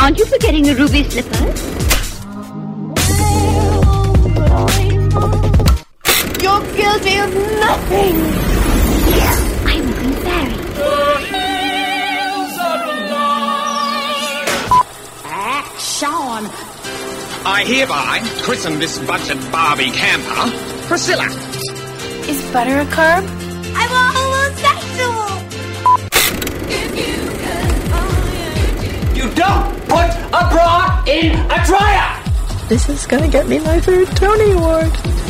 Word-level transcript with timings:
Aren't 0.00 0.18
you 0.18 0.24
forgetting 0.24 0.62
the 0.62 0.74
ruby 0.74 1.04
slippers? 1.04 1.60
You're 6.42 6.64
guilty 6.74 7.18
of 7.18 7.34
nothing! 7.60 8.16
I'm 9.68 9.88
a 9.88 9.92
green 9.92 10.16
fairy. 10.24 10.56
Sean! 15.78 16.44
I 17.44 17.62
hereby 17.66 18.20
christen 18.40 18.78
this 18.78 18.98
budget 19.00 19.38
Barbie 19.52 19.90
camper 19.90 20.50
Priscilla. 20.88 21.26
Is 22.26 22.42
butter 22.52 22.80
a 22.80 22.86
carb? 22.86 23.24
I'm 23.76 23.90
a 23.90 24.29
don't 29.34 29.64
put 29.88 30.08
a 30.32 30.42
bra 30.50 31.02
in 31.06 31.34
a 31.50 31.64
dryer! 31.64 32.22
This 32.68 32.88
is 32.88 33.06
gonna 33.06 33.28
get 33.28 33.48
me 33.48 33.58
my 33.58 33.80
third 33.80 34.08
Tony 34.16 34.52
Award. 34.52 35.29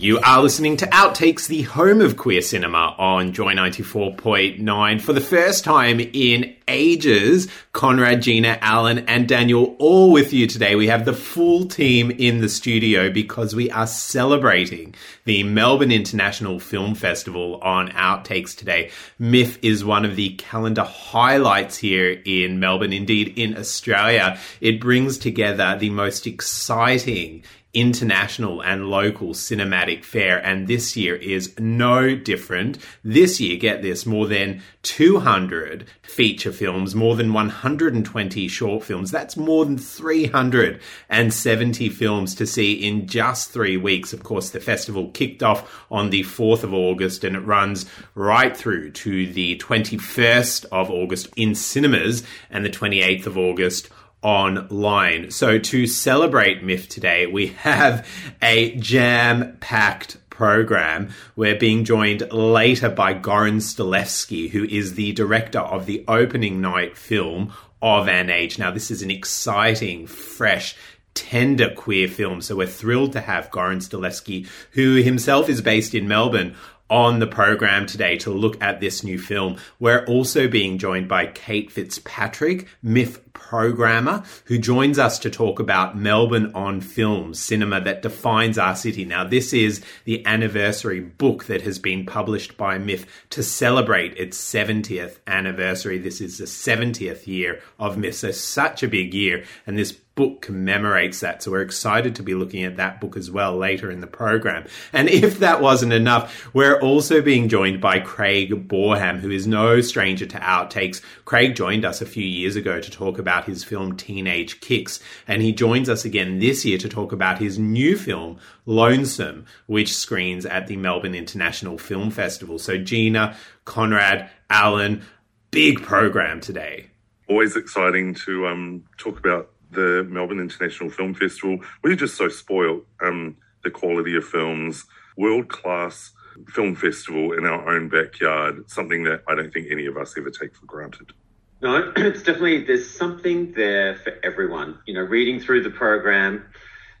You 0.00 0.20
are 0.20 0.40
listening 0.40 0.76
to 0.76 0.86
Outtakes, 0.86 1.48
the 1.48 1.62
home 1.62 2.00
of 2.00 2.16
queer 2.16 2.40
cinema 2.40 2.94
on 2.98 3.32
Joy 3.32 3.54
94.9. 3.54 5.00
For 5.00 5.12
the 5.12 5.20
first 5.20 5.64
time 5.64 5.98
in 5.98 6.54
ages, 6.68 7.48
Conrad, 7.72 8.22
Gina, 8.22 8.58
Alan, 8.60 9.00
and 9.08 9.26
Daniel 9.26 9.74
all 9.80 10.12
with 10.12 10.32
you 10.32 10.46
today. 10.46 10.76
We 10.76 10.86
have 10.86 11.04
the 11.04 11.12
full 11.12 11.66
team 11.66 12.12
in 12.12 12.40
the 12.40 12.48
studio 12.48 13.10
because 13.10 13.56
we 13.56 13.70
are 13.70 13.86
celebrating 13.86 14.94
the 15.24 15.42
Melbourne 15.42 15.90
International 15.90 16.60
Film 16.60 16.94
Festival 16.94 17.56
on 17.62 17.88
Outtakes 17.90 18.56
today. 18.56 18.90
MIFF 19.18 19.58
is 19.62 19.84
one 19.84 20.04
of 20.04 20.14
the 20.14 20.34
calendar 20.34 20.84
highlights 20.84 21.76
here 21.76 22.22
in 22.24 22.60
Melbourne, 22.60 22.92
indeed 22.92 23.32
in 23.36 23.56
Australia. 23.56 24.38
It 24.60 24.80
brings 24.80 25.18
together 25.18 25.76
the 25.76 25.90
most 25.90 26.26
exciting 26.26 27.42
international 27.80 28.62
and 28.62 28.88
local 28.88 29.28
cinematic 29.28 30.04
fair, 30.04 30.44
and 30.44 30.66
this 30.66 30.96
year 30.96 31.16
is 31.16 31.54
no 31.58 32.16
different. 32.16 32.78
This 33.04 33.40
year, 33.40 33.56
get 33.56 33.82
this, 33.82 34.06
more 34.06 34.26
than 34.26 34.62
200 34.82 35.86
feature 36.02 36.52
films, 36.52 36.94
more 36.94 37.16
than 37.16 37.32
120 37.32 38.48
short 38.48 38.82
films. 38.82 39.10
That's 39.10 39.36
more 39.36 39.64
than 39.64 39.78
370 39.78 41.88
films 41.90 42.34
to 42.34 42.46
see 42.46 42.72
in 42.72 43.06
just 43.06 43.50
three 43.50 43.76
weeks. 43.76 44.12
Of 44.12 44.22
course, 44.22 44.50
the 44.50 44.60
festival 44.60 45.10
kicked 45.10 45.42
off 45.42 45.84
on 45.90 46.10
the 46.10 46.22
4th 46.22 46.64
of 46.64 46.74
August 46.74 47.24
and 47.24 47.36
it 47.36 47.40
runs 47.40 47.86
right 48.14 48.56
through 48.56 48.92
to 48.92 49.32
the 49.32 49.56
21st 49.58 50.66
of 50.72 50.90
August 50.90 51.28
in 51.36 51.54
cinemas 51.54 52.22
and 52.50 52.64
the 52.64 52.70
28th 52.70 53.26
of 53.26 53.38
August 53.38 53.88
online. 54.22 55.30
So 55.30 55.58
to 55.58 55.86
celebrate 55.86 56.62
MIFF 56.62 56.88
today, 56.88 57.26
we 57.26 57.46
have 57.68 58.06
a 58.42 58.74
jam-packed 58.76 60.16
program. 60.30 61.10
We're 61.36 61.58
being 61.58 61.84
joined 61.84 62.32
later 62.32 62.88
by 62.88 63.14
Goran 63.14 63.60
Stolevski, 63.60 64.50
who 64.50 64.64
is 64.64 64.94
the 64.94 65.12
director 65.12 65.58
of 65.58 65.86
the 65.86 66.04
opening 66.06 66.60
night 66.60 66.96
film 66.96 67.52
of 67.82 68.08
An 68.08 68.30
Age. 68.30 68.58
Now, 68.58 68.70
this 68.70 68.90
is 68.90 69.02
an 69.02 69.10
exciting, 69.10 70.06
fresh, 70.06 70.76
tender 71.14 71.70
queer 71.74 72.06
film. 72.06 72.40
So 72.40 72.56
we're 72.56 72.66
thrilled 72.68 73.12
to 73.12 73.20
have 73.20 73.50
Goran 73.50 73.78
Stolevski, 73.78 74.46
who 74.72 74.96
himself 74.96 75.48
is 75.48 75.60
based 75.60 75.94
in 75.94 76.06
Melbourne, 76.06 76.54
on 76.90 77.18
the 77.18 77.26
program 77.26 77.86
today 77.86 78.16
to 78.18 78.30
look 78.30 78.60
at 78.62 78.80
this 78.80 79.04
new 79.04 79.18
film. 79.18 79.56
We're 79.78 80.04
also 80.06 80.48
being 80.48 80.78
joined 80.78 81.08
by 81.08 81.26
Kate 81.26 81.70
Fitzpatrick, 81.70 82.66
MIFF 82.82 83.27
programmer, 83.38 84.22
who 84.44 84.58
joins 84.58 84.98
us 84.98 85.18
to 85.20 85.30
talk 85.30 85.58
about 85.58 85.96
Melbourne 85.96 86.52
on 86.54 86.80
film, 86.80 87.32
cinema 87.32 87.80
that 87.80 88.02
defines 88.02 88.58
our 88.58 88.76
city. 88.76 89.04
Now, 89.04 89.24
this 89.24 89.52
is 89.52 89.82
the 90.04 90.26
anniversary 90.26 91.00
book 91.00 91.44
that 91.44 91.62
has 91.62 91.78
been 91.78 92.04
published 92.04 92.56
by 92.56 92.78
MIFF 92.78 93.06
to 93.30 93.42
celebrate 93.42 94.18
its 94.18 94.38
70th 94.38 95.18
anniversary. 95.26 95.98
This 95.98 96.20
is 96.20 96.38
the 96.38 96.44
70th 96.44 97.26
year 97.26 97.62
of 97.78 97.96
MIFF, 97.96 98.14
so 98.14 98.30
such 98.32 98.82
a 98.82 98.88
big 98.88 99.14
year. 99.14 99.44
And 99.66 99.78
this 99.78 99.96
book 100.18 100.42
commemorates 100.42 101.20
that. 101.20 101.40
So 101.40 101.52
we're 101.52 101.62
excited 101.62 102.16
to 102.16 102.24
be 102.24 102.34
looking 102.34 102.64
at 102.64 102.76
that 102.76 103.00
book 103.00 103.16
as 103.16 103.30
well 103.30 103.56
later 103.56 103.88
in 103.88 104.00
the 104.00 104.08
program. 104.08 104.66
And 104.92 105.08
if 105.08 105.38
that 105.38 105.60
wasn't 105.62 105.92
enough, 105.92 106.52
we're 106.52 106.80
also 106.80 107.22
being 107.22 107.48
joined 107.48 107.80
by 107.80 108.00
Craig 108.00 108.66
Boreham, 108.66 109.20
who 109.20 109.30
is 109.30 109.46
no 109.46 109.80
stranger 109.80 110.26
to 110.26 110.38
outtakes. 110.38 111.00
Craig 111.24 111.54
joined 111.54 111.84
us 111.84 112.02
a 112.02 112.06
few 112.06 112.24
years 112.24 112.56
ago 112.56 112.80
to 112.80 112.90
talk 112.90 113.20
about 113.20 113.27
his 113.28 113.64
film 113.64 113.96
Teenage 113.96 114.60
Kicks, 114.60 115.00
and 115.26 115.42
he 115.42 115.52
joins 115.52 115.88
us 115.88 116.04
again 116.04 116.38
this 116.38 116.64
year 116.64 116.78
to 116.78 116.88
talk 116.88 117.12
about 117.12 117.38
his 117.38 117.58
new 117.58 117.96
film 117.96 118.38
Lonesome, 118.66 119.46
which 119.66 119.94
screens 119.94 120.44
at 120.44 120.66
the 120.66 120.76
Melbourne 120.76 121.14
International 121.14 121.78
Film 121.78 122.10
Festival. 122.10 122.58
So 122.58 122.78
Gina, 122.78 123.36
Conrad, 123.64 124.30
Alan, 124.50 125.02
big 125.50 125.82
program 125.82 126.40
today. 126.40 126.90
Always 127.28 127.56
exciting 127.56 128.14
to 128.26 128.46
um, 128.46 128.84
talk 128.96 129.18
about 129.18 129.50
the 129.70 130.06
Melbourne 130.08 130.40
International 130.40 130.90
Film 130.90 131.14
Festival. 131.14 131.58
We're 131.82 131.96
just 131.96 132.16
so 132.16 132.28
spoiled. 132.28 132.84
Um, 133.00 133.36
the 133.64 133.70
quality 133.70 134.16
of 134.16 134.24
films, 134.24 134.84
world 135.16 135.48
class 135.48 136.12
film 136.48 136.74
festival 136.74 137.32
in 137.32 137.44
our 137.44 137.68
own 137.68 137.88
backyard, 137.88 138.70
something 138.70 139.04
that 139.04 139.22
I 139.26 139.34
don't 139.34 139.52
think 139.52 139.68
any 139.70 139.86
of 139.86 139.96
us 139.96 140.14
ever 140.16 140.30
take 140.30 140.54
for 140.54 140.66
granted. 140.66 141.12
No, 141.60 141.92
it's 141.96 142.22
definitely 142.22 142.64
there's 142.64 142.90
something 142.90 143.52
there 143.52 143.96
for 143.96 144.12
everyone. 144.22 144.78
You 144.86 144.94
know, 144.94 145.02
reading 145.02 145.40
through 145.40 145.62
the 145.62 145.70
program, 145.70 146.44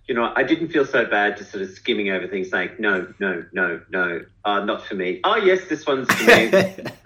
you 0.08 0.14
know, 0.14 0.32
I 0.34 0.42
didn't 0.42 0.68
feel 0.68 0.86
so 0.86 1.04
bad 1.04 1.36
just 1.36 1.50
sort 1.50 1.62
of 1.62 1.70
skimming 1.70 2.10
over 2.10 2.26
things 2.26 2.52
like 2.52 2.80
no, 2.80 3.12
no, 3.20 3.44
no, 3.52 3.80
no, 3.90 4.24
uh, 4.44 4.64
not 4.64 4.84
for 4.84 4.94
me. 4.94 5.20
Oh 5.22 5.36
yes, 5.36 5.68
this 5.68 5.86
one's 5.86 6.12
for 6.12 6.24
me. 6.24 6.50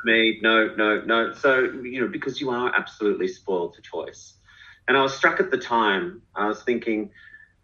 me, 0.04 0.38
no, 0.42 0.74
no, 0.76 1.02
no. 1.02 1.34
So 1.34 1.58
you 1.82 2.00
know, 2.00 2.08
because 2.08 2.40
you 2.40 2.50
are 2.50 2.74
absolutely 2.74 3.28
spoiled 3.28 3.74
for 3.74 3.82
choice. 3.82 4.34
And 4.88 4.96
I 4.96 5.02
was 5.02 5.14
struck 5.14 5.38
at 5.40 5.50
the 5.50 5.58
time. 5.58 6.22
I 6.34 6.46
was 6.46 6.62
thinking, 6.62 7.10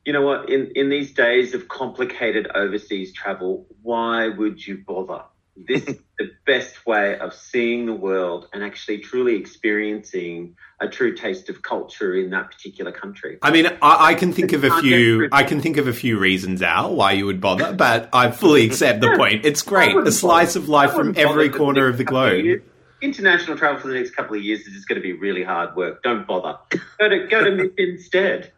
you 0.05 0.12
know 0.12 0.22
what? 0.22 0.50
In 0.50 0.72
in 0.75 0.91
these 0.91 1.15
days 1.15 1.55
of 1.55 1.69
complicated 1.69 2.49
overseas 2.55 3.12
travel, 3.12 3.66
why 3.82 4.28
would 4.28 4.65
you 4.65 4.84
bother? 4.87 5.22
This 5.66 5.82
is 5.84 5.99
the 6.19 6.31
best 6.46 6.87
way 6.87 7.19
of 7.19 7.34
seeing 7.34 7.87
the 7.87 7.94
world 7.94 8.49
and 8.52 8.62
actually 8.62 8.99
truly 8.99 9.37
experiencing 9.37 10.56
a 10.81 10.88
true 10.88 11.16
taste 11.16 11.49
of 11.49 11.62
culture 11.62 12.14
in 12.14 12.31
that 12.31 12.50
particular 12.50 12.93
country. 12.93 13.38
I 13.43 13.50
mean, 13.50 13.66
I, 13.66 14.10
I 14.10 14.14
can 14.14 14.32
think 14.32 14.52
of 14.52 14.64
a 14.64 14.81
few. 14.81 15.28
I 15.32 15.43
can 15.43 15.60
think 15.60 15.76
of 15.76 15.88
a 15.88 15.93
few 15.93 16.19
reasons, 16.19 16.62
Al, 16.62 16.94
why 16.94 17.12
you 17.12 17.26
would 17.26 17.40
bother, 17.40 17.72
but 17.72 18.08
I 18.12 18.31
fully 18.31 18.64
accept 18.66 19.00
the 19.00 19.14
point. 19.16 19.44
It's 19.44 19.62
great, 19.62 19.96
a 19.96 20.12
slice 20.12 20.56
of 20.56 20.69
life 20.69 20.93
from 20.93 21.14
every 21.16 21.49
corner 21.49 21.88
of 21.88 21.99
the 21.99 22.05
globe. 22.05 22.62
International 23.00 23.56
travel 23.56 23.81
for 23.81 23.88
the 23.88 23.94
next 23.94 24.10
couple 24.10 24.37
of 24.37 24.43
years 24.43 24.60
is 24.60 24.75
just 24.75 24.88
going 24.88 25.00
to 25.00 25.02
be 25.02 25.12
really 25.12 25.44
hard 25.44 25.76
work. 25.76 26.02
Don't 26.02 26.26
bother. 26.26 26.58
Go 26.99 27.08
to 27.08 27.26
go 27.28 27.44
to 27.44 27.50
MIFF 27.52 27.72
instead. 27.78 28.52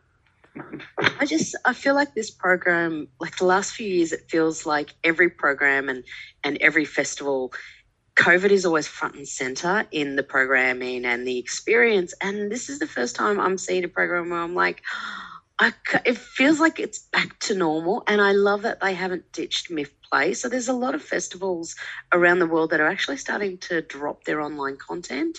I 1.19 1.27
just 1.27 1.57
I 1.65 1.73
feel 1.73 1.95
like 1.95 2.15
this 2.15 2.31
program, 2.31 3.09
like 3.21 3.37
the 3.37 3.45
last 3.45 3.73
few 3.73 3.87
years, 3.87 4.13
it 4.13 4.29
feels 4.29 4.67
like 4.67 4.95
every 5.05 5.31
program 5.31 5.89
and 5.89 6.05
and 6.45 6.59
every 6.61 6.85
festival, 6.85 7.53
COVID 8.17 8.51
is 8.51 8.67
always 8.67 8.87
front 8.87 9.15
and 9.15 9.27
center 9.27 9.87
in 9.91 10.17
the 10.17 10.23
programming 10.23 11.05
and 11.05 11.27
the 11.27 11.39
experience. 11.39 12.15
And 12.21 12.51
this 12.51 12.69
is 12.69 12.79
the 12.79 12.87
first 12.87 13.17
time 13.17 13.41
I'm 13.41 13.59
seeing 13.59 13.85
a 13.85 13.89
program 13.89 14.31
where 14.31 14.41
I'm 14.41 14.55
like, 14.55 14.83
I, 15.59 15.75
it 16.07 16.17
feels 16.17 16.59
like 16.59 16.81
it's 16.81 16.99
back 16.99 17.39
to 17.41 17.55
normal. 17.55 18.03
And 18.07 18.21
I 18.21 18.33
love 18.33 18.63
that 18.63 18.81
they 18.81 18.95
haven't 18.95 19.31
ditched 19.33 19.71
MIFF 19.71 19.91
play. 20.11 20.35
So 20.35 20.49
there's 20.49 20.69
a 20.69 20.73
lot 20.73 20.95
of 20.95 21.03
festivals 21.03 21.75
around 22.13 22.39
the 22.39 22.47
world 22.47 22.71
that 22.71 22.81
are 22.81 22.89
actually 22.89 23.17
starting 23.17 23.59
to 23.59 23.83
drop 23.83 24.25
their 24.25 24.41
online 24.41 24.77
content. 24.77 25.39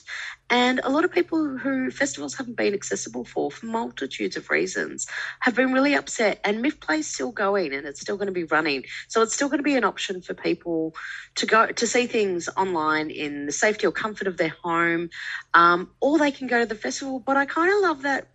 And 0.50 0.82
a 0.84 0.90
lot 0.90 1.06
of 1.06 1.12
people 1.12 1.58
who 1.58 1.92
festivals 1.92 2.36
haven't 2.36 2.58
been 2.58 2.74
accessible 2.74 3.24
for, 3.26 3.52
for 3.52 3.66
multitudes 3.66 4.36
of 4.36 4.50
reasons, 4.50 5.08
have 5.42 5.56
been 5.56 5.72
really 5.72 5.94
upset. 5.94 6.40
And 6.44 6.62
MIFF 6.62 6.80
Play 6.80 7.00
is 7.00 7.08
still 7.08 7.32
going 7.32 7.74
and 7.74 7.86
it's 7.86 8.02
still 8.02 8.18
going 8.18 8.28
to 8.28 8.34
be 8.34 8.44
running. 8.46 8.84
So 9.08 9.22
it's 9.22 9.34
still 9.34 9.48
going 9.48 9.60
to 9.60 9.64
be 9.64 9.76
an 9.76 9.84
option 9.84 10.22
for 10.22 10.34
people 10.34 10.94
to 11.36 11.46
go 11.46 11.68
to 11.68 11.88
see 11.88 12.06
things 12.08 12.50
online 12.58 13.10
in 13.10 13.46
the 13.46 13.52
safety 13.52 13.88
or 13.88 13.92
comfort 13.92 14.28
of 14.28 14.38
their 14.38 14.54
home, 14.64 15.10
um, 15.54 15.92
or 16.02 16.18
they 16.18 16.32
can 16.32 16.48
go 16.48 16.60
to 16.60 16.66
the 16.66 16.76
festival. 16.76 17.20
But 17.20 17.38
I 17.38 17.46
kind 17.46 17.72
of 17.72 17.82
love 17.82 18.02
that 18.04 18.28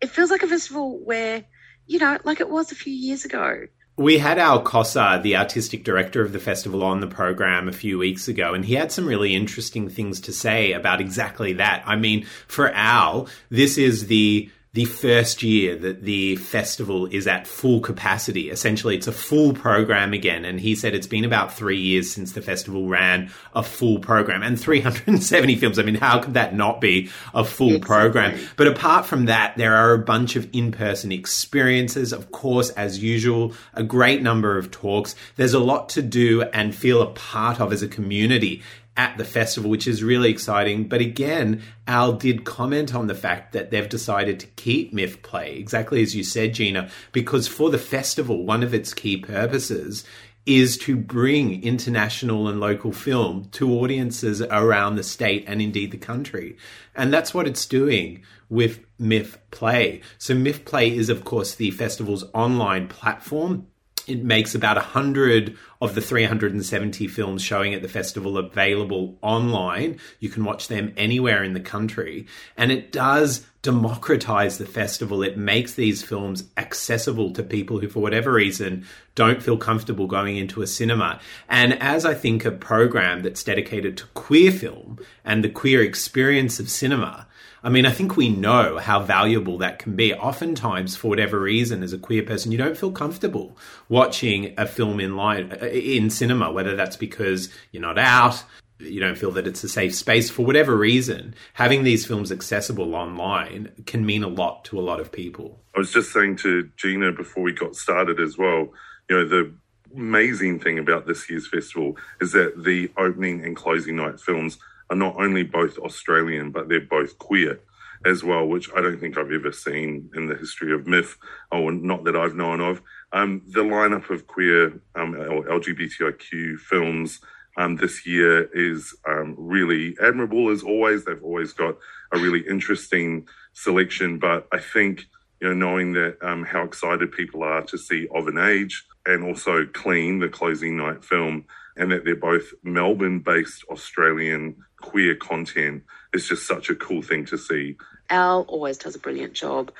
it 0.00 0.10
feels 0.10 0.30
like 0.30 0.42
a 0.42 0.48
festival 0.48 0.98
where, 1.04 1.44
you 1.86 1.98
know, 1.98 2.18
like 2.24 2.40
it 2.40 2.48
was 2.48 2.72
a 2.72 2.74
few 2.76 2.92
years 2.92 3.24
ago. 3.24 3.66
We 4.00 4.16
had 4.16 4.38
Al 4.38 4.64
Cossar, 4.64 5.22
the 5.22 5.36
artistic 5.36 5.84
director 5.84 6.22
of 6.22 6.32
the 6.32 6.38
festival, 6.38 6.82
on 6.82 7.00
the 7.00 7.06
program 7.06 7.68
a 7.68 7.72
few 7.72 7.98
weeks 7.98 8.28
ago, 8.28 8.54
and 8.54 8.64
he 8.64 8.72
had 8.72 8.90
some 8.90 9.04
really 9.04 9.34
interesting 9.34 9.90
things 9.90 10.22
to 10.22 10.32
say 10.32 10.72
about 10.72 11.02
exactly 11.02 11.52
that. 11.52 11.82
I 11.84 11.96
mean, 11.96 12.24
for 12.46 12.70
Al, 12.70 13.28
this 13.50 13.76
is 13.76 14.06
the 14.06 14.50
the 14.72 14.84
first 14.84 15.42
year 15.42 15.76
that 15.76 16.04
the 16.04 16.36
festival 16.36 17.06
is 17.06 17.26
at 17.26 17.44
full 17.44 17.80
capacity. 17.80 18.50
Essentially, 18.50 18.94
it's 18.94 19.08
a 19.08 19.12
full 19.12 19.52
program 19.52 20.12
again. 20.12 20.44
And 20.44 20.60
he 20.60 20.76
said 20.76 20.94
it's 20.94 21.08
been 21.08 21.24
about 21.24 21.52
three 21.52 21.80
years 21.80 22.12
since 22.12 22.32
the 22.32 22.42
festival 22.42 22.88
ran 22.88 23.32
a 23.52 23.64
full 23.64 23.98
program 23.98 24.44
and 24.44 24.60
370 24.60 25.56
films. 25.56 25.78
I 25.80 25.82
mean, 25.82 25.96
how 25.96 26.20
could 26.20 26.34
that 26.34 26.54
not 26.54 26.80
be 26.80 27.10
a 27.34 27.44
full 27.44 27.74
exactly. 27.74 27.86
program? 27.86 28.40
But 28.56 28.68
apart 28.68 29.06
from 29.06 29.24
that, 29.24 29.56
there 29.56 29.74
are 29.74 29.92
a 29.92 29.98
bunch 29.98 30.36
of 30.36 30.48
in 30.52 30.70
person 30.70 31.10
experiences. 31.10 32.12
Of 32.12 32.30
course, 32.30 32.70
as 32.70 33.02
usual, 33.02 33.54
a 33.74 33.82
great 33.82 34.22
number 34.22 34.56
of 34.56 34.70
talks. 34.70 35.16
There's 35.34 35.54
a 35.54 35.58
lot 35.58 35.88
to 35.90 36.02
do 36.02 36.42
and 36.42 36.72
feel 36.72 37.02
a 37.02 37.10
part 37.10 37.60
of 37.60 37.72
as 37.72 37.82
a 37.82 37.88
community 37.88 38.62
at 38.96 39.16
the 39.16 39.24
festival, 39.24 39.70
which 39.70 39.86
is 39.86 40.02
really 40.02 40.30
exciting. 40.30 40.88
But 40.88 41.00
again, 41.00 41.62
Al 41.86 42.12
did 42.12 42.44
comment 42.44 42.94
on 42.94 43.06
the 43.06 43.14
fact 43.14 43.52
that 43.52 43.70
they've 43.70 43.88
decided 43.88 44.40
to 44.40 44.46
keep 44.48 44.92
MIFF 44.92 45.22
Play, 45.22 45.56
exactly 45.56 46.02
as 46.02 46.14
you 46.14 46.24
said, 46.24 46.54
Gina, 46.54 46.90
because 47.12 47.48
for 47.48 47.70
the 47.70 47.78
festival, 47.78 48.44
one 48.44 48.62
of 48.62 48.74
its 48.74 48.92
key 48.92 49.16
purposes 49.16 50.04
is 50.46 50.76
to 50.78 50.96
bring 50.96 51.62
international 51.62 52.48
and 52.48 52.60
local 52.60 52.92
film 52.92 53.44
to 53.52 53.72
audiences 53.72 54.40
around 54.42 54.96
the 54.96 55.02
state 55.02 55.44
and 55.46 55.60
indeed 55.60 55.90
the 55.90 55.98
country. 55.98 56.56
And 56.94 57.12
that's 57.12 57.32
what 57.32 57.46
it's 57.46 57.66
doing 57.66 58.22
with 58.48 58.80
MIFF 58.98 59.38
Play. 59.50 60.00
So 60.18 60.34
MIFF 60.34 60.64
Play 60.64 60.94
is, 60.94 61.08
of 61.08 61.24
course, 61.24 61.54
the 61.54 61.70
festival's 61.70 62.24
online 62.34 62.88
platform 62.88 63.66
it 64.10 64.24
makes 64.24 64.54
about 64.54 64.76
100 64.76 65.56
of 65.80 65.94
the 65.94 66.00
370 66.00 67.06
films 67.06 67.42
showing 67.42 67.72
at 67.72 67.80
the 67.80 67.88
festival 67.88 68.36
available 68.36 69.16
online. 69.22 69.98
You 70.18 70.28
can 70.28 70.44
watch 70.44 70.68
them 70.68 70.92
anywhere 70.96 71.44
in 71.44 71.54
the 71.54 71.60
country. 71.60 72.26
And 72.56 72.72
it 72.72 72.90
does 72.90 73.46
democratize 73.62 74.58
the 74.58 74.66
festival. 74.66 75.22
It 75.22 75.38
makes 75.38 75.74
these 75.74 76.02
films 76.02 76.44
accessible 76.56 77.32
to 77.34 77.42
people 77.42 77.78
who, 77.78 77.88
for 77.88 78.00
whatever 78.00 78.32
reason, 78.32 78.84
don't 79.14 79.42
feel 79.42 79.56
comfortable 79.56 80.06
going 80.06 80.36
into 80.36 80.62
a 80.62 80.66
cinema. 80.66 81.20
And 81.48 81.80
as 81.80 82.04
I 82.04 82.14
think 82.14 82.44
a 82.44 82.50
program 82.50 83.22
that's 83.22 83.44
dedicated 83.44 83.96
to 83.98 84.06
queer 84.14 84.50
film 84.50 84.98
and 85.24 85.44
the 85.44 85.50
queer 85.50 85.82
experience 85.82 86.58
of 86.58 86.68
cinema, 86.68 87.26
I 87.62 87.68
mean, 87.68 87.84
I 87.84 87.90
think 87.90 88.16
we 88.16 88.30
know 88.30 88.78
how 88.78 89.00
valuable 89.00 89.58
that 89.58 89.78
can 89.78 89.94
be. 89.94 90.14
Oftentimes, 90.14 90.96
for 90.96 91.08
whatever 91.08 91.38
reason, 91.38 91.82
as 91.82 91.92
a 91.92 91.98
queer 91.98 92.22
person, 92.22 92.52
you 92.52 92.58
don't 92.58 92.76
feel 92.76 92.92
comfortable 92.92 93.56
watching 93.88 94.54
a 94.56 94.66
film 94.66 94.98
in 95.00 95.16
line 95.16 95.52
uh, 95.60 95.66
in 95.66 96.08
cinema, 96.10 96.50
whether 96.50 96.74
that's 96.74 96.96
because 96.96 97.50
you're 97.72 97.82
not 97.82 97.98
out, 97.98 98.42
you 98.78 99.00
don't 99.00 99.18
feel 99.18 99.30
that 99.32 99.46
it's 99.46 99.62
a 99.62 99.68
safe 99.68 99.94
space 99.94 100.30
for 100.30 100.44
whatever 100.44 100.76
reason. 100.76 101.34
Having 101.54 101.84
these 101.84 102.06
films 102.06 102.32
accessible 102.32 102.94
online 102.94 103.72
can 103.86 104.06
mean 104.06 104.22
a 104.22 104.28
lot 104.28 104.64
to 104.66 104.78
a 104.78 104.82
lot 104.82 105.00
of 105.00 105.12
people. 105.12 105.60
I 105.74 105.78
was 105.78 105.92
just 105.92 106.12
saying 106.12 106.36
to 106.36 106.70
Gina 106.76 107.12
before 107.12 107.42
we 107.42 107.52
got 107.52 107.76
started 107.76 108.20
as 108.20 108.38
well, 108.38 108.72
you 109.08 109.16
know, 109.16 109.28
the 109.28 109.52
amazing 109.94 110.60
thing 110.60 110.78
about 110.78 111.06
this 111.06 111.28
year's 111.28 111.48
festival 111.48 111.96
is 112.20 112.32
that 112.32 112.64
the 112.64 112.90
opening 112.96 113.44
and 113.44 113.56
closing 113.56 113.96
night 113.96 114.20
films 114.20 114.58
are 114.90 114.96
not 114.96 115.16
only 115.16 115.42
both 115.42 115.78
Australian, 115.78 116.50
but 116.50 116.68
they're 116.68 116.80
both 116.80 117.18
queer 117.18 117.60
as 118.04 118.24
well, 118.24 118.46
which 118.46 118.70
I 118.74 118.80
don't 118.80 118.98
think 118.98 119.18
I've 119.18 119.32
ever 119.32 119.52
seen 119.52 120.10
in 120.14 120.26
the 120.26 120.34
history 120.34 120.72
of 120.72 120.86
MIFF, 120.86 121.18
or 121.52 121.70
not 121.70 122.04
that 122.04 122.16
I've 122.16 122.34
known 122.34 122.60
of. 122.60 122.80
Um, 123.12 123.42
the 123.46 123.60
lineup 123.60 124.08
of 124.10 124.26
queer 124.26 124.80
um, 124.94 125.14
or 125.14 125.44
LGBTIQ 125.44 126.58
films 126.58 127.20
um, 127.56 127.76
this 127.76 128.06
year 128.06 128.44
is 128.54 128.94
um, 129.06 129.34
really 129.36 129.96
admirable 130.02 130.50
as 130.50 130.62
always. 130.62 131.04
They've 131.04 131.22
always 131.22 131.52
got 131.52 131.76
a 132.12 132.18
really 132.18 132.40
interesting 132.48 133.26
selection, 133.52 134.18
but 134.18 134.46
I 134.52 134.58
think 134.58 135.04
you 135.40 135.48
know 135.48 135.54
knowing 135.54 135.92
that 135.94 136.16
um, 136.22 136.44
how 136.44 136.62
excited 136.62 137.12
people 137.12 137.42
are 137.42 137.62
to 137.62 137.76
see 137.76 138.08
Of 138.14 138.28
an 138.28 138.38
Age 138.38 138.86
and 139.06 139.24
also 139.24 139.66
Clean, 139.66 140.18
the 140.18 140.28
closing 140.28 140.76
night 140.76 141.04
film, 141.04 141.44
and 141.80 141.90
that 141.90 142.04
they're 142.04 142.14
both 142.14 142.52
Melbourne-based 142.62 143.64
Australian 143.70 144.56
queer 144.80 145.16
content 145.16 145.82
is 146.12 146.28
just 146.28 146.46
such 146.46 146.68
a 146.68 146.74
cool 146.74 147.02
thing 147.02 147.24
to 147.26 147.38
see. 147.38 147.76
Al 148.10 148.42
always 148.42 148.76
does 148.76 148.94
a 148.94 148.98
brilliant 148.98 149.32
job. 149.32 149.72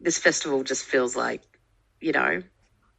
This 0.00 0.18
festival 0.18 0.62
just 0.62 0.84
feels 0.84 1.16
like, 1.16 1.42
you 2.00 2.12
know, 2.12 2.42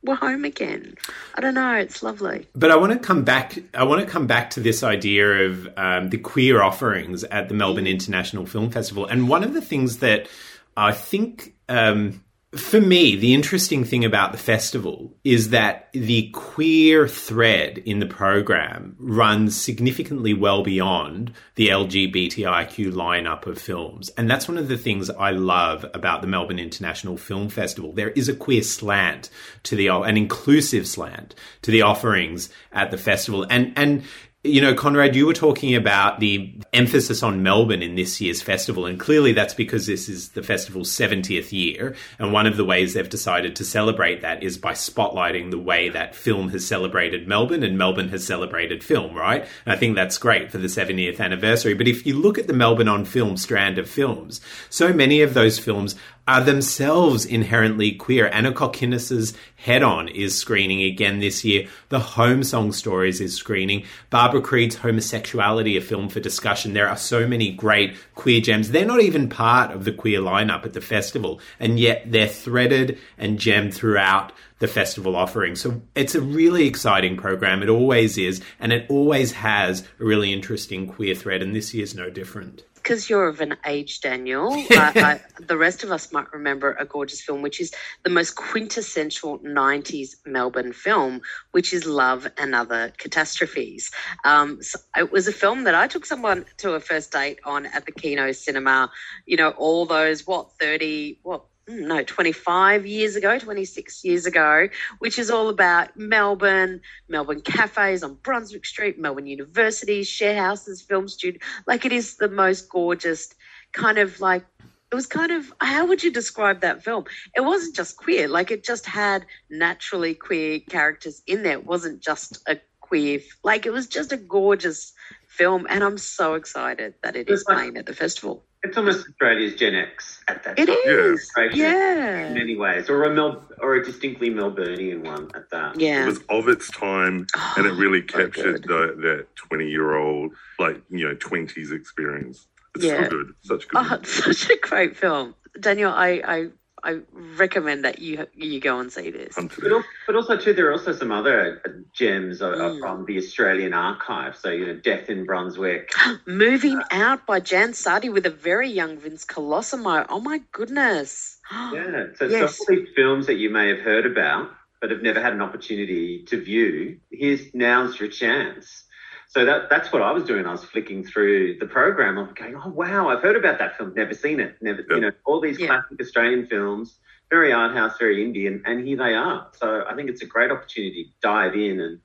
we're 0.04 0.16
home 0.16 0.46
again. 0.46 0.96
I 1.36 1.42
don't 1.42 1.54
know. 1.54 1.74
It's 1.76 2.04
lovely. 2.04 2.48
But 2.54 2.72
I 2.72 2.76
want 2.76 2.94
to 2.94 3.00
come 3.00 3.24
back. 3.24 3.58
I 3.74 3.84
want 3.84 4.02
to 4.02 4.08
come 4.08 4.28
back 4.28 4.50
to 4.52 4.60
this 4.60 4.84
idea 4.84 5.46
of 5.46 5.68
um, 5.78 6.10
the 6.10 6.18
queer 6.18 6.62
offerings 6.62 7.24
at 7.26 7.48
the 7.48 7.54
Melbourne. 7.54 7.88
International 7.88 8.46
Film 8.46 8.72
Festival. 8.72 9.06
And 9.06 9.28
one 9.30 9.44
of 9.44 9.54
the 9.54 9.62
things 9.62 9.98
that 9.98 10.28
I 10.76 10.92
think 10.92 11.56
um, 11.68 12.24
for 12.56 12.82
me, 12.82 13.16
the 13.16 13.36
interesting 13.36 13.84
thing 13.84 14.04
about 14.04 14.32
the 14.32 14.38
festival 14.40 15.16
is 15.24 15.50
that 15.50 15.90
the 15.94 16.32
queer 16.32 17.08
thread 17.08 17.78
in 17.78 18.00
the 18.00 18.08
program 18.08 18.96
runs 18.98 19.56
significantly 19.56 20.34
well 20.34 20.64
beyond 20.64 21.32
the 21.54 21.68
LGBTIQ 21.68 22.92
lineup 22.92 23.46
of 23.46 23.60
films. 23.60 24.10
And 24.18 24.28
that's 24.28 24.48
one 24.48 24.58
of 24.58 24.68
the 24.68 24.80
things 24.80 25.12
I 25.12 25.30
love 25.30 25.86
about 25.94 26.22
the 26.22 26.28
Melbourne 26.28 26.58
International 26.58 27.18
Film 27.18 27.50
Festival. 27.50 27.94
There 27.94 28.10
is 28.10 28.30
a 28.30 28.36
queer 28.36 28.64
slant 28.64 29.30
to 29.64 29.76
the, 29.76 29.90
an 29.90 30.18
inclusive 30.18 30.88
slant 30.88 31.36
to 31.62 31.70
the 31.70 31.84
offerings 31.84 32.50
at 32.72 32.90
the 32.90 32.98
festival. 32.98 33.46
And, 33.48 33.74
and 33.78 34.04
you 34.50 34.62
know, 34.62 34.74
Conrad, 34.74 35.16
you 35.16 35.26
were 35.26 35.34
talking 35.34 35.76
about 35.76 36.20
the 36.20 36.54
emphasis 36.74 37.24
on 37.24 37.44
Melbourne 37.44 37.82
in 37.82 37.96
this 37.96 38.20
year's 38.20 38.42
festival, 38.42 38.86
and 38.86 39.00
clearly 39.00 39.34
that's 39.34 39.54
because 39.54 39.86
this 39.86 40.10
is 40.10 40.30
the 40.30 40.44
festival's 40.44 40.92
70th 40.92 41.52
year. 41.52 41.96
And 42.18 42.34
one 42.34 42.48
of 42.48 42.58
the 42.58 42.66
ways 42.66 42.94
they've 42.94 43.08
decided 43.08 43.56
to 43.56 43.64
celebrate 43.64 44.22
that 44.22 44.44
is 44.44 44.58
by 44.58 44.74
spotlighting 44.74 45.52
the 45.52 45.60
way 45.60 45.90
that 45.90 46.16
film 46.16 46.50
has 46.50 46.66
celebrated 46.66 47.28
Melbourne 47.28 47.64
and 47.64 47.78
Melbourne 47.78 48.10
has 48.10 48.26
celebrated 48.26 48.84
film, 48.84 49.16
right? 49.16 49.42
And 49.66 49.74
I 49.74 49.78
think 49.78 49.96
that's 49.96 50.18
great 50.18 50.52
for 50.52 50.58
the 50.58 50.68
70th 50.68 51.20
anniversary. 51.20 51.74
But 51.74 51.88
if 51.88 52.06
you 52.06 52.16
look 52.16 52.38
at 52.38 52.48
the 52.48 52.54
Melbourne 52.54 52.88
on 52.88 53.06
Film 53.06 53.38
strand 53.38 53.78
of 53.78 53.90
films, 53.90 54.42
so 54.70 54.92
many 54.92 55.22
of 55.22 55.34
those 55.34 55.60
films 55.60 55.96
are 56.30 56.42
themselves 56.42 57.26
inherently 57.26 57.92
queer. 57.92 58.28
Ana 58.28 58.52
Kokkinos's 58.52 59.34
Head 59.56 59.82
On 59.82 60.08
is 60.08 60.38
screening 60.38 60.84
again 60.84 61.18
this 61.18 61.44
year. 61.44 61.68
The 61.90 62.00
Home 62.00 62.44
Song 62.44 62.72
Stories 62.72 63.20
is 63.20 63.34
screening. 63.34 63.86
Barbara 64.12 64.40
Creed's 64.40 64.76
Homosexuality, 64.76 65.76
a 65.76 65.82
film 65.82 66.08
for 66.08 66.20
discussion. 66.20 66.74
There 66.74 66.88
are 66.88 66.98
so 66.98 67.28
many 67.28 67.52
great 67.52 67.98
queer 68.14 68.42
gems. 68.42 68.70
They're 68.70 68.86
not 68.86 69.02
even 69.02 69.28
part 69.28 69.72
of 69.72 69.86
the 69.86 69.92
queer 69.92 70.20
lineup 70.20 70.66
at 70.66 70.74
the 70.74 70.82
festival, 70.82 71.42
and 71.60 71.80
yet 71.80 72.04
they're 72.06 72.28
threaded 72.28 73.00
and 73.18 73.40
gemmed 73.40 73.74
throughout 73.74 74.32
the 74.60 74.68
festival 74.68 75.16
offering. 75.16 75.56
So 75.56 75.82
it's 75.96 76.14
a 76.14 76.22
really 76.22 76.68
exciting 76.68 77.18
program. 77.18 77.64
It 77.64 77.70
always 77.70 78.20
is, 78.20 78.40
and 78.60 78.72
it 78.72 78.86
always 78.88 79.32
has 79.32 79.82
a 80.00 80.06
really 80.06 80.32
interesting 80.32 80.86
queer 80.86 81.16
thread, 81.16 81.42
and 81.42 81.56
this 81.56 81.74
year's 81.74 81.96
no 81.96 82.12
different 82.12 82.64
because 82.82 83.10
you're 83.10 83.28
of 83.28 83.42
an 83.42 83.56
age, 83.66 84.02
Daniel, 84.02 84.54
I, 84.72 84.92
I, 84.96 85.22
the 85.40 85.58
rest 85.58 85.84
of 85.84 85.92
us 85.92 86.12
might 86.12 86.32
remember 86.34 86.74
a 86.74 86.86
gorgeous 86.86 87.22
film, 87.22 87.42
which 87.42 87.60
is 87.60 87.72
the 88.04 88.10
most 88.10 88.36
quintessential 88.36 89.40
90s 89.40 90.16
Melbourne 90.26 90.74
film, 90.74 91.22
which 91.52 91.74
is 91.74 91.86
Love 91.86 92.28
and 92.38 92.56
Other 92.56 92.92
Catastrophes. 92.98 93.92
Um, 94.26 94.62
so 94.62 94.80
it 94.98 95.12
was 95.12 95.28
a 95.28 95.34
film 95.34 95.64
that 95.66 95.76
I 95.76 95.88
took 95.88 96.06
someone 96.06 96.46
to 96.58 96.74
a 96.74 96.80
first 96.80 97.12
date 97.12 97.40
on 97.46 97.66
at 97.68 97.86
the 97.86 97.92
Kino 97.92 98.32
Cinema, 98.32 98.92
you 99.26 99.38
know, 99.38 99.50
all 99.52 99.86
those, 99.86 100.26
what, 100.26 100.52
30, 100.60 101.20
what, 101.24 101.44
no, 101.70 102.04
25 102.04 102.86
years 102.88 103.16
ago, 103.16 103.38
26 103.38 104.04
years 104.04 104.26
ago, 104.26 104.68
which 104.98 105.20
is 105.20 105.30
all 105.30 105.50
about 105.50 105.96
Melbourne, 105.96 106.82
Melbourne 107.08 107.42
cafes 107.42 108.04
on 108.04 108.16
Brunswick 108.16 108.66
Street, 108.66 108.98
Melbourne 108.98 109.28
universities, 109.28 110.08
share 110.08 110.36
houses, 110.36 110.82
film 110.82 111.08
studio. 111.08 111.40
Like 111.68 111.86
it 111.86 111.92
is 111.92 112.18
the 112.18 112.28
most 112.28 112.70
gorgeous 112.70 113.34
kind 113.72 114.00
of 114.00 114.20
like 114.20 114.44
it 114.92 114.96
was 114.96 115.06
kind 115.06 115.32
of 115.32 115.54
how 115.62 115.86
would 115.86 116.02
you 116.02 116.12
describe 116.12 116.62
that 116.62 116.84
film? 116.84 117.06
It 117.36 117.42
wasn't 117.42 117.76
just 117.76 117.98
queer, 117.98 118.28
like 118.28 118.50
it 118.50 118.64
just 118.64 118.88
had 118.88 119.26
naturally 119.52 120.16
queer 120.16 120.60
characters 120.60 121.22
in 121.28 121.44
there. 121.44 121.54
It 121.54 121.68
wasn't 121.68 122.02
just 122.02 122.40
a 122.48 122.58
queer, 122.80 123.20
like 123.44 123.68
it 123.68 123.74
was 123.74 123.88
just 123.88 124.12
a 124.12 124.18
gorgeous 124.18 124.92
film, 125.28 125.68
and 125.70 125.84
I'm 125.84 126.00
so 126.00 126.34
excited 126.34 126.96
that 127.04 127.16
it 127.16 127.30
is 127.30 127.44
playing 127.44 127.78
at 127.78 127.86
the 127.86 127.94
festival. 127.94 128.44
It's 128.62 128.78
almost 128.78 129.08
Australia's 129.08 129.56
Gen 129.56 129.74
X 129.74 130.22
at 130.28 130.44
that 130.44 130.60
It 130.60 130.66
time. 130.66 130.78
is, 130.86 131.32
Right? 131.38 131.56
yeah. 131.56 132.28
In 132.28 132.34
many 132.34 132.58
ways, 132.58 132.90
or 132.90 133.04
a 133.04 133.14
Mel, 133.14 133.42
or 133.60 133.76
a 133.76 133.84
distinctly 133.86 134.30
Melburnian 134.30 135.04
one 135.06 135.32
at 135.34 135.50
that. 135.52 135.80
Yeah. 135.80 136.04
It 136.04 136.08
was 136.08 136.20
of 136.30 136.50
its 136.50 136.70
time, 136.72 137.26
and 137.56 137.66
it 137.66 137.72
oh, 137.72 137.76
really 137.76 138.02
captured 138.02 138.64
the, 138.64 138.96
that 139.02 139.28
twenty-year-old, 139.36 140.34
like 140.60 140.82
you 140.90 141.08
know, 141.08 141.16
twenties 141.16 141.72
experience. 141.72 142.48
It's 142.76 142.84
Yeah. 142.84 143.04
so 143.06 143.10
good, 143.10 143.34
such 143.44 143.68
good. 143.70 143.82
Oh, 143.90 144.02
such 144.04 144.50
a 144.50 144.58
great 144.62 144.98
film, 144.98 145.36
Daniel. 145.60 145.92
I 145.94 146.22
I, 146.26 146.48
I 146.84 147.00
recommend 147.14 147.86
that 147.86 148.00
you 148.00 148.28
you 148.36 148.60
go 148.60 148.80
and 148.80 148.92
see 148.92 149.10
this. 149.12 149.36
But, 149.36 149.84
but 150.08 150.16
also 150.16 150.38
too, 150.38 150.54
there 150.54 150.68
are 150.70 150.72
also 150.72 150.94
some 150.94 151.12
other 151.12 151.62
uh, 151.66 151.70
gems 151.94 152.42
of, 152.42 152.54
of 152.54 152.70
Mm. 152.74 152.80
from 152.80 153.06
the 153.06 153.18
Australian 153.18 153.74
archive. 153.74 154.36
So 154.36 154.50
you 154.50 154.66
know, 154.68 154.76
Death 154.76 155.10
in 155.10 155.26
Brunswick. 155.26 155.92
Moving 156.26 156.82
Out 156.92 157.26
by 157.26 157.40
Jan 157.40 157.74
Sardi 157.74 158.10
with 158.10 158.26
a 158.26 158.30
very 158.30 158.70
young 158.70 158.98
Vince 158.98 159.26
Colosimo. 159.26 160.06
Oh 160.10 160.20
my 160.20 160.42
goodness. 160.52 161.38
Yeah, 161.74 162.06
so, 162.16 162.26
Yes. 162.26 162.58
so 162.58 162.64
all 162.70 162.76
these 162.78 162.88
films 162.96 163.26
that 163.28 163.36
you 163.36 163.50
may 163.50 163.70
have 163.70 163.80
heard 163.80 164.06
about 164.06 164.52
but 164.82 164.92
have 164.92 165.02
never 165.02 165.20
had 165.22 165.34
an 165.34 165.42
opportunity 165.42 166.24
to 166.26 166.42
view, 166.42 167.00
here's 167.12 167.54
now's 167.54 168.00
your 168.00 168.08
chance. 168.10 168.86
So 169.30 169.46
that 169.46 169.70
that's 169.70 169.94
what 169.94 170.02
I 170.02 170.12
was 170.12 170.24
doing. 170.24 170.48
I 170.48 170.52
was 170.52 170.64
flicking 170.66 171.04
through 171.04 171.60
the 171.60 171.68
program. 171.68 172.18
I'm 172.18 172.34
going, 172.34 172.56
oh 172.56 172.70
wow, 172.70 173.10
I've 173.10 173.22
heard 173.22 173.36
about 173.36 173.60
that 173.60 173.78
film, 173.78 173.94
never 173.96 174.16
seen 174.16 174.40
it, 174.40 174.56
never, 174.60 174.84
you 174.90 175.00
know, 175.02 175.12
all 175.24 175.40
these 175.40 175.58
classic 175.60 176.02
Australian 176.02 176.48
films, 176.48 176.98
very 177.30 177.54
art 177.54 177.76
house, 177.76 177.94
very 178.00 178.24
Indian, 178.26 178.64
and 178.66 178.88
here 178.88 178.98
they 178.98 179.14
are. 179.14 179.48
So 179.54 179.84
I 179.88 179.94
think 179.96 180.10
it's 180.10 180.24
a 180.24 180.26
great 180.26 180.50
opportunity 180.50 181.04
to 181.06 181.10
dive 181.22 181.54
in 181.54 181.80
and 181.80 182.00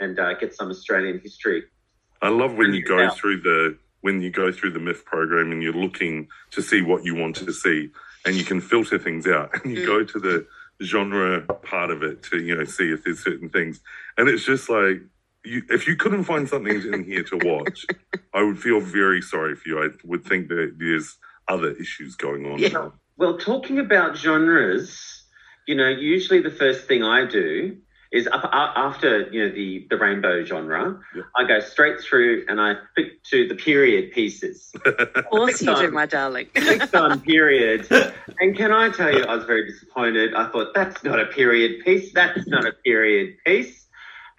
and 0.00 0.18
uh, 0.18 0.32
get 0.38 0.54
some 0.54 0.70
Australian 0.70 1.20
history. 1.22 1.64
I 2.22 2.30
love 2.30 2.54
when 2.54 2.72
you 2.72 2.82
go 2.82 2.98
Yeah. 2.98 3.10
through 3.10 3.42
the 3.42 3.76
when 4.00 4.22
you 4.22 4.30
go 4.30 4.50
through 4.50 4.70
the 4.70 4.78
MIFF 4.80 5.04
program 5.04 5.52
and 5.52 5.62
you're 5.62 5.74
looking 5.74 6.28
to 6.52 6.62
see 6.62 6.80
what 6.80 7.04
you 7.04 7.14
want 7.14 7.36
to 7.36 7.52
see, 7.52 7.90
and 8.24 8.36
you 8.36 8.44
can 8.44 8.58
filter 8.62 8.98
things 8.98 9.26
out, 9.26 9.50
and 9.64 9.70
you 9.70 9.82
Mm. 9.82 9.86
go 9.86 10.04
to 10.04 10.18
the 10.18 10.46
genre 10.82 11.42
part 11.42 11.90
of 11.90 12.02
it 12.02 12.22
to 12.22 12.38
you 12.38 12.56
know 12.56 12.64
see 12.64 12.90
if 12.90 13.04
there's 13.04 13.22
certain 13.22 13.50
things, 13.50 13.80
and 14.16 14.30
it's 14.30 14.46
just 14.46 14.70
like. 14.70 15.02
You, 15.44 15.62
if 15.70 15.86
you 15.86 15.96
couldn't 15.96 16.24
find 16.24 16.48
something 16.48 16.82
in 16.92 17.04
here 17.04 17.22
to 17.24 17.36
watch, 17.38 17.86
I 18.34 18.42
would 18.42 18.58
feel 18.58 18.80
very 18.80 19.22
sorry 19.22 19.54
for 19.56 19.68
you. 19.68 19.82
I 19.82 19.88
would 20.04 20.24
think 20.24 20.48
that 20.48 20.74
there's 20.78 21.16
other 21.48 21.70
issues 21.72 22.14
going 22.16 22.46
on. 22.46 22.58
Yeah. 22.58 22.90
Well, 23.16 23.38
talking 23.38 23.78
about 23.78 24.16
genres, 24.16 25.24
you 25.66 25.74
know, 25.74 25.88
usually 25.88 26.40
the 26.40 26.50
first 26.50 26.86
thing 26.86 27.02
I 27.02 27.24
do 27.26 27.76
is 28.12 28.26
up, 28.26 28.44
a- 28.44 28.78
after 28.78 29.28
you 29.30 29.46
know 29.46 29.54
the 29.54 29.86
the 29.88 29.96
rainbow 29.96 30.44
genre, 30.44 30.98
I 31.36 31.44
go 31.44 31.60
straight 31.60 32.00
through 32.00 32.44
and 32.48 32.60
I 32.60 32.74
pick 32.96 33.22
to 33.24 33.46
the 33.46 33.54
period 33.54 34.12
pieces. 34.12 34.72
Of 34.84 35.26
course 35.26 35.62
you 35.62 35.74
do, 35.76 35.90
my 35.92 36.06
darling. 36.06 36.48
Clicked 36.54 36.94
on 36.94 37.20
period, 37.20 37.86
and 38.40 38.56
can 38.56 38.72
I 38.72 38.90
tell 38.90 39.12
you, 39.12 39.22
I 39.24 39.36
was 39.36 39.44
very 39.44 39.70
disappointed. 39.70 40.34
I 40.34 40.48
thought 40.50 40.74
that's 40.74 41.04
not 41.04 41.20
a 41.20 41.26
period 41.26 41.84
piece. 41.84 42.12
That's 42.12 42.46
not 42.48 42.66
a 42.66 42.72
period 42.72 43.36
piece. 43.46 43.86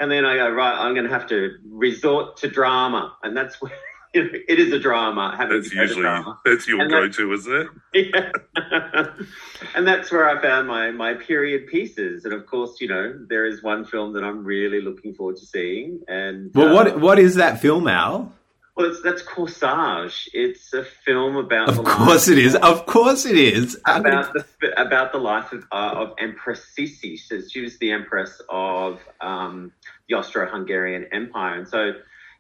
And 0.02 0.12
then 0.12 0.26
I 0.26 0.36
go 0.36 0.50
right. 0.50 0.76
I'm 0.76 0.96
going 0.96 1.06
to 1.06 1.12
have 1.12 1.28
to 1.28 1.58
resort 1.70 2.38
to 2.38 2.50
drama, 2.50 3.16
and 3.22 3.38
that's 3.38 3.62
where 3.62 3.72
you 4.16 4.24
know, 4.24 4.30
it 4.48 4.60
is 4.60 4.74
a 4.74 4.80
drama. 4.80 5.36
Having 5.38 5.58
That's 5.58 5.70
to 5.70 5.76
usually 5.76 6.02
drama. 6.02 6.40
that's 6.44 6.68
your 6.68 6.82
And 6.82 6.90
go-to, 6.90 7.32
isn't 7.34 7.54
it? 7.54 7.68
Yeah. 8.14 9.12
and 9.76 9.88
that's 9.88 10.12
where 10.12 10.28
I 10.28 10.42
found 10.42 10.68
my 10.68 10.90
my 10.90 11.14
period 11.14 11.68
pieces. 11.68 12.26
And 12.26 12.34
of 12.34 12.48
course, 12.48 12.82
you 12.82 12.88
know, 12.88 13.14
there 13.30 13.46
is 13.46 13.62
one 13.62 13.86
film 13.86 14.14
that 14.14 14.24
I'm 14.24 14.44
really 14.44 14.82
looking 14.82 15.14
forward 15.14 15.38
to 15.38 15.46
seeing. 15.46 16.02
And 16.08 16.52
Well, 16.56 16.70
uh, 16.70 16.74
what 16.74 17.00
what 17.00 17.20
is 17.20 17.36
that 17.36 17.62
film, 17.62 17.88
Al? 17.88 18.34
Well, 18.76 18.90
it's 18.90 19.02
that's 19.02 19.22
Corsage. 19.24 20.30
It's 20.34 20.74
a 20.74 20.84
film 20.84 21.36
about 21.36 21.70
Of 21.70 21.78
the 21.78 21.84
course 21.84 22.28
it 22.28 22.38
is. 22.38 22.56
Of 22.56 22.86
course 22.86 23.26
it 23.26 23.38
is. 23.38 23.78
How 23.86 23.98
could 24.02 24.08
it- 24.08 24.14
about 24.14 24.34
the 24.34 24.82
about 24.82 25.12
the 25.12 25.18
life 25.18 25.52
of, 25.52 25.66
uh, 25.72 25.94
of 25.96 26.14
Empress 26.18 26.62
Sisi. 26.78 27.20
So 27.20 27.42
she 27.42 27.62
was 27.62 27.78
the 27.80 27.92
empress 27.92 28.42
of 28.50 29.00
um, 29.20 29.72
the 30.08 30.16
Austro-Hungarian 30.16 31.08
Empire, 31.12 31.58
and 31.60 31.68
so 31.68 31.94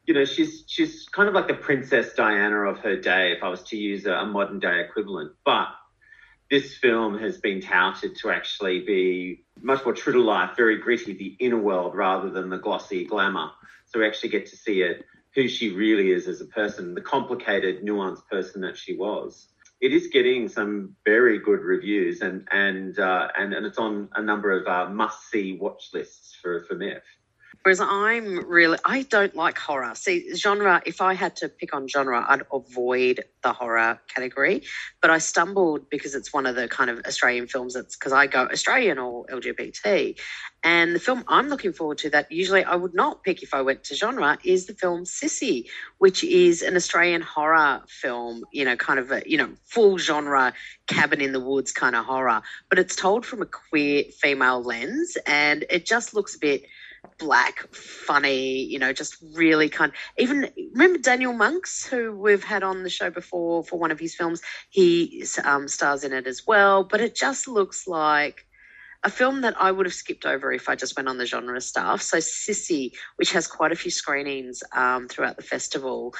you 0.05 0.13
know 0.13 0.23
she's 0.25 0.63
she's 0.67 1.07
kind 1.11 1.27
of 1.27 1.35
like 1.35 1.47
the 1.47 1.53
Princess 1.53 2.13
Diana 2.13 2.61
of 2.61 2.79
her 2.79 2.95
day, 2.95 3.33
if 3.33 3.43
I 3.43 3.49
was 3.49 3.63
to 3.63 3.77
use 3.77 4.05
a, 4.05 4.13
a 4.13 4.25
modern 4.25 4.59
day 4.59 4.79
equivalent. 4.81 5.33
But 5.45 5.67
this 6.49 6.75
film 6.77 7.17
has 7.19 7.37
been 7.37 7.61
touted 7.61 8.15
to 8.17 8.29
actually 8.29 8.81
be 8.81 9.43
much 9.61 9.83
more 9.85 9.93
true 9.93 10.13
to 10.13 10.21
life, 10.21 10.55
very 10.57 10.77
gritty, 10.77 11.13
the 11.13 11.35
inner 11.39 11.57
world 11.57 11.95
rather 11.95 12.29
than 12.29 12.49
the 12.49 12.57
glossy 12.57 13.05
glamour. 13.05 13.51
So 13.85 13.99
we 13.99 14.07
actually 14.07 14.29
get 14.29 14.45
to 14.47 14.55
see 14.57 14.81
it, 14.81 15.05
who 15.35 15.47
she 15.47 15.69
really 15.69 16.11
is 16.11 16.27
as 16.27 16.41
a 16.41 16.45
person, 16.45 16.93
the 16.93 17.01
complicated, 17.01 17.83
nuanced 17.83 18.27
person 18.27 18.61
that 18.61 18.77
she 18.77 18.95
was. 18.95 19.47
It 19.79 19.93
is 19.93 20.07
getting 20.07 20.47
some 20.47 20.95
very 21.05 21.39
good 21.39 21.61
reviews, 21.61 22.21
and 22.21 22.47
and 22.51 22.99
uh, 22.99 23.29
and, 23.35 23.53
and 23.53 23.65
it's 23.65 23.79
on 23.79 24.09
a 24.15 24.21
number 24.21 24.51
of 24.51 24.67
uh, 24.67 24.91
must-see 24.91 25.57
watch 25.59 25.89
lists 25.93 26.37
for 26.39 26.63
for 26.65 26.75
MIFF. 26.75 27.01
Whereas 27.63 27.79
I'm 27.79 28.47
really, 28.47 28.79
I 28.83 29.03
don't 29.03 29.35
like 29.35 29.57
horror. 29.57 29.93
See, 29.93 30.33
genre, 30.35 30.81
if 30.85 30.99
I 30.99 31.13
had 31.13 31.35
to 31.37 31.49
pick 31.49 31.75
on 31.75 31.87
genre, 31.87 32.25
I'd 32.27 32.41
avoid 32.51 33.23
the 33.43 33.53
horror 33.53 33.99
category. 34.07 34.63
But 34.99 35.11
I 35.11 35.19
stumbled 35.19 35.89
because 35.89 36.15
it's 36.15 36.33
one 36.33 36.47
of 36.47 36.55
the 36.55 36.67
kind 36.67 36.89
of 36.89 37.01
Australian 37.05 37.47
films 37.47 37.75
that's 37.75 37.95
because 37.95 38.13
I 38.13 38.25
go 38.25 38.47
Australian 38.51 38.97
or 38.97 39.25
LGBT. 39.27 40.17
And 40.63 40.95
the 40.95 40.99
film 40.99 41.23
I'm 41.27 41.49
looking 41.49 41.73
forward 41.73 41.99
to 41.99 42.09
that 42.11 42.31
usually 42.31 42.63
I 42.63 42.75
would 42.75 42.93
not 42.93 43.23
pick 43.23 43.43
if 43.43 43.53
I 43.53 43.61
went 43.61 43.83
to 43.85 43.95
genre 43.95 44.37
is 44.43 44.65
the 44.65 44.73
film 44.73 45.05
Sissy, 45.05 45.65
which 45.97 46.23
is 46.23 46.61
an 46.61 46.75
Australian 46.75 47.21
horror 47.21 47.81
film, 47.87 48.43
you 48.51 48.65
know, 48.65 48.75
kind 48.75 48.99
of 48.99 49.11
a, 49.11 49.23
you 49.25 49.37
know, 49.37 49.49
full 49.65 49.97
genre 49.97 50.53
cabin 50.87 51.21
in 51.21 51.31
the 51.31 51.39
woods 51.39 51.71
kind 51.71 51.95
of 51.95 52.05
horror. 52.05 52.41
But 52.69 52.79
it's 52.79 52.95
told 52.95 53.25
from 53.25 53.41
a 53.41 53.47
queer 53.47 54.03
female 54.19 54.61
lens 54.63 55.17
and 55.27 55.65
it 55.69 55.85
just 55.85 56.13
looks 56.13 56.35
a 56.35 56.39
bit 56.39 56.63
black, 57.17 57.59
funny, 57.73 58.63
you 58.63 58.79
know, 58.79 58.93
just 58.93 59.17
really 59.33 59.69
kind. 59.69 59.91
Even 60.17 60.49
remember 60.73 60.99
Daniel 60.99 61.33
Monks, 61.33 61.85
who 61.85 62.17
we've 62.17 62.43
had 62.43 62.63
on 62.63 62.83
the 62.83 62.89
show 62.89 63.09
before 63.09 63.63
for 63.63 63.79
one 63.79 63.91
of 63.91 63.99
his 63.99 64.15
films. 64.15 64.41
He 64.69 65.23
um, 65.43 65.67
stars 65.67 66.03
in 66.03 66.13
it 66.13 66.27
as 66.27 66.45
well, 66.45 66.83
but 66.83 67.01
it 67.01 67.15
just 67.15 67.47
looks 67.47 67.87
like 67.87 68.45
a 69.03 69.09
film 69.09 69.41
that 69.41 69.59
I 69.59 69.71
would 69.71 69.85
have 69.85 69.93
skipped 69.93 70.25
over 70.25 70.51
if 70.51 70.69
I 70.69 70.75
just 70.75 70.95
went 70.95 71.09
on 71.09 71.17
the 71.17 71.25
genre 71.25 71.59
stuff. 71.59 72.01
So 72.01 72.17
Sissy, 72.17 72.91
which 73.15 73.31
has 73.31 73.47
quite 73.47 73.71
a 73.71 73.75
few 73.75 73.89
screenings 73.89 74.61
um, 74.73 75.07
throughout 75.07 75.37
the 75.37 75.43
festival. 75.43 76.13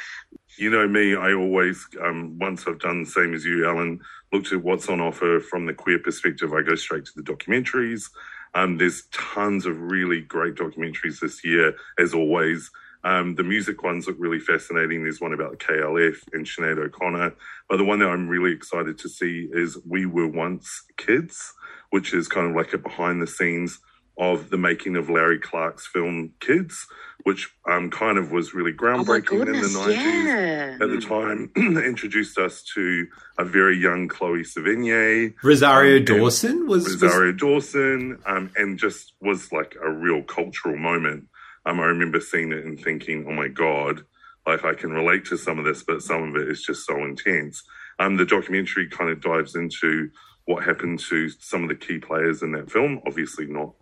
You 0.57 0.71
know 0.71 0.87
me, 0.87 1.15
I 1.15 1.33
always, 1.33 1.85
um, 2.03 2.37
once 2.39 2.65
I've 2.67 2.79
done 2.79 3.03
the 3.03 3.09
same 3.09 3.33
as 3.33 3.45
you, 3.45 3.67
Alan, 3.67 3.99
looked 4.33 4.51
at 4.51 4.63
what's 4.63 4.89
on 4.89 4.99
offer 4.99 5.39
from 5.39 5.65
the 5.65 5.73
queer 5.73 5.99
perspective. 5.99 6.53
I 6.53 6.63
go 6.63 6.75
straight 6.75 7.05
to 7.05 7.11
the 7.15 7.21
documentaries. 7.21 8.09
Um, 8.53 8.77
there's 8.77 9.03
tons 9.11 9.65
of 9.65 9.79
really 9.79 10.21
great 10.21 10.55
documentaries 10.55 11.19
this 11.19 11.43
year, 11.43 11.75
as 11.99 12.13
always. 12.13 12.69
Um, 13.03 13.35
the 13.35 13.43
music 13.43 13.83
ones 13.83 14.07
look 14.07 14.17
really 14.19 14.39
fascinating. 14.39 15.03
There's 15.03 15.21
one 15.21 15.33
about 15.33 15.59
KLF 15.59 16.17
and 16.33 16.45
Sinead 16.45 16.77
O'Connor. 16.77 17.33
But 17.69 17.77
the 17.77 17.85
one 17.85 17.99
that 17.99 18.09
I'm 18.09 18.27
really 18.27 18.51
excited 18.51 18.97
to 18.99 19.09
see 19.09 19.49
is 19.51 19.77
We 19.87 20.05
Were 20.05 20.27
Once 20.27 20.83
Kids, 20.97 21.53
which 21.89 22.13
is 22.13 22.27
kind 22.27 22.49
of 22.49 22.55
like 22.55 22.73
a 22.73 22.77
behind 22.77 23.21
the 23.21 23.27
scenes 23.27 23.79
of 24.21 24.51
the 24.51 24.57
making 24.57 24.95
of 24.95 25.09
Larry 25.09 25.39
Clark's 25.39 25.87
film 25.87 26.31
Kids, 26.39 26.85
which 27.23 27.49
um, 27.67 27.89
kind 27.89 28.19
of 28.19 28.31
was 28.31 28.53
really 28.53 28.71
groundbreaking 28.71 29.47
in 29.47 29.53
the 29.53 29.67
90s 29.67 29.95
yeah. 29.95 30.77
at 30.79 30.89
the 30.89 31.01
time 31.01 31.51
introduced 31.83 32.37
us 32.37 32.61
to 32.75 33.07
a 33.39 33.43
very 33.43 33.75
young 33.75 34.07
Chloe 34.07 34.43
Sevigny. 34.43 35.33
Rosario 35.41 35.97
um, 35.97 36.05
Dawson 36.05 36.67
was, 36.67 36.83
was 36.83 37.01
Rosario 37.01 37.31
Dawson, 37.31 38.19
um, 38.27 38.51
and 38.55 38.77
just 38.77 39.13
was 39.21 39.51
like 39.51 39.75
a 39.83 39.91
real 39.91 40.21
cultural 40.21 40.77
moment. 40.77 41.27
Um, 41.65 41.79
I 41.79 41.85
remember 41.85 42.21
seeing 42.21 42.51
it 42.51 42.63
and 42.63 42.79
thinking, 42.79 43.25
oh 43.27 43.33
my 43.33 43.47
God, 43.47 44.03
like 44.45 44.63
I 44.63 44.75
can 44.75 44.91
relate 44.91 45.25
to 45.25 45.37
some 45.37 45.57
of 45.57 45.65
this, 45.65 45.81
but 45.81 46.03
some 46.03 46.29
of 46.29 46.35
it 46.35 46.47
is 46.47 46.61
just 46.61 46.85
so 46.85 47.03
intense. 47.03 47.63
Um, 47.97 48.17
the 48.17 48.25
documentary 48.25 48.87
kind 48.87 49.09
of 49.09 49.19
dives 49.19 49.55
into 49.55 50.11
what 50.45 50.63
happened 50.63 50.99
to 51.09 51.29
some 51.39 51.63
of 51.63 51.69
the 51.69 51.75
key 51.75 51.97
players 51.97 52.43
in 52.43 52.51
that 52.51 52.69
film. 52.69 53.01
Obviously, 53.07 53.47
not 53.47 53.73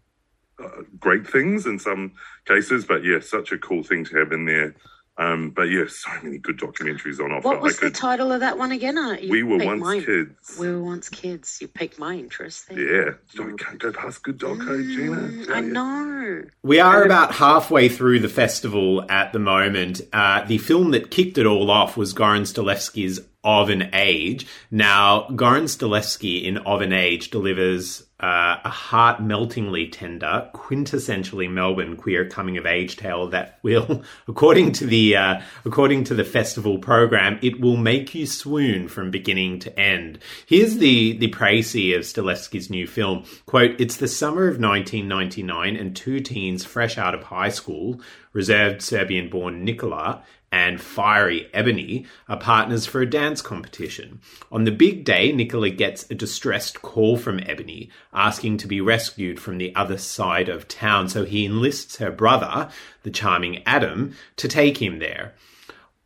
uh, 0.63 0.83
great 0.99 1.27
things 1.27 1.65
in 1.65 1.79
some 1.79 2.13
cases, 2.45 2.85
but 2.85 3.03
yeah, 3.03 3.19
such 3.19 3.51
a 3.51 3.57
cool 3.57 3.83
thing 3.83 4.05
to 4.05 4.17
have 4.17 4.31
in 4.31 4.45
there. 4.45 4.75
Um, 5.17 5.49
but 5.49 5.63
yeah, 5.63 5.83
so 5.89 6.09
many 6.23 6.37
good 6.37 6.57
documentaries 6.57 7.19
on 7.19 7.33
offer. 7.33 7.45
What 7.45 7.61
was 7.61 7.75
I 7.75 7.79
could, 7.81 7.93
the 7.93 7.97
title 7.97 8.31
of 8.31 8.39
that 8.39 8.57
one 8.57 8.71
again? 8.71 8.97
Uh, 8.97 9.17
you 9.19 9.29
We 9.29 9.43
Were 9.43 9.57
Once 9.57 9.81
mine. 9.81 10.03
Kids. 10.05 10.57
We 10.57 10.71
were 10.71 10.81
once 10.81 11.09
kids. 11.09 11.57
You 11.59 11.67
piqued 11.67 11.99
my 11.99 12.13
interest 12.13 12.69
there. 12.69 12.79
Yeah, 12.79 13.11
so 13.27 13.43
I 13.43 13.51
can't 13.57 13.79
go 13.79 13.91
past 13.91 14.23
good 14.23 14.37
doco, 14.37 14.81
Gina. 14.81 15.17
Mm, 15.17 15.49
I 15.49 15.59
know. 15.59 16.43
We 16.63 16.79
are 16.79 17.03
about 17.03 17.33
halfway 17.33 17.89
through 17.89 18.19
the 18.19 18.29
festival 18.29 19.03
at 19.11 19.33
the 19.33 19.39
moment. 19.39 19.99
Uh, 20.13 20.45
the 20.45 20.57
film 20.57 20.91
that 20.91 21.11
kicked 21.11 21.37
it 21.37 21.45
all 21.45 21.69
off 21.69 21.97
was 21.97 22.13
Goran 22.13 22.43
Stolevski's 22.43 23.19
Of 23.43 23.69
an 23.69 23.89
Age. 23.91 24.47
Now, 24.71 25.27
Goran 25.31 25.63
Stolevski 25.63 26.45
in 26.45 26.59
Of 26.59 26.79
an 26.79 26.93
Age 26.93 27.29
delivers 27.29 28.03
uh, 28.19 28.59
a 28.65 28.69
heart 28.69 29.21
meltingly 29.21 29.87
tender, 29.87 30.49
quintessentially 30.53 31.49
Melbourne 31.49 31.95
queer 31.95 32.27
coming 32.27 32.57
of 32.57 32.65
age 32.65 32.97
tale 32.97 33.27
that 33.29 33.59
will, 33.63 34.03
according 34.27 34.73
to 34.73 34.85
the 34.85 35.15
uh, 35.15 35.41
according 35.63 36.03
to 36.05 36.13
the 36.13 36.25
festival 36.25 36.79
program, 36.79 37.39
it 37.41 37.61
will 37.61 37.77
make 37.77 38.13
you 38.13 38.25
swoon 38.25 38.89
from 38.89 39.09
beginning 39.09 39.59
to 39.59 39.79
end. 39.79 40.19
Here's 40.45 40.77
the 40.77 41.17
the 41.17 41.31
précis 41.31 41.95
of 41.95 42.01
Stolevski's 42.01 42.69
new 42.69 42.87
film. 42.87 43.23
Quote, 43.45 43.79
it's 43.79 43.97
the 43.97 44.07
summer 44.07 44.47
of 44.47 44.59
1999 44.59 45.77
and 45.77 45.95
two 45.95 46.19
teens 46.19 46.65
fresh 46.65 46.97
out 46.97 47.15
of 47.15 47.23
high 47.23 47.49
school, 47.49 48.01
reserved 48.33 48.81
Serbian 48.81 49.29
born 49.29 49.63
Nikola 49.63 50.23
and 50.51 50.81
fiery 50.81 51.49
Ebony 51.53 52.05
are 52.27 52.39
partners 52.39 52.85
for 52.85 53.01
a 53.01 53.09
dance 53.09 53.41
competition. 53.41 54.19
On 54.51 54.63
the 54.63 54.71
big 54.71 55.03
day, 55.03 55.31
Nikola 55.31 55.69
gets 55.69 56.09
a 56.09 56.15
distressed 56.15 56.81
call 56.81 57.17
from 57.17 57.39
Ebony 57.45 57.89
asking 58.13 58.57
to 58.57 58.67
be 58.67 58.81
rescued 58.81 59.39
from 59.39 59.57
the 59.57 59.75
other 59.75 59.97
side 59.97 60.49
of 60.49 60.67
town, 60.67 61.09
so 61.09 61.25
he 61.25 61.45
enlists 61.45 61.97
her 61.97 62.11
brother, 62.11 62.69
the 63.03 63.11
charming 63.11 63.63
Adam, 63.65 64.15
to 64.37 64.47
take 64.47 64.81
him 64.81 64.99
there. 64.99 65.33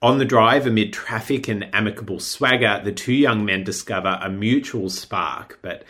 On 0.02 0.18
the 0.18 0.26
drive, 0.26 0.68
amid 0.68 0.92
traffic 0.92 1.48
and 1.48 1.74
amicable 1.74 2.20
swagger, 2.20 2.82
the 2.84 2.92
two 2.92 3.14
young 3.14 3.46
men 3.46 3.64
discover 3.64 4.20
a 4.22 4.30
mutual 4.30 4.90
spark, 4.90 5.60
but 5.62 5.86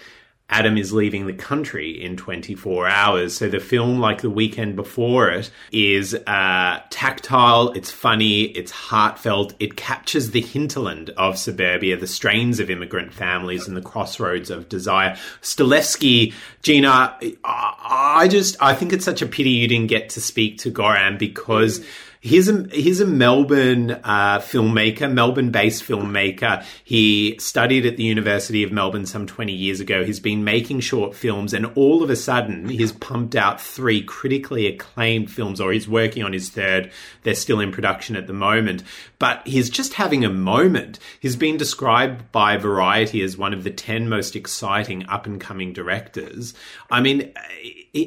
Adam 0.50 0.78
is 0.78 0.94
leaving 0.94 1.26
the 1.26 1.34
country 1.34 1.90
in 1.92 2.16
24 2.18 2.88
hours. 2.88 3.36
So 3.36 3.50
the 3.50 3.60
film, 3.60 4.00
like 4.00 4.22
the 4.22 4.30
weekend 4.30 4.76
before 4.76 5.30
it, 5.30 5.50
is 5.72 6.14
uh, 6.14 6.82
tactile, 6.90 7.72
it's 7.72 7.90
funny, 7.90 8.44
it's 8.44 8.72
heartfelt. 8.72 9.56
It 9.60 9.76
captures 9.76 10.32
the 10.32 10.42
hinterland 10.42 11.10
of 11.12 11.38
suburbia, 11.38 11.98
the 11.98 12.08
strains 12.08 12.60
of 12.60 12.70
immigrant 12.70 13.14
families, 13.14 13.68
and 13.68 13.76
the 13.76 13.82
crossroads 13.82 14.50
of 14.50 14.70
desire. 14.70 15.18
Stolevski, 15.42 16.34
Gina, 16.62 17.18
I 17.44 18.28
just, 18.30 18.56
I 18.62 18.76
think 18.76 18.94
it's 18.94 19.06
such 19.06 19.22
a 19.22 19.28
pity 19.28 19.50
you 19.50 19.68
didn't 19.68 19.88
get 19.88 20.10
to 20.12 20.22
speak 20.22 20.60
to 20.60 20.72
Goran 20.72 21.18
because. 21.18 21.84
He's 22.26 22.48
a 22.48 22.66
he's 22.72 23.02
a 23.02 23.06
Melbourne 23.06 23.92
uh, 23.92 24.40
filmmaker, 24.40 25.12
Melbourne-based 25.12 25.84
filmmaker. 25.84 26.64
He 26.86 27.38
studied 27.38 27.86
at 27.86 27.98
the 27.98 28.04
University 28.04 28.64
of 28.64 28.72
Melbourne 28.72 29.06
some 29.06 29.28
twenty 29.28 29.52
years 29.52 29.82
ago. 29.82 30.06
He's 30.06 30.22
been 30.22 30.46
making 30.46 30.80
short 30.80 31.16
films, 31.16 31.54
and 31.54 31.66
all 31.76 32.02
of 32.02 32.10
a 32.10 32.16
sudden, 32.16 32.70
he's 32.70 32.94
pumped 32.94 33.36
out 33.36 33.60
three 33.60 34.02
critically 34.02 34.68
acclaimed 34.68 35.32
films, 35.32 35.60
or 35.60 35.74
he's 35.74 35.86
working 35.86 36.24
on 36.24 36.32
his 36.32 36.50
third. 36.50 36.92
They're 37.24 37.36
still 37.36 37.60
in 37.60 37.74
production 37.74 38.16
at 38.16 38.28
the 38.28 38.32
moment, 38.32 38.84
but 39.24 39.48
he's 39.48 39.70
just 39.70 39.94
having 39.94 40.26
a 40.26 40.30
moment. 40.30 41.00
He's 41.22 41.38
been 41.38 41.56
described 41.56 42.30
by 42.34 42.58
Variety 42.58 43.22
as 43.22 43.38
one 43.38 43.54
of 43.54 43.64
the 43.64 43.72
ten 43.72 44.10
most 44.10 44.36
exciting 44.36 45.06
up-and-coming 45.08 45.72
directors. 45.72 46.54
I 46.92 47.00
mean, 47.00 47.32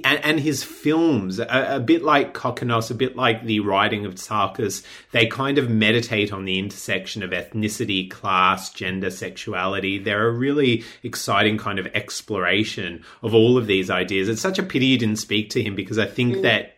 and, 0.05 0.23
and 0.23 0.39
his 0.39 0.63
films, 0.63 1.39
a, 1.39 1.77
a 1.77 1.81
bit 1.81 2.03
like 2.03 2.35
Kokkinos, 2.35 2.91
a 2.91 2.95
bit 2.95 3.17
like 3.17 3.45
the 3.45 3.61
writing 3.61 4.05
of 4.05 4.17
Tsiolkas, 4.17 4.85
they 5.13 5.25
kind 5.25 5.57
of 5.57 5.71
meditate 5.71 6.35
on 6.35 6.45
the 6.45 6.59
intersection 6.59 7.23
of 7.23 7.31
ethnicity, 7.31 8.11
class, 8.11 8.69
gender, 8.69 9.11
sexuality. 9.11 9.99
They're 9.99 10.29
a 10.29 10.31
really 10.31 10.85
exciting 11.03 11.57
kind 11.57 11.79
of 11.79 11.87
exploration 11.95 13.03
of 13.23 13.33
all 13.33 13.57
of 13.57 13.67
these 13.67 13.89
ideas. 13.89 14.29
It's 14.29 14.43
such 14.43 14.59
a 14.59 14.63
pity 14.63 14.85
you 14.85 14.99
didn't 14.99 15.17
speak 15.17 15.49
to 15.53 15.63
him 15.63 15.75
because 15.75 15.99
I 15.99 16.05
think 16.05 16.37
mm. 16.37 16.43
that 16.43 16.76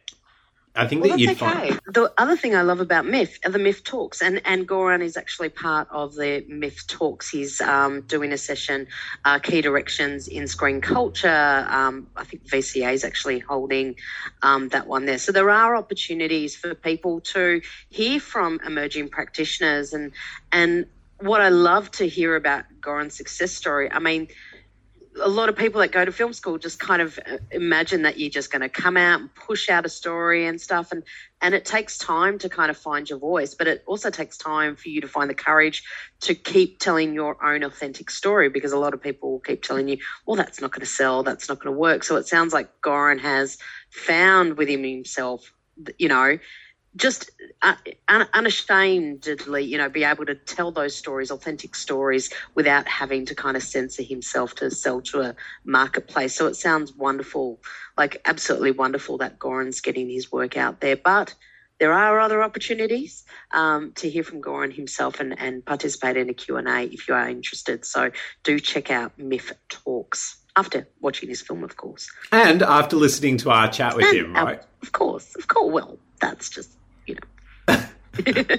I 0.78 0.86
think 0.86 1.02
Well, 1.02 1.10
that 1.10 1.18
you'd 1.18 1.30
okay. 1.30 1.70
find 1.70 1.80
The 1.86 2.12
other 2.18 2.36
thing 2.36 2.54
I 2.54 2.62
love 2.62 2.78
about 2.78 3.04
MIFF 3.04 3.40
are 3.44 3.50
the 3.50 3.58
MIFF 3.58 3.82
Talks, 3.82 4.22
and 4.22 4.40
and 4.44 4.66
Goran 4.66 5.02
is 5.02 5.16
actually 5.16 5.48
part 5.48 5.88
of 5.90 6.14
the 6.14 6.44
MIFF 6.48 6.86
Talks. 6.86 7.28
He's 7.28 7.60
um, 7.60 8.02
doing 8.02 8.32
a 8.32 8.38
session, 8.38 8.86
uh, 9.24 9.40
key 9.40 9.60
directions 9.60 10.28
in 10.28 10.46
screen 10.46 10.80
culture. 10.80 11.66
Um, 11.68 12.06
I 12.16 12.22
think 12.22 12.46
VCA 12.46 12.92
is 12.92 13.02
actually 13.02 13.40
holding 13.40 13.96
um, 14.42 14.68
that 14.68 14.86
one 14.86 15.04
there. 15.06 15.18
So 15.18 15.32
there 15.32 15.50
are 15.50 15.74
opportunities 15.74 16.54
for 16.54 16.76
people 16.76 17.20
to 17.34 17.60
hear 17.90 18.20
from 18.20 18.60
emerging 18.64 19.08
practitioners, 19.08 19.92
and 19.92 20.12
and 20.52 20.86
what 21.18 21.40
I 21.40 21.48
love 21.48 21.90
to 21.92 22.06
hear 22.06 22.36
about 22.36 22.64
Goran's 22.80 23.14
success 23.14 23.50
story. 23.52 23.90
I 23.90 23.98
mean 23.98 24.28
a 25.20 25.28
lot 25.28 25.48
of 25.48 25.56
people 25.56 25.80
that 25.80 25.92
go 25.92 26.04
to 26.04 26.12
film 26.12 26.32
school 26.32 26.58
just 26.58 26.78
kind 26.78 27.02
of 27.02 27.18
uh, 27.26 27.38
imagine 27.50 28.02
that 28.02 28.18
you're 28.18 28.30
just 28.30 28.50
going 28.50 28.62
to 28.62 28.68
come 28.68 28.96
out 28.96 29.20
and 29.20 29.34
push 29.34 29.68
out 29.68 29.84
a 29.86 29.88
story 29.88 30.46
and 30.46 30.60
stuff 30.60 30.92
and 30.92 31.02
and 31.40 31.54
it 31.54 31.64
takes 31.64 31.98
time 31.98 32.38
to 32.38 32.48
kind 32.48 32.70
of 32.70 32.76
find 32.76 33.08
your 33.08 33.18
voice 33.18 33.54
but 33.54 33.66
it 33.66 33.82
also 33.86 34.10
takes 34.10 34.36
time 34.36 34.76
for 34.76 34.88
you 34.88 35.00
to 35.00 35.08
find 35.08 35.30
the 35.30 35.34
courage 35.34 35.82
to 36.20 36.34
keep 36.34 36.78
telling 36.78 37.14
your 37.14 37.42
own 37.44 37.62
authentic 37.62 38.10
story 38.10 38.48
because 38.48 38.72
a 38.72 38.78
lot 38.78 38.94
of 38.94 39.02
people 39.02 39.30
will 39.30 39.40
keep 39.40 39.62
telling 39.62 39.88
you 39.88 39.98
well 40.26 40.36
that's 40.36 40.60
not 40.60 40.70
going 40.70 40.80
to 40.80 40.86
sell 40.86 41.22
that's 41.22 41.48
not 41.48 41.58
going 41.58 41.72
to 41.72 41.78
work. 41.78 42.04
So 42.04 42.16
it 42.16 42.26
sounds 42.26 42.52
like 42.52 42.68
Goran 42.82 43.20
has 43.20 43.58
found 43.90 44.56
within 44.56 44.84
himself 44.84 45.52
you 45.98 46.08
know 46.08 46.38
just 46.96 47.30
un- 47.62 48.28
unashamedly, 48.32 49.64
you 49.64 49.78
know, 49.78 49.88
be 49.88 50.04
able 50.04 50.26
to 50.26 50.34
tell 50.34 50.70
those 50.72 50.96
stories, 50.96 51.30
authentic 51.30 51.74
stories, 51.74 52.30
without 52.54 52.88
having 52.88 53.26
to 53.26 53.34
kind 53.34 53.56
of 53.56 53.62
censor 53.62 54.02
himself 54.02 54.54
to 54.56 54.70
sell 54.70 55.00
to 55.02 55.20
a 55.20 55.34
marketplace. 55.64 56.34
So 56.34 56.46
it 56.46 56.56
sounds 56.56 56.92
wonderful, 56.94 57.60
like 57.96 58.20
absolutely 58.24 58.72
wonderful 58.72 59.18
that 59.18 59.38
Goran's 59.38 59.80
getting 59.80 60.08
his 60.08 60.32
work 60.32 60.56
out 60.56 60.80
there. 60.80 60.96
But 60.96 61.34
there 61.78 61.92
are 61.92 62.18
other 62.18 62.42
opportunities 62.42 63.24
um, 63.52 63.92
to 63.92 64.10
hear 64.10 64.24
from 64.24 64.42
Goran 64.42 64.74
himself 64.74 65.20
and, 65.20 65.38
and 65.38 65.64
participate 65.64 66.16
in 66.16 66.28
a 66.28 66.34
Q&A 66.34 66.84
if 66.84 67.06
you 67.06 67.14
are 67.14 67.28
interested. 67.28 67.84
So 67.84 68.10
do 68.42 68.58
check 68.58 68.90
out 68.90 69.16
MIFF 69.18 69.52
Talks 69.68 70.38
after 70.58 70.88
watching 71.00 71.28
this 71.28 71.40
film, 71.40 71.62
of 71.64 71.76
course. 71.76 72.10
and 72.32 72.62
after 72.62 72.96
listening 72.96 73.36
to 73.38 73.50
our 73.50 73.68
chat 73.70 73.94
with 73.96 74.06
And, 74.06 74.16
him, 74.16 74.36
uh, 74.36 74.44
right? 74.44 74.62
of 74.82 74.92
course, 74.92 75.34
of 75.36 75.46
course. 75.48 75.72
Well, 75.72 75.98
that's 76.20 76.50
just, 76.50 76.70
you 77.06 77.16
know. 77.68 77.78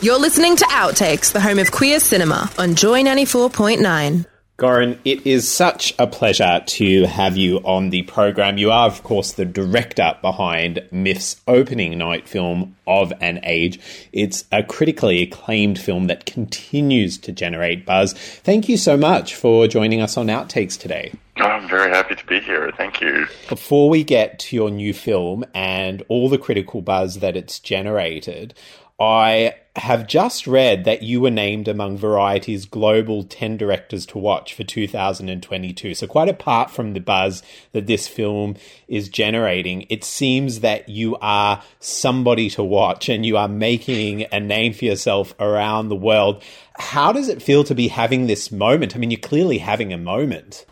You're 0.00 0.18
listening 0.18 0.56
to 0.56 0.64
Outtakes, 0.66 1.32
the 1.32 1.40
home 1.40 1.58
of 1.58 1.70
queer 1.70 1.98
cinema 2.00 2.50
on 2.58 2.74
Joy 2.74 3.02
94.9. 3.02 4.26
Goran, 4.56 5.00
it 5.04 5.26
is 5.26 5.50
such 5.50 5.92
a 5.98 6.06
pleasure 6.06 6.62
to 6.64 7.06
have 7.06 7.36
you 7.36 7.56
on 7.64 7.90
the 7.90 8.02
program. 8.02 8.56
You 8.56 8.70
are, 8.70 8.86
of 8.86 9.02
course, 9.02 9.32
the 9.32 9.44
director 9.44 10.16
behind 10.22 10.86
MIFF's 10.92 11.40
opening 11.48 11.98
night 11.98 12.28
film 12.28 12.76
of 12.86 13.12
an 13.20 13.40
age. 13.42 13.80
It's 14.12 14.44
a 14.52 14.62
critically 14.62 15.22
acclaimed 15.22 15.80
film 15.80 16.06
that 16.06 16.24
continues 16.24 17.18
to 17.18 17.32
generate 17.32 17.84
buzz. 17.84 18.12
Thank 18.12 18.68
you 18.68 18.76
so 18.76 18.96
much 18.96 19.34
for 19.34 19.66
joining 19.66 20.00
us 20.00 20.16
on 20.16 20.28
Outtakes 20.28 20.78
today. 20.78 21.12
I'm 21.34 21.68
very 21.68 21.90
happy 21.90 22.14
to 22.14 22.26
be 22.26 22.38
here. 22.38 22.70
Thank 22.76 23.00
you. 23.00 23.26
Before 23.48 23.90
we 23.90 24.04
get 24.04 24.38
to 24.38 24.54
your 24.54 24.70
new 24.70 24.94
film 24.94 25.44
and 25.52 26.04
all 26.06 26.28
the 26.28 26.38
critical 26.38 26.80
buzz 26.80 27.18
that 27.18 27.36
it's 27.36 27.58
generated, 27.58 28.54
I 28.98 29.54
have 29.76 30.06
just 30.06 30.46
read 30.46 30.84
that 30.84 31.02
you 31.02 31.20
were 31.20 31.30
named 31.30 31.66
among 31.66 31.98
Variety's 31.98 32.64
global 32.64 33.24
10 33.24 33.56
directors 33.56 34.06
to 34.06 34.18
watch 34.18 34.54
for 34.54 34.62
2022. 34.62 35.94
So, 35.94 36.06
quite 36.06 36.28
apart 36.28 36.70
from 36.70 36.92
the 36.92 37.00
buzz 37.00 37.42
that 37.72 37.88
this 37.88 38.06
film 38.06 38.54
is 38.86 39.08
generating, 39.08 39.86
it 39.90 40.04
seems 40.04 40.60
that 40.60 40.88
you 40.88 41.16
are 41.16 41.60
somebody 41.80 42.48
to 42.50 42.62
watch 42.62 43.08
and 43.08 43.26
you 43.26 43.36
are 43.36 43.48
making 43.48 44.26
a 44.30 44.38
name 44.38 44.72
for 44.72 44.84
yourself 44.84 45.34
around 45.40 45.88
the 45.88 45.96
world. 45.96 46.40
How 46.76 47.12
does 47.12 47.28
it 47.28 47.42
feel 47.42 47.64
to 47.64 47.74
be 47.74 47.88
having 47.88 48.28
this 48.28 48.52
moment? 48.52 48.94
I 48.94 49.00
mean, 49.00 49.10
you're 49.10 49.18
clearly 49.18 49.58
having 49.58 49.92
a 49.92 49.98
moment. 49.98 50.66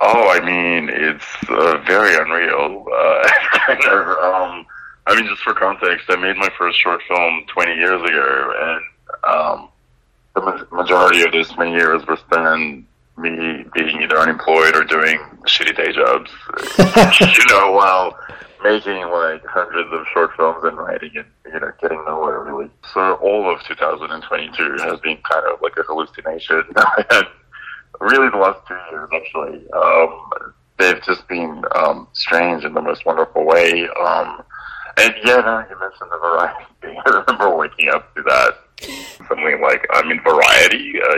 Oh, 0.00 0.28
I 0.28 0.40
mean, 0.44 0.88
it's 0.90 1.24
uh, 1.48 1.78
very 1.86 2.16
unreal. 2.16 2.84
Uh, 2.92 3.28
kind 3.52 3.84
of. 3.84 4.08
Um, 4.18 4.66
I 5.06 5.16
mean, 5.16 5.26
just 5.26 5.42
for 5.42 5.54
context, 5.54 6.06
I 6.08 6.16
made 6.16 6.36
my 6.36 6.50
first 6.56 6.80
short 6.80 7.00
film 7.06 7.44
20 7.48 7.74
years 7.74 8.02
ago, 8.02 8.52
and 8.60 9.34
um, 9.34 9.68
the 10.34 10.40
ma- 10.40 10.76
majority 10.82 11.22
of 11.22 11.32
those 11.32 11.50
20 11.50 11.72
years 11.72 12.06
were 12.06 12.16
spent 12.16 12.86
me 13.16 13.64
being 13.74 14.02
either 14.02 14.18
unemployed 14.18 14.74
or 14.74 14.84
doing 14.84 15.18
shitty 15.46 15.76
day 15.76 15.92
jobs. 15.92 16.30
you 17.38 17.54
know, 17.54 17.72
while 17.72 18.18
making 18.64 19.02
like 19.10 19.44
hundreds 19.44 19.92
of 19.92 20.06
short 20.12 20.30
films 20.36 20.64
and 20.64 20.76
writing 20.78 21.10
and 21.16 21.26
you 21.52 21.60
know 21.60 21.70
getting 21.80 22.02
nowhere 22.06 22.42
really. 22.42 22.70
So 22.92 23.14
all 23.16 23.52
of 23.52 23.62
2022 23.68 24.76
has 24.82 24.98
been 25.00 25.18
kind 25.18 25.44
of 25.52 25.60
like 25.60 25.76
a 25.76 25.82
hallucination, 25.82 26.64
and 27.10 27.26
really 28.00 28.30
the 28.30 28.38
last 28.38 28.66
two 28.66 28.78
years 28.90 29.08
actually. 29.14 29.70
Um, 29.70 30.30
they've 30.78 31.02
just 31.04 31.28
been 31.28 31.62
um, 31.76 32.08
strange 32.14 32.64
in 32.64 32.74
the 32.74 32.82
most 32.82 33.06
wonderful 33.06 33.44
way. 33.44 33.86
Um, 34.00 34.42
And 34.96 35.14
yeah, 35.24 35.36
now 35.36 35.66
you 35.68 35.78
mentioned 35.78 36.10
the 36.10 36.18
variety 36.18 36.64
thing. 36.80 36.98
I 37.06 37.10
remember 37.10 37.56
waking 37.56 37.88
up 37.88 38.14
to 38.14 38.22
that. 38.22 38.58
Something 39.28 39.60
like, 39.60 39.86
I 39.90 40.06
mean, 40.06 40.20
variety. 40.22 40.94
Uh, 41.00 41.16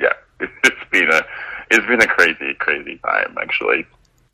yeah, 0.00 0.12
it's, 0.40 0.52
it's 0.64 0.90
been 0.90 1.10
a 1.10 1.22
it's 1.70 1.86
been 1.86 2.00
a 2.00 2.06
crazy, 2.06 2.54
crazy 2.54 2.98
time 3.04 3.36
actually. 3.40 3.86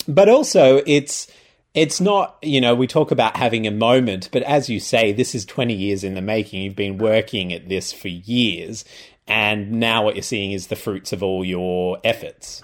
But 0.06 0.28
also, 0.28 0.82
it's 0.86 1.26
it's 1.74 2.00
not 2.00 2.36
you 2.42 2.60
know 2.60 2.74
we 2.74 2.86
talk 2.86 3.10
about 3.10 3.36
having 3.36 3.66
a 3.66 3.70
moment, 3.70 4.28
but 4.32 4.42
as 4.42 4.68
you 4.68 4.80
say, 4.80 5.12
this 5.12 5.34
is 5.34 5.44
twenty 5.44 5.74
years 5.74 6.04
in 6.04 6.14
the 6.14 6.22
making. 6.22 6.62
You've 6.62 6.76
been 6.76 6.98
working 6.98 7.52
at 7.52 7.68
this 7.68 7.92
for 7.92 8.08
years, 8.08 8.84
and 9.26 9.72
now 9.72 10.04
what 10.04 10.14
you're 10.14 10.22
seeing 10.22 10.52
is 10.52 10.68
the 10.68 10.76
fruits 10.76 11.12
of 11.12 11.22
all 11.22 11.44
your 11.44 11.98
efforts. 12.04 12.62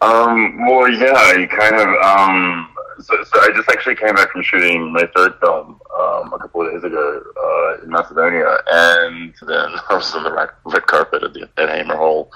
Um, 0.00 0.58
well, 0.66 0.90
yeah, 0.90 1.34
you 1.34 1.48
kind 1.48 1.76
of. 1.76 1.88
Um, 2.02 2.68
so, 3.00 3.22
so 3.24 3.40
I 3.40 3.50
just 3.54 3.68
actually 3.70 3.96
came 3.96 4.14
back 4.14 4.30
from 4.30 4.42
shooting 4.42 4.92
my 4.92 5.08
third 5.14 5.34
film 5.40 5.80
um, 5.98 6.32
a 6.32 6.38
couple 6.38 6.66
of 6.66 6.72
days 6.72 6.84
ago 6.84 7.22
uh, 7.36 7.82
in 7.82 7.90
Macedonia, 7.90 8.58
and 8.70 9.34
then 9.46 9.70
I 9.88 9.94
was 9.94 10.14
on 10.14 10.24
the 10.24 10.32
red, 10.32 10.48
red 10.64 10.86
carpet 10.86 11.22
at, 11.22 11.34
the, 11.34 11.48
at 11.56 11.68
Hamer 11.68 11.96
Hall. 11.96 12.30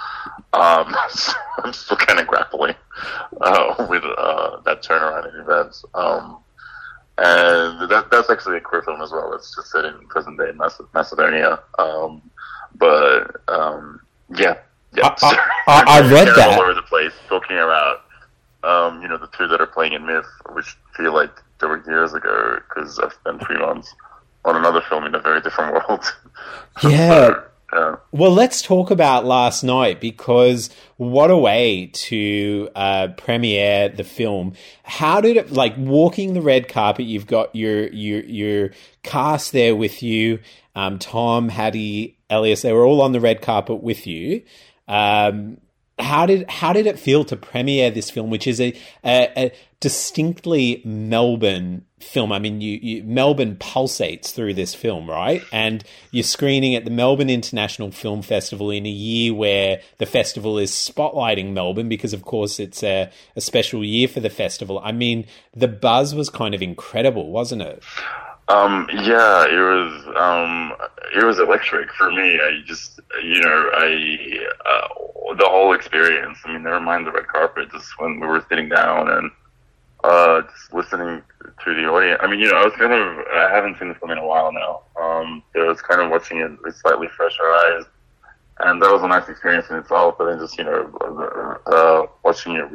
Um, 0.52 0.94
so 1.10 1.32
I'm 1.58 1.72
still 1.72 1.96
kind 1.96 2.20
of 2.20 2.26
grappling 2.26 2.74
uh, 3.40 3.86
with 3.88 4.04
uh, 4.04 4.60
that 4.64 4.82
turnaround 4.82 5.32
in 5.32 5.40
events. 5.40 5.84
Um, 5.94 6.38
and 7.18 7.90
that, 7.90 8.08
that's 8.10 8.30
actually 8.30 8.56
a 8.56 8.60
queer 8.60 8.82
film 8.82 9.02
as 9.02 9.12
well. 9.12 9.34
It's 9.34 9.54
just 9.54 9.70
set 9.70 9.84
in 9.84 9.94
present 10.08 10.38
day 10.38 10.52
Macedonia. 10.94 11.60
Um, 11.78 12.22
but 12.76 13.36
um, 13.48 14.00
yeah, 14.34 14.56
yeah. 14.94 15.14
I, 15.20 15.52
I, 15.66 15.84
I 15.86 16.00
read 16.00 16.28
that 16.28 16.58
all 16.58 16.62
over 16.62 16.74
the 16.74 16.82
place, 16.82 17.12
talking 17.28 17.58
about 17.58 18.01
um, 18.64 19.02
you 19.02 19.08
know 19.08 19.18
the 19.18 19.28
two 19.36 19.48
that 19.48 19.60
are 19.60 19.66
playing 19.66 19.92
in 19.92 20.06
MIFF, 20.06 20.26
which 20.52 20.76
feel 20.96 21.14
like 21.14 21.30
they 21.60 21.66
were 21.66 21.82
years 21.86 22.12
ago 22.14 22.58
because 22.68 22.98
I've 22.98 23.12
spent 23.12 23.44
three 23.46 23.58
months 23.58 23.94
on 24.44 24.56
another 24.56 24.82
film 24.88 25.04
in 25.04 25.14
a 25.14 25.20
very 25.20 25.40
different 25.40 25.74
world. 25.88 26.04
Yeah. 26.82 27.26
so, 27.28 27.42
yeah. 27.72 27.96
Well, 28.10 28.32
let's 28.32 28.60
talk 28.60 28.90
about 28.90 29.24
last 29.24 29.62
night 29.62 29.98
because 29.98 30.68
what 30.98 31.30
a 31.30 31.36
way 31.38 31.90
to 31.94 32.68
uh, 32.74 33.08
premiere 33.16 33.88
the 33.88 34.04
film. 34.04 34.52
How 34.82 35.22
did 35.22 35.38
it 35.38 35.52
like 35.52 35.74
walking 35.78 36.34
the 36.34 36.42
red 36.42 36.68
carpet? 36.68 37.06
You've 37.06 37.26
got 37.26 37.54
your 37.56 37.88
your 37.88 38.20
your 38.24 38.70
cast 39.02 39.52
there 39.52 39.74
with 39.74 40.02
you, 40.02 40.40
um, 40.74 40.98
Tom, 40.98 41.48
Hattie, 41.48 42.18
Elias. 42.28 42.60
They 42.60 42.74
were 42.74 42.84
all 42.84 43.00
on 43.00 43.12
the 43.12 43.20
red 43.20 43.40
carpet 43.40 43.82
with 43.82 44.06
you. 44.06 44.42
Um, 44.86 45.56
how 46.02 46.26
did 46.26 46.48
how 46.50 46.72
did 46.72 46.86
it 46.86 46.98
feel 46.98 47.24
to 47.24 47.36
premiere 47.36 47.90
this 47.90 48.10
film, 48.10 48.30
which 48.30 48.46
is 48.46 48.60
a, 48.60 48.74
a, 49.04 49.32
a 49.36 49.52
distinctly 49.80 50.82
Melbourne 50.84 51.86
film? 52.00 52.32
I 52.32 52.38
mean, 52.38 52.60
you, 52.60 52.78
you, 52.82 53.04
Melbourne 53.04 53.56
pulsates 53.56 54.32
through 54.32 54.54
this 54.54 54.74
film, 54.74 55.08
right? 55.08 55.42
And 55.52 55.84
you're 56.10 56.24
screening 56.24 56.74
at 56.74 56.84
the 56.84 56.90
Melbourne 56.90 57.30
International 57.30 57.90
Film 57.90 58.22
Festival 58.22 58.70
in 58.70 58.86
a 58.86 58.90
year 58.90 59.34
where 59.34 59.80
the 59.98 60.06
festival 60.06 60.58
is 60.58 60.72
spotlighting 60.72 61.52
Melbourne 61.52 61.88
because, 61.88 62.12
of 62.12 62.22
course, 62.22 62.60
it's 62.60 62.82
a, 62.82 63.10
a 63.36 63.40
special 63.40 63.84
year 63.84 64.08
for 64.08 64.20
the 64.20 64.30
festival. 64.30 64.80
I 64.84 64.92
mean, 64.92 65.26
the 65.54 65.68
buzz 65.68 66.14
was 66.14 66.30
kind 66.30 66.54
of 66.54 66.62
incredible, 66.62 67.30
wasn't 67.30 67.62
it? 67.62 67.82
Um, 68.48 68.88
yeah, 68.92 69.46
it 69.46 69.58
was 69.58 70.16
um, 70.16 70.74
it 71.14 71.24
was 71.24 71.38
electric 71.38 71.92
for 71.92 72.10
me. 72.10 72.40
I 72.40 72.60
just 72.66 73.00
you 73.22 73.40
know 73.40 73.70
I 73.74 74.46
uh, 74.66 75.34
the 75.34 75.48
whole 75.48 75.74
experience. 75.74 76.38
I 76.44 76.52
mean, 76.52 76.64
never 76.64 76.80
mind 76.80 77.06
the 77.06 77.12
red 77.12 77.28
carpet. 77.28 77.70
Just 77.70 77.98
when 77.98 78.18
we 78.20 78.26
were 78.26 78.44
sitting 78.48 78.68
down 78.68 79.08
and 79.08 79.30
uh, 80.02 80.42
just 80.42 80.74
listening 80.74 81.22
to 81.64 81.74
the 81.74 81.84
audience. 81.86 82.20
I 82.22 82.26
mean, 82.28 82.40
you 82.40 82.50
know, 82.50 82.56
I 82.56 82.64
was 82.64 82.74
kind 82.74 82.92
of 82.92 83.26
I 83.32 83.48
haven't 83.50 83.78
seen 83.78 83.88
the 83.88 83.94
film 83.94 84.10
in 84.10 84.18
a 84.18 84.26
while 84.26 84.52
now. 84.52 84.82
Um, 85.00 85.42
I 85.54 85.64
was 85.64 85.80
kind 85.80 86.00
of 86.00 86.10
watching 86.10 86.38
it 86.38 86.50
with 86.62 86.76
slightly 86.76 87.08
fresher 87.16 87.44
eyes, 87.44 87.84
and 88.58 88.82
that 88.82 88.90
was 88.90 89.02
a 89.02 89.08
nice 89.08 89.28
experience 89.28 89.70
in 89.70 89.76
itself. 89.76 90.16
But 90.18 90.30
then 90.30 90.40
just 90.40 90.58
you 90.58 90.64
know 90.64 91.58
uh, 91.66 92.06
watching 92.24 92.56
it 92.56 92.66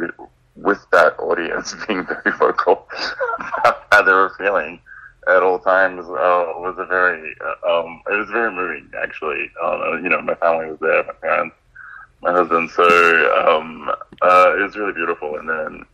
with 0.56 0.80
that 0.94 1.20
audience 1.20 1.76
being 1.88 2.06
very 2.06 2.36
vocal 2.38 2.88
about 3.60 3.84
how 3.92 4.02
they 4.02 4.14
were 4.14 4.34
feeling 4.38 4.80
at 5.28 5.44
all 5.44 5.60
times 5.60 6.06
uh, 6.06 6.54
was 6.58 6.76
a 6.78 6.86
very 6.86 7.36
uh, 7.42 7.80
um, 7.80 8.02
it 8.10 8.16
was 8.16 8.30
very 8.30 8.52
moving 8.52 8.90
actually. 9.02 9.50
Uh, 9.62 9.98
you 9.98 10.10
know, 10.10 10.22
my 10.22 10.36
family 10.36 10.68
was 10.68 10.80
there, 10.80 11.04
my 11.04 11.14
parents, 11.14 11.56
my 12.22 12.32
husband, 12.32 12.70
so 12.72 12.84
um, 13.48 13.90
uh, 14.22 14.56
it 14.58 14.62
was 14.62 14.76
really 14.76 14.94
beautiful. 14.94 15.38
And 15.38 15.50
then 15.50 15.86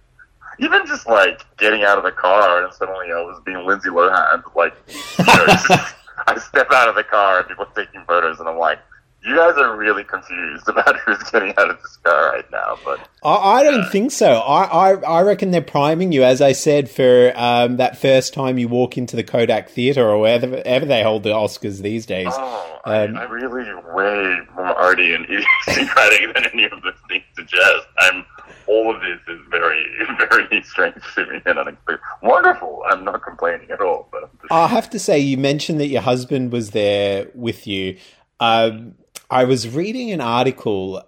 even 0.60 0.86
just 0.86 1.08
like 1.08 1.41
getting 1.58 1.84
out 1.84 1.98
of 1.98 2.04
the 2.04 2.12
car 2.12 2.63
and 2.63 2.74
suddenly 2.74 3.12
I 3.12 3.22
was 3.22 3.41
being 3.46 3.65
Lindsay 3.65 3.89
Lohan, 3.89 4.43
like 4.56 4.74
you 4.88 5.26
know, 5.26 5.46
I 6.28 6.38
step 6.39 6.72
out 6.72 6.88
of 6.88 6.96
the 6.96 7.04
car 7.04 7.39
and 7.39 7.48
people 7.48 7.65
are 7.65 7.86
taking 7.86 8.04
photos, 8.06 8.39
and 8.39 8.48
I'm 8.48 8.58
like 8.58 8.80
you 9.26 9.36
guys 9.36 9.56
are 9.58 9.76
really 9.76 10.04
confused 10.04 10.68
about 10.68 11.00
who's 11.00 11.18
getting 11.32 11.54
out 11.58 11.70
of 11.70 11.82
this 11.82 11.98
car 11.98 12.34
right 12.34 12.52
now. 12.52 12.78
But 12.84 13.08
I, 13.24 13.36
I 13.36 13.64
don't 13.64 13.82
uh, 13.82 13.90
think 13.90 14.12
so. 14.12 14.34
I, 14.34 14.64
I, 14.64 14.94
I 14.96 15.22
reckon 15.22 15.52
they're 15.52 15.62
priming 15.62 16.12
you, 16.12 16.24
as 16.24 16.42
I 16.42 16.52
said, 16.52 16.90
for 16.90 17.32
um, 17.36 17.78
that 17.78 17.98
first 17.98 18.34
time 18.34 18.58
you 18.58 18.68
walk 18.68 18.98
into 18.98 19.16
the 19.16 19.24
Kodak 19.24 19.70
Theatre 19.70 20.08
or 20.08 20.20
wherever, 20.20 20.48
wherever 20.48 20.86
they 20.86 21.04
hold 21.04 21.24
the 21.24 21.30
Oscars 21.30 21.82
these 21.82 22.06
days. 22.06 22.30
Oh, 22.32 22.82
um, 22.86 23.16
I, 23.16 23.24
am 23.24 23.32
really 23.32 23.64
way 23.94 24.38
more 24.56 24.66
arty 24.66 25.14
and 25.14 25.26
idiosyncratic 25.30 26.34
than 26.34 26.46
any 26.54 26.66
of 26.66 26.82
those 26.82 26.94
things 27.08 27.24
suggest. 27.36 27.88
I'm 28.00 28.26
all 28.68 28.94
of 28.94 29.02
this 29.02 29.20
is 29.28 29.42
very, 29.50 29.86
very 30.30 30.64
strange 30.64 30.96
to 31.16 31.26
me 31.26 31.42
and 31.46 31.60
unexpected. 31.60 32.00
Wonderful. 32.22 32.84
I'm 32.90 33.04
not 33.04 33.22
complaining 33.24 33.70
at 33.72 33.82
all. 33.82 34.08
But 34.12 34.30
I 34.52 34.68
have 34.68 34.90
to 34.92 35.00
say, 35.00 35.20
you 35.20 35.38
mentioned 35.38 35.80
that 35.80 35.88
your 35.88 36.02
husband 36.02 36.52
was 36.52 36.72
there 36.72 37.28
with 37.34 37.68
you. 37.68 37.98
Um, 38.40 38.96
I 39.34 39.46
was 39.46 39.67
reading 39.67 40.12
an 40.12 40.22
article, 40.22 41.02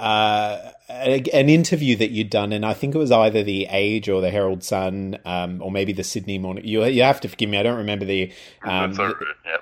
uh, 0.00 0.70
an 0.88 1.48
interview 1.48 1.94
that 1.94 2.10
you'd 2.10 2.28
done, 2.28 2.52
and 2.52 2.66
I 2.66 2.74
think 2.74 2.96
it 2.96 2.98
was 2.98 3.12
either 3.12 3.44
the 3.44 3.66
Age 3.70 4.08
or 4.08 4.20
the 4.20 4.30
Herald 4.30 4.64
Sun, 4.64 5.18
um, 5.24 5.62
or 5.62 5.70
maybe 5.70 5.92
the 5.92 6.02
Sydney 6.02 6.38
Morning. 6.38 6.64
You, 6.66 6.84
you 6.86 7.04
have 7.04 7.20
to 7.20 7.28
forgive 7.28 7.50
me; 7.50 7.56
I 7.56 7.62
don't 7.62 7.76
remember 7.76 8.04
the 8.04 8.32
um, 8.64 8.94
the, 8.94 9.14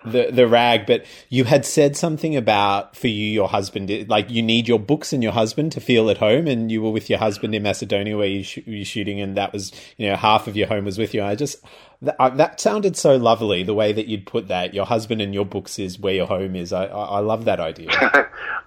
the, 0.07 0.31
the 0.33 0.49
rag, 0.49 0.87
but 0.87 1.05
you 1.29 1.45
had 1.45 1.67
said 1.67 1.95
something 1.95 2.37
about 2.37 2.97
for 2.97 3.09
you, 3.09 3.27
your 3.27 3.49
husband, 3.49 4.09
like 4.09 4.31
you 4.31 4.41
need 4.41 4.67
your 4.67 4.79
books 4.79 5.13
and 5.13 5.23
your 5.23 5.33
husband 5.33 5.73
to 5.73 5.81
feel 5.81 6.09
at 6.09 6.17
home, 6.17 6.47
and 6.47 6.73
you 6.73 6.81
were 6.81 6.91
with 6.91 7.11
your 7.11 7.19
husband 7.19 7.55
in 7.55 7.63
Macedonia 7.63 8.17
where 8.17 8.29
you 8.29 8.45
sh- 8.45 8.61
you 8.65 8.85
shooting, 8.87 9.21
and 9.21 9.37
that 9.37 9.53
was 9.53 9.73
you 9.99 10.09
know 10.09 10.17
half 10.17 10.47
of 10.47 10.57
your 10.57 10.69
home 10.69 10.87
was 10.87 10.97
with 10.97 11.13
you. 11.13 11.23
I 11.23 11.35
just 11.35 11.63
that, 12.03 12.17
uh, 12.19 12.31
that 12.31 12.61
sounded 12.61 12.97
so 12.97 13.17
lovely 13.17 13.63
the 13.63 13.75
way 13.75 13.93
that 13.93 14.07
you'd 14.07 14.27
put 14.27 14.49
that. 14.49 14.75
Your 14.75 14.87
husband 14.87 15.21
and 15.21 15.33
your 15.33 15.47
books 15.47 15.79
is 15.79 15.99
where 15.99 16.15
your 16.15 16.27
home 16.27 16.57
is. 16.57 16.73
I 16.73 16.87
I, 16.87 17.05
I 17.05 17.19
love 17.21 17.45
that 17.47 17.61
idea. 17.61 17.91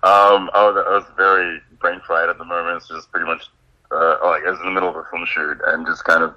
um, 0.04 0.50
oh, 0.54 0.74
that 0.74 0.86
was 0.86 1.06
very 1.16 1.60
brain 1.80 2.02
fried 2.06 2.30
at 2.30 2.38
the 2.38 2.46
moment. 2.46 2.78
It's 2.78 2.88
just 2.88 3.12
pretty 3.12 3.26
much 3.26 3.50
uh, 3.92 4.18
like 4.24 4.44
I 4.46 4.52
was 4.52 4.60
in 4.60 4.66
the 4.66 4.72
middle 4.72 4.90
of 4.90 4.96
a 4.96 5.04
film 5.10 5.26
shoot 5.26 5.58
and 5.68 5.86
just 5.86 6.04
kind 6.04 6.24
of 6.24 6.36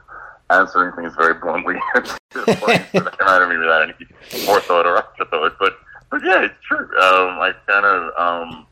answering 0.50 0.94
things 0.94 1.14
very 1.16 1.35
bluntly 1.35 1.76
point 1.94 2.85
that 2.92 3.16
I 3.20 3.38
don't 3.38 3.48
mean 3.48 3.61
without 3.61 3.83
any 3.83 4.44
forethought 4.44 4.87
or 4.87 4.98
afterthought. 4.98 5.57
But 5.59 5.74
but 6.11 6.22
yeah, 6.24 6.44
it's 6.44 6.55
true. 6.66 6.87
Um, 6.98 7.40
I 7.40 7.52
kind 7.66 7.87
of 7.87 8.12
um, 8.18 8.66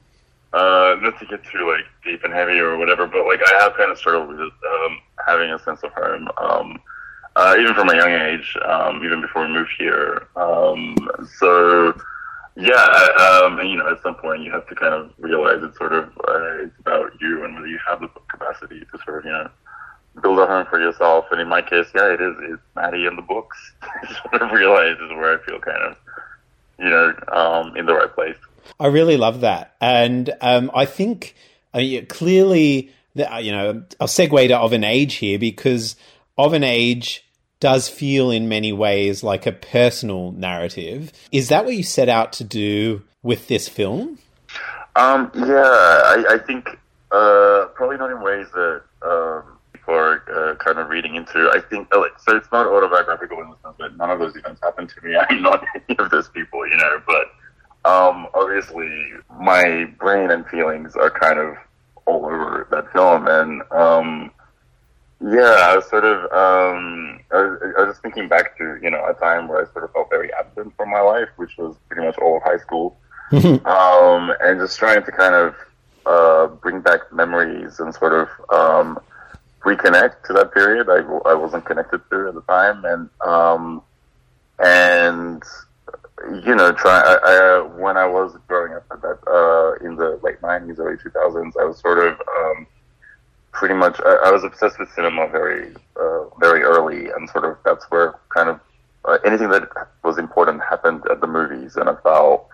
uh, 0.52 0.96
not 1.00 1.18
to 1.20 1.26
get 1.26 1.44
too 1.44 1.66
like 1.70 1.87
deep 2.04 2.24
and 2.24 2.33
heavy 2.33 2.59
or 2.59 2.76
whatever, 2.76 3.06
but 3.06 3.26
like 3.26 3.40
I 3.46 3.62
have 3.62 3.74
kind 3.76 3.90
of 3.90 3.98
struggled 3.98 4.28
with 4.28 4.40
um, 4.40 4.98
having 5.26 5.50
a 5.50 5.59
sense 5.59 5.83
of 5.83 5.92
home. 5.92 6.28
Um, 6.38 6.80
uh, 7.40 7.57
even 7.59 7.74
from 7.74 7.88
a 7.88 7.96
young 7.96 8.12
age, 8.12 8.55
um, 8.68 9.03
even 9.03 9.22
before 9.22 9.46
we 9.46 9.53
moved 9.53 9.70
here. 9.79 10.26
Um, 10.37 10.94
so, 11.38 11.98
yeah, 12.55 13.42
um, 13.44 13.59
and 13.59 13.70
you 13.70 13.76
know, 13.76 13.90
at 13.90 14.03
some 14.03 14.14
point 14.16 14.42
you 14.42 14.53
have 14.53 14.68
to 14.68 14.74
kind 14.74 14.92
of 14.92 15.11
realize 15.18 15.62
it's 15.62 15.79
sort 15.79 15.94
of 15.94 16.09
uh, 16.29 16.64
it's 16.64 16.79
about 16.81 17.12
you 17.18 17.42
and 17.42 17.55
whether 17.55 17.66
you 17.66 17.79
have 17.88 18.00
the 18.00 18.09
capacity 18.29 18.81
to 18.81 18.98
sort 19.05 19.20
of 19.20 19.24
you 19.24 19.31
know 19.31 19.48
build 20.20 20.38
a 20.38 20.46
home 20.46 20.66
for 20.68 20.79
yourself. 20.79 21.26
And 21.31 21.40
in 21.40 21.48
my 21.48 21.62
case, 21.62 21.87
yeah, 21.94 22.12
it 22.12 22.20
is. 22.20 22.37
It's 22.42 22.62
Maddie 22.76 23.07
and 23.07 23.16
the 23.16 23.22
books. 23.22 23.72
sort 24.29 24.42
of 24.42 24.50
realize 24.53 24.96
is 24.96 25.11
where 25.12 25.38
I 25.40 25.42
feel 25.42 25.59
kind 25.61 25.83
of 25.83 25.96
you 26.79 26.90
know 26.90 27.14
um, 27.33 27.74
in 27.74 27.87
the 27.87 27.94
right 27.94 28.14
place. 28.14 28.37
I 28.79 28.88
really 28.88 29.16
love 29.16 29.40
that, 29.40 29.76
and 29.81 30.29
um, 30.42 30.70
I 30.74 30.85
think 30.85 31.35
I 31.72 31.79
mean, 31.79 32.07
clearly. 32.07 32.92
That, 33.16 33.42
you 33.42 33.50
know, 33.50 33.83
I'll 33.98 34.07
segue 34.07 34.46
to 34.46 34.57
of 34.57 34.72
an 34.72 34.85
age 34.85 35.14
here 35.14 35.37
because 35.37 35.96
of 36.38 36.53
an 36.53 36.62
age 36.62 37.24
does 37.61 37.88
feel 37.88 38.31
in 38.31 38.49
many 38.49 38.73
ways 38.73 39.23
like 39.23 39.46
a 39.46 39.53
personal 39.53 40.33
narrative. 40.33 41.12
Is 41.31 41.49
that 41.51 41.64
what 41.64 41.75
you 41.75 41.83
set 41.83 42.09
out 42.09 42.33
to 42.35 42.44
do 42.44 43.03
with 43.23 43.49
this 43.49 43.68
film? 43.68 44.18
Um, 44.96 45.31
yeah, 45.35 45.44
I, 45.46 46.25
I 46.31 46.38
think 46.38 46.68
uh, 47.12 47.66
probably 47.75 47.99
not 47.99 48.11
in 48.11 48.23
ways 48.23 48.46
that 48.55 48.83
um, 49.03 49.59
people 49.73 49.94
are 49.94 50.23
uh, 50.33 50.55
kind 50.57 50.79
of 50.79 50.88
reading 50.88 51.14
into. 51.14 51.51
I 51.53 51.61
think 51.61 51.94
like, 51.94 52.12
so. 52.18 52.37
It's 52.37 52.51
not 52.51 52.66
autobiographical 52.66 53.40
in 53.40 53.51
the 53.51 53.57
sense 53.62 53.77
that 53.79 53.96
none 53.96 54.11
of 54.11 54.18
those 54.18 54.37
events 54.37 54.61
happened 54.62 54.88
to 54.90 55.07
me. 55.07 55.16
I'm 55.29 55.42
not 55.42 55.64
any 55.88 55.99
of 55.99 56.11
those 56.11 56.29
people, 56.29 56.66
you 56.66 56.77
know. 56.77 57.01
But 57.07 57.90
um, 57.90 58.27
obviously, 58.35 59.12
my 59.38 59.85
brain 59.99 60.31
and 60.31 60.46
feelings 60.46 60.96
are 60.96 61.11
kind 61.11 61.38
of 61.38 61.57
all 62.07 62.25
over 62.25 62.66
that 62.70 62.92
film, 62.92 63.29
and 63.29 63.62
um, 63.70 64.31
yeah, 65.22 65.68
I 65.68 65.76
was 65.76 65.88
sort 65.88 66.04
of, 66.04 66.22
um, 66.33 67.20
I 67.30 67.37
was, 67.37 67.74
I 67.76 67.80
was 67.83 67.92
just 67.92 68.02
thinking 68.02 68.28
back 68.28 68.56
to 68.59 68.78
you 68.83 68.90
know 68.90 69.04
a 69.06 69.14
time 69.14 69.48
where 69.48 69.66
I 69.66 69.72
sort 69.72 69.85
of 69.85 69.92
felt 69.92 70.09
very 70.11 70.33
absent 70.35 70.74
from 70.76 70.90
my 70.90 71.00
life, 71.00 71.28
which 71.37 71.56
was 71.59 71.76
pretty 71.88 72.06
much 72.06 72.16
all 72.18 72.38
of 72.38 72.42
high 72.42 72.59
school, 72.59 72.96
um, 73.33 74.33
and 74.40 74.61
just 74.61 74.78
trying 74.78 75.04
to 75.04 75.12
kind 75.12 75.35
of 75.35 75.54
uh, 76.06 76.46
bring 76.56 76.80
back 76.80 77.12
memories 77.12 77.80
and 77.80 77.94
sort 77.94 78.12
of 78.12 78.28
um, 78.50 78.98
reconnect 79.61 80.24
to 80.24 80.33
that 80.33 80.52
period 80.54 80.88
I, 80.88 81.00
I 81.28 81.35
wasn't 81.35 81.66
connected 81.66 82.00
to 82.11 82.28
at 82.28 82.35
the 82.35 82.42
time, 82.42 82.85
and 82.85 83.11
um, 83.20 83.83
and 84.59 85.42
you 86.44 86.54
know, 86.54 86.72
try. 86.72 87.00
I, 87.00 87.18
I, 87.24 87.61
when 87.76 87.96
I 87.96 88.06
was 88.06 88.37
growing 88.46 88.74
up 88.74 88.85
at 88.90 89.02
that 89.02 89.18
uh, 89.26 89.85
in 89.87 89.96
the 89.96 90.18
late 90.22 90.40
nineties, 90.42 90.78
early 90.78 90.96
two 91.02 91.11
thousands, 91.11 91.56
I 91.61 91.64
was 91.64 91.78
sort 91.78 91.98
of 91.98 92.20
um, 92.20 92.66
pretty 93.52 93.74
much. 93.74 94.00
I, 94.04 94.28
I 94.28 94.30
was 94.32 94.44
obsessed 94.44 94.78
with 94.78 94.90
cinema 94.92 95.28
very, 95.28 95.74
uh, 96.00 96.24
very 96.38 96.62
early, 96.62 97.10
and 97.10 97.28
sort 97.30 97.44
of 97.44 97.56
that's 97.64 97.84
where 97.90 98.14
kind 98.28 98.48
of 98.48 98.60
uh, 99.04 99.18
anything 99.24 99.48
that 99.50 99.68
was 100.04 100.18
important 100.18 100.62
happened 100.62 101.02
at 101.10 101.20
the 101.20 101.26
movies, 101.26 101.76
and 101.76 101.88
I 101.88 101.94
felt. 101.96 102.46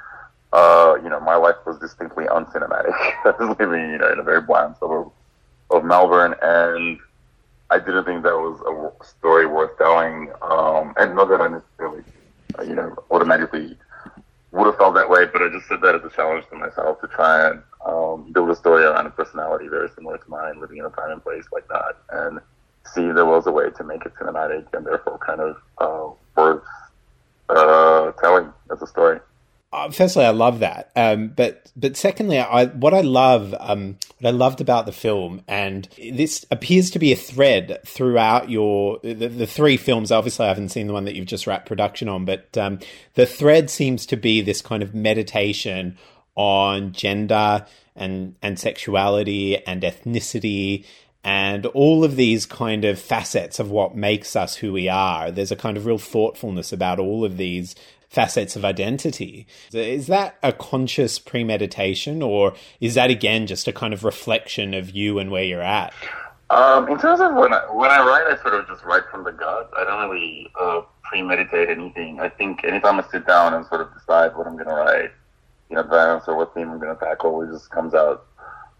Uh, 0.52 0.96
you 1.02 1.11
know, 1.11 1.20
my 1.20 1.35
life 1.35 1.56
was 1.66 1.76
distinctly 1.78 2.24
uncinematic. 2.26 2.92
I 3.24 3.35
was 3.38 3.59
living, 3.59 3.90
you 3.90 3.98
know, 3.98 4.11
in 4.11 4.20
a 4.20 4.22
very 4.22 4.40
bland 4.40 4.76
suburb 4.78 5.11
of 5.70 5.85
Melbourne, 5.85 6.35
and 6.40 6.98
I 7.68 7.78
didn't 7.78 8.04
think 8.04 8.22
that 8.22 8.37
was 8.37 8.61
a 8.62 9.04
story 9.04 9.44
worth 9.46 9.76
telling. 9.76 10.30
Um, 10.40 10.94
and 10.96 11.14
not 11.14 11.28
that 11.28 11.42
I 11.42 11.48
necessarily 11.48 12.04
you 12.64 12.74
know, 12.74 12.96
automatically 13.11 13.76
would 14.57 14.66
have 14.66 14.77
felt 14.77 14.95
that 14.95 15.09
way, 15.09 15.27
but 15.27 15.42
I 15.42 15.49
just 15.49 15.69
said 15.69 15.81
that 15.83 15.95
as 15.95 16.05
a 16.05 16.11
challenge 16.11 16.47
to 16.49 16.57
myself 16.57 17.01
to 17.03 17.09
try 17.09 17.51
and 17.51 17.62
um, 17.85 18.33
build 18.33 18.51
a 18.51 18.57
story 18.57 18.85
around 18.85 19.07
a 19.07 19.11
personality 19.11 19.69
very 19.69 19.88
similar 19.95 20.16
to 20.16 20.31
mine, 20.31 20.61
living 20.61 20.79
in 20.79 20.87
a 20.87 20.90
time 20.90 21.11
and 21.11 21.23
place 21.23 21.45
like 21.53 21.69
that, 21.69 21.97
and 22.11 22.40
see 22.85 23.03
if 23.07 23.14
there 23.14 23.27
was 23.27 23.47
a 23.47 23.53
way 23.53 23.71
to 23.71 23.85
make 23.85 24.05
it 24.07 24.14
cinematic 24.14 24.64
and 24.73 24.87
therefore 24.87 25.19
kind 25.19 25.40
of 25.40 25.57
uh, 25.79 26.09
worth 26.37 26.62
uh, 27.51 28.12
telling 28.12 28.51
as 28.73 28.81
a 28.81 28.87
story. 28.87 29.21
Uh, 29.77 29.91
firstly, 29.91 30.25
I 30.25 30.31
love 30.31 30.61
that. 30.61 30.91
Um, 30.97 31.29
but 31.29 31.71
but 31.77 31.99
secondly, 31.99 32.39
I 32.39 32.65
what 32.65 32.95
I 32.95 33.03
love 33.03 33.55
um, 33.61 33.99
what 34.19 34.29
I 34.29 34.33
loved 34.33 34.62
about 34.62 34.87
the 34.87 34.93
film, 34.93 35.43
and 35.47 35.87
this 35.99 36.47
appears 36.51 36.91
to 36.93 36.99
be 36.99 37.12
a 37.12 37.17
thread 37.17 37.81
throughout 37.85 38.49
your 38.49 38.99
the, 39.03 39.29
the, 39.29 39.47
three 39.47 39.77
films. 39.77 40.11
Obviously, 40.11 40.47
I 40.47 40.49
haven't 40.49 40.71
seen 40.71 40.87
the 40.87 40.95
one 40.95 41.05
that 41.05 41.15
you've 41.15 41.27
just 41.27 41.47
wrapped 41.47 41.69
production 41.69 42.09
on, 42.09 42.25
but 42.25 42.57
um, 42.57 42.79
the 43.15 43.27
thread 43.27 43.69
seems 43.69 44.07
to 44.07 44.17
be 44.17 44.41
this 44.41 44.62
kind 44.62 44.83
of 44.83 44.95
meditation 44.95 45.99
on 46.37 46.93
gender 46.93 47.67
and 47.95 48.35
and 48.41 48.59
sexuality 48.59 49.62
and 49.67 49.83
ethnicity 49.83 50.87
and 51.23 51.67
all 51.67 52.05
of 52.05 52.15
these 52.15 52.47
kind 52.47 52.85
of 52.85 53.01
facets 53.01 53.59
of 53.59 53.69
what 53.69 53.97
makes 53.97 54.37
us 54.37 54.55
who 54.55 54.73
we 54.73 54.89
are. 54.89 55.33
There's 55.33 55.51
a 55.51 55.57
kind 55.57 55.77
of 55.77 55.85
real 55.85 55.99
thoughtfulness 55.99 56.73
about 56.73 57.01
all 57.01 57.25
of 57.25 57.37
these 57.37 57.75
facets 58.09 58.57
of 58.57 58.64
identity. 58.64 59.47
Is 59.73 60.07
that 60.07 60.37
a 60.42 60.53
conscious 60.53 61.19
premeditation, 61.19 62.23
or 62.23 62.55
is 62.81 62.95
that 62.95 63.11
again 63.11 63.47
just 63.47 63.69
a 63.69 63.73
kind 63.73 63.92
of 63.92 64.05
reflection 64.05 64.75
of 64.75 64.90
you 64.90 65.19
and 65.19 65.31
where 65.31 65.45
you're 65.45 65.62
at? 65.62 65.92
Um, 66.49 66.88
in 66.88 66.99
terms 66.99 67.21
of 67.21 67.35
when 67.35 67.53
I, 67.53 67.61
when 67.73 67.90
I 67.90 67.99
write, 67.99 68.27
I 68.33 68.40
sort 68.40 68.55
of 68.55 68.69
just 68.69 68.85
write 68.85 69.03
from 69.11 69.25
the 69.25 69.33
gut. 69.33 69.71
I 69.77 69.85
don't 69.85 70.11
really 70.11 70.49
uh, 70.61 70.83
premeditate 71.03 71.69
anything. 71.69 72.21
I 72.21 72.29
think 72.29 72.64
anytime 72.64 73.01
I 73.01 73.05
sit 73.11 73.27
down 73.27 73.55
and 73.55 73.66
sort 73.66 73.81
of 73.81 73.92
decide 73.92 74.37
what 74.37 74.47
I'm 74.47 74.55
going 74.55 74.69
to 74.69 74.75
write 74.75 75.11
in 75.71 75.79
advance 75.79 76.25
or 76.29 76.37
what 76.37 76.55
theme 76.55 76.71
I'm 76.71 76.79
going 76.79 76.97
to 76.97 77.05
tackle, 77.05 77.42
it 77.42 77.51
just 77.51 77.71
comes 77.71 77.95
out 77.95 78.27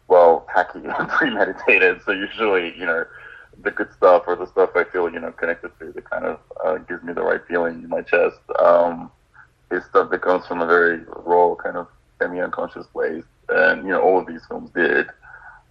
well 0.07 0.47
tacky 0.55 0.79
and 0.85 1.09
premeditated. 1.09 2.03
So 2.05 2.13
usually, 2.13 2.77
you 2.79 2.87
know, 2.87 3.05
the 3.63 3.71
good 3.71 3.93
stuff 3.97 4.25
or 4.27 4.37
the 4.37 4.47
stuff 4.47 4.71
I 4.75 4.85
feel 4.85 5.11
you 5.11 5.19
know 5.19 5.33
connected 5.33 5.71
to 5.79 5.93
that 5.93 6.11
kind 6.11 6.25
of 6.25 6.39
uh, 6.65 6.77
gives 6.79 7.03
me 7.03 7.13
the 7.13 7.23
right 7.23 7.41
feeling 7.49 7.83
in 7.83 7.89
my 7.89 8.03
chest. 8.03 8.39
Um, 8.63 9.11
is 9.71 9.85
stuff 9.87 10.11
that 10.11 10.23
comes 10.23 10.47
from 10.47 10.61
a 10.61 10.67
very 10.67 11.01
raw 11.25 11.55
kind 11.55 11.77
of 11.77 11.89
semi-unconscious 12.19 12.87
place, 12.89 13.25
and 13.49 13.85
you 13.85 13.91
know 13.91 14.01
all 14.01 14.19
of 14.19 14.27
these 14.27 14.43
films 14.49 14.71
did. 14.75 15.07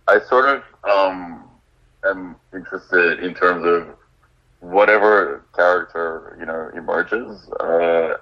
I 0.08 0.20
sort 0.20 0.46
of 0.50 0.64
um, 0.90 1.50
am 2.08 2.36
interested 2.54 3.24
in 3.24 3.34
terms 3.34 3.66
of 3.66 3.96
whatever 4.60 5.44
character 5.56 6.38
you 6.40 6.46
know 6.46 6.72
emerges, 6.76 7.50
uh, 7.60 8.18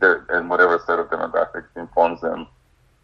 and 0.00 0.50
whatever 0.50 0.82
set 0.86 0.98
of 0.98 1.08
demographics 1.08 1.68
informs 1.76 2.20
them. 2.20 2.46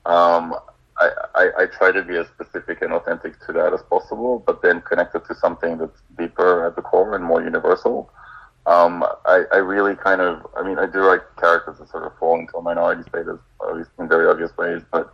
Um, 0.07 0.55
I, 0.99 1.11
I, 1.35 1.51
I, 1.59 1.67
try 1.67 1.93
to 1.93 2.03
be 2.03 2.17
as 2.17 2.27
specific 2.29 2.81
and 2.81 2.93
authentic 2.93 3.45
to 3.47 3.53
that 3.53 3.75
as 3.75 3.83
possible, 3.83 4.43
but 4.47 4.63
then 4.63 4.81
connected 4.83 5.27
to 5.27 5.35
something 5.35 5.79
that's 5.79 6.01
deeper 6.17 6.67
at 6.67 6.77
the 6.77 6.83
core 6.83 7.15
and 7.15 7.25
more 7.25 7.43
universal. 7.43 8.11
Um, 8.67 9.05
I, 9.27 9.45
I 9.53 9.57
really 9.59 9.95
kind 9.95 10.21
of, 10.21 10.47
I 10.57 10.63
mean, 10.63 10.79
I 10.79 10.87
do 10.87 11.05
like 11.05 11.21
characters 11.37 11.79
that 11.79 11.89
sort 11.91 12.05
of 12.05 12.19
fall 12.19 12.39
into 12.39 12.57
a 12.57 12.63
minority 12.63 13.03
status, 13.09 13.39
at 13.63 13.77
least 13.77 13.91
in 13.99 14.09
very 14.09 14.27
obvious 14.27 14.57
ways, 14.57 14.83
but 14.91 15.13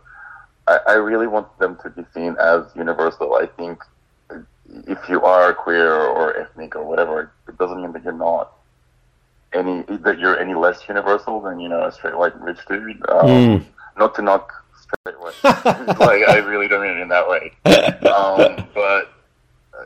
I, 0.67 0.79
I 0.87 0.93
really 0.93 1.27
want 1.27 1.59
them 1.59 1.77
to 1.83 1.89
be 1.89 2.03
seen 2.13 2.35
as 2.39 2.63
universal. 2.75 3.35
I 3.35 3.45
think 3.45 3.79
if 4.87 4.97
you 5.09 5.21
are 5.21 5.53
queer 5.53 5.93
or 5.93 6.35
ethnic 6.37 6.75
or 6.75 6.83
whatever, 6.85 7.31
it 7.47 7.57
doesn't 7.57 7.81
mean 7.81 7.91
that 7.91 8.03
you're 8.03 8.13
not 8.13 8.53
any, 9.53 9.83
that 9.97 10.17
you're 10.17 10.39
any 10.39 10.55
less 10.55 10.81
universal 10.87 11.41
than, 11.41 11.59
you 11.59 11.69
know, 11.69 11.85
a 11.85 11.91
straight 11.91 12.17
white 12.17 12.39
rich 12.41 12.59
dude. 12.67 13.07
Um, 13.09 13.12
mm. 13.27 13.65
Not 13.97 14.15
to 14.15 14.21
knock 14.21 14.51
straight 14.75 15.19
white, 15.19 15.35
like, 15.43 16.27
I 16.27 16.41
really 16.45 16.67
don't 16.67 16.81
mean 16.81 16.97
it 16.97 17.01
in 17.01 17.09
that 17.09 17.27
way. 17.27 17.51
Um, 18.07 18.67
but 18.73 19.13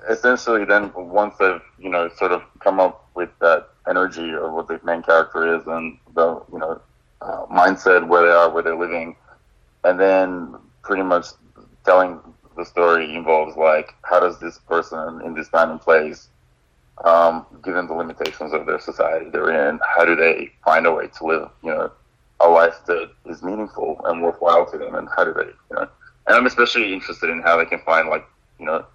essentially 0.10 0.66
then 0.66 0.92
once 0.96 1.36
they've 1.40 1.62
you 1.80 1.90
know, 1.90 2.10
sort 2.16 2.32
of 2.32 2.42
come 2.60 2.80
up 2.80 3.08
with 3.16 3.30
that 3.40 3.70
energy 3.88 4.34
of 4.34 4.52
what 4.54 4.68
the 4.68 4.80
main 4.84 5.02
character 5.02 5.56
is 5.56 5.66
and 5.68 5.98
the, 6.16 6.42
you 6.52 6.60
know, 6.60 6.82
uh, 7.22 7.46
mindset, 7.48 8.08
where 8.08 8.26
they 8.26 8.32
are, 8.32 8.50
where 8.50 8.64
they're 8.64 8.78
living, 8.78 9.16
and 9.84 10.00
then 10.00 10.56
pretty 10.84 11.04
much 11.04 11.28
telling 11.86 12.20
the 12.56 12.66
story 12.66 13.16
involves 13.16 13.56
like, 13.56 13.94
how 14.04 14.20
does 14.20 14.40
this 14.40 14.60
person 14.60 15.22
in 15.22 15.34
this 15.34 15.50
time 15.50 15.72
and 15.72 15.82
place, 15.82 16.30
um, 17.04 17.46
given 17.64 17.88
the 17.88 17.94
limitations 17.94 18.54
of 18.54 18.66
their 18.66 18.80
society 18.80 19.30
they're 19.30 19.70
in, 19.70 19.80
how 19.96 20.04
do 20.04 20.16
they 20.16 20.52
find 20.64 20.86
a 20.86 20.92
way 20.92 21.08
to 21.08 21.26
live, 21.26 21.50
you 21.64 21.70
know, 21.70 21.92
a 22.40 22.48
life 22.48 22.80
that 22.86 23.12
is 23.26 23.42
meaningful 23.42 24.00
and 24.06 24.22
worthwhile 24.22 24.70
to 24.72 24.78
them, 24.78 24.96
and 24.96 25.08
how 25.16 25.24
do 25.24 25.34
they, 25.34 25.46
you 25.46 25.76
know, 25.76 25.88
and 26.28 26.36
I'm 26.36 26.46
especially 26.46 26.94
interested 26.94 27.30
in 27.30 27.42
how 27.42 27.58
they 27.58 27.66
can 27.66 27.80
find 27.80 28.10
like, 28.10 28.26
you 28.60 28.66
know, 28.66 28.86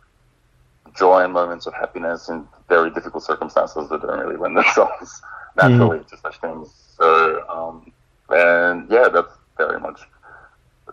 joy 0.97 1.25
and 1.25 1.33
moments 1.33 1.67
of 1.67 1.75
happiness 1.75 2.29
in 2.29 2.47
very 2.69 2.91
difficult 2.91 3.25
circumstances 3.25 3.89
that 3.89 4.03
don't 4.03 4.19
really 4.19 4.37
lend 4.37 4.57
themselves 4.59 5.23
naturally 5.57 5.99
mm. 5.99 6.09
to 6.09 6.17
such 6.19 6.39
things. 6.41 6.69
So, 6.99 7.49
um, 7.49 7.93
and 8.29 8.91
yeah, 8.91 9.09
that's 9.09 9.33
very 9.57 9.81
much 9.81 10.01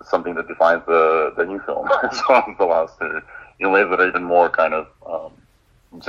something 0.03 0.35
that 0.35 0.47
defines 0.47 0.83
the, 0.85 1.33
the 1.35 1.45
new 1.45 1.59
film 1.59 1.87
as 2.09 2.21
well 2.27 2.43
as 2.47 2.57
the 2.57 2.65
last 2.65 2.97
two 2.99 3.21
in 3.59 3.71
ways 3.71 3.87
that 3.89 3.99
are 3.99 4.07
even 4.07 4.23
more 4.23 4.49
kind 4.49 4.73
of, 4.73 4.87
um, 5.05 5.33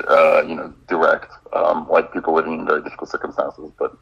uh, 0.09 0.43
you 0.43 0.55
know, 0.55 0.73
direct, 0.89 1.33
um, 1.53 1.89
like 1.89 2.13
people 2.13 2.35
living 2.35 2.61
in 2.61 2.67
very 2.67 2.83
difficult 2.83 3.11
circumstances, 3.11 3.71
but 3.79 3.97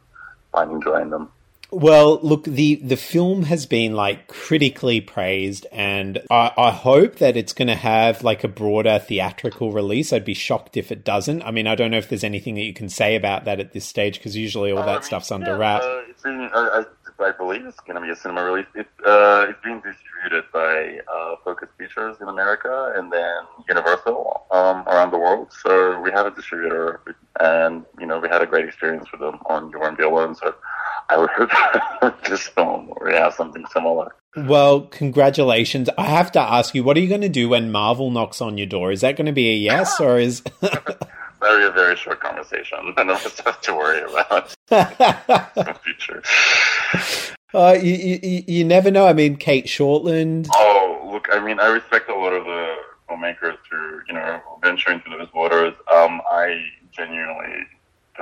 finding 0.51 0.81
joy 0.81 1.01
in 1.01 1.09
them. 1.09 1.31
Well, 1.71 2.19
look, 2.21 2.45
the, 2.45 2.75
the 2.75 2.97
film 2.97 3.43
has 3.43 3.65
been 3.65 3.93
like 3.93 4.27
critically 4.27 5.01
praised, 5.01 5.67
and 5.71 6.19
I, 6.31 6.51
I 6.57 6.71
hope 6.71 7.17
that 7.17 7.37
it's 7.37 7.53
going 7.53 7.67
to 7.67 7.75
have 7.75 8.23
like 8.23 8.43
a 8.43 8.47
broader 8.47 8.97
theatrical 8.97 9.71
release. 9.71 10.11
I'd 10.11 10.25
be 10.25 10.33
shocked 10.33 10.77
if 10.77 10.91
it 10.91 11.03
doesn't. 11.03 11.43
I 11.43 11.51
mean, 11.51 11.67
I 11.67 11.75
don't 11.75 11.91
know 11.91 11.97
if 11.97 12.09
there's 12.09 12.23
anything 12.23 12.55
that 12.55 12.63
you 12.63 12.73
can 12.73 12.89
say 12.89 13.15
about 13.15 13.45
that 13.45 13.59
at 13.59 13.73
this 13.73 13.85
stage 13.85 14.17
because 14.17 14.35
usually 14.35 14.71
all 14.71 14.83
that 14.83 14.99
uh, 14.99 15.01
stuff's 15.01 15.31
under 15.31 15.57
wrap. 15.57 15.83
Uh, 15.83 16.01
it's 16.09 16.23
been, 16.23 16.49
uh, 16.53 16.83
I 17.19 17.31
believe 17.33 17.65
it's 17.65 17.79
going 17.81 17.95
to 17.95 18.01
be 18.01 18.09
a 18.09 18.15
cinema 18.15 18.43
release. 18.43 18.67
It, 18.73 18.87
uh, 19.05 19.47
it's 19.49 19.59
being 19.63 19.81
distributed 19.81 20.45
by 20.51 20.99
uh, 21.13 21.35
Focus 21.43 21.69
Features 21.77 22.17
in 22.21 22.29
America 22.29 22.93
and 22.95 23.11
then 23.11 23.43
Universal 23.67 24.45
um, 24.51 24.83
around 24.87 25.11
the 25.11 25.19
world. 25.19 25.51
So 25.51 25.99
we 25.99 26.11
have 26.11 26.25
a 26.25 26.31
distributor, 26.31 27.01
and 27.39 27.85
you 27.99 28.05
know 28.05 28.19
we 28.19 28.29
had 28.29 28.41
a 28.41 28.45
great 28.45 28.65
experience 28.65 29.11
with 29.11 29.21
them 29.21 29.39
on 29.45 29.69
Your 29.69 29.91
Be 29.91 30.03
Alone. 30.03 30.33
So 30.35 30.55
I 31.09 31.17
would 31.17 31.29
hope 31.31 32.23
this 32.25 32.47
film 32.47 32.93
we 33.03 33.13
have 33.13 33.33
something 33.33 33.65
similar. 33.73 34.13
Well, 34.35 34.81
congratulations. 34.81 35.89
I 35.97 36.05
have 36.05 36.31
to 36.33 36.39
ask 36.39 36.75
you, 36.75 36.83
what 36.83 36.95
are 36.97 36.99
you 36.99 37.09
going 37.09 37.21
to 37.21 37.29
do 37.29 37.49
when 37.49 37.71
Marvel 37.71 38.11
knocks 38.11 38.41
on 38.41 38.57
your 38.57 38.67
door? 38.67 38.91
Is 38.91 39.01
that 39.01 39.15
going 39.15 39.25
to 39.25 39.31
be 39.31 39.49
a 39.49 39.55
yes 39.55 39.99
or 39.99 40.19
is. 40.19 40.43
very 41.39 41.65
a 41.65 41.71
very 41.71 41.95
short 41.95 42.19
conversation. 42.19 42.77
I 42.97 43.03
don't 43.03 43.19
have 43.19 43.61
to 43.61 43.73
worry 43.73 44.01
about 44.01 44.55
the 44.67 45.79
future. 45.83 46.21
Uh, 47.53 47.75
you, 47.81 47.93
you, 48.21 48.43
you 48.47 48.65
never 48.65 48.91
know. 48.91 49.07
I 49.07 49.13
mean, 49.13 49.35
Cate 49.35 49.65
Shortland. 49.65 50.47
Oh, 50.53 51.09
look, 51.11 51.27
I 51.31 51.43
mean, 51.43 51.59
I 51.59 51.67
respect 51.67 52.09
a 52.09 52.15
lot 52.15 52.33
of 52.33 52.45
the 52.45 52.75
filmmakers 53.09 53.57
who, 53.71 53.99
you 54.07 54.13
know, 54.13 54.39
venture 54.61 54.91
into 54.91 55.09
those 55.09 55.33
waters. 55.33 55.73
Um, 55.93 56.21
I 56.29 56.63
genuinely 56.91 57.65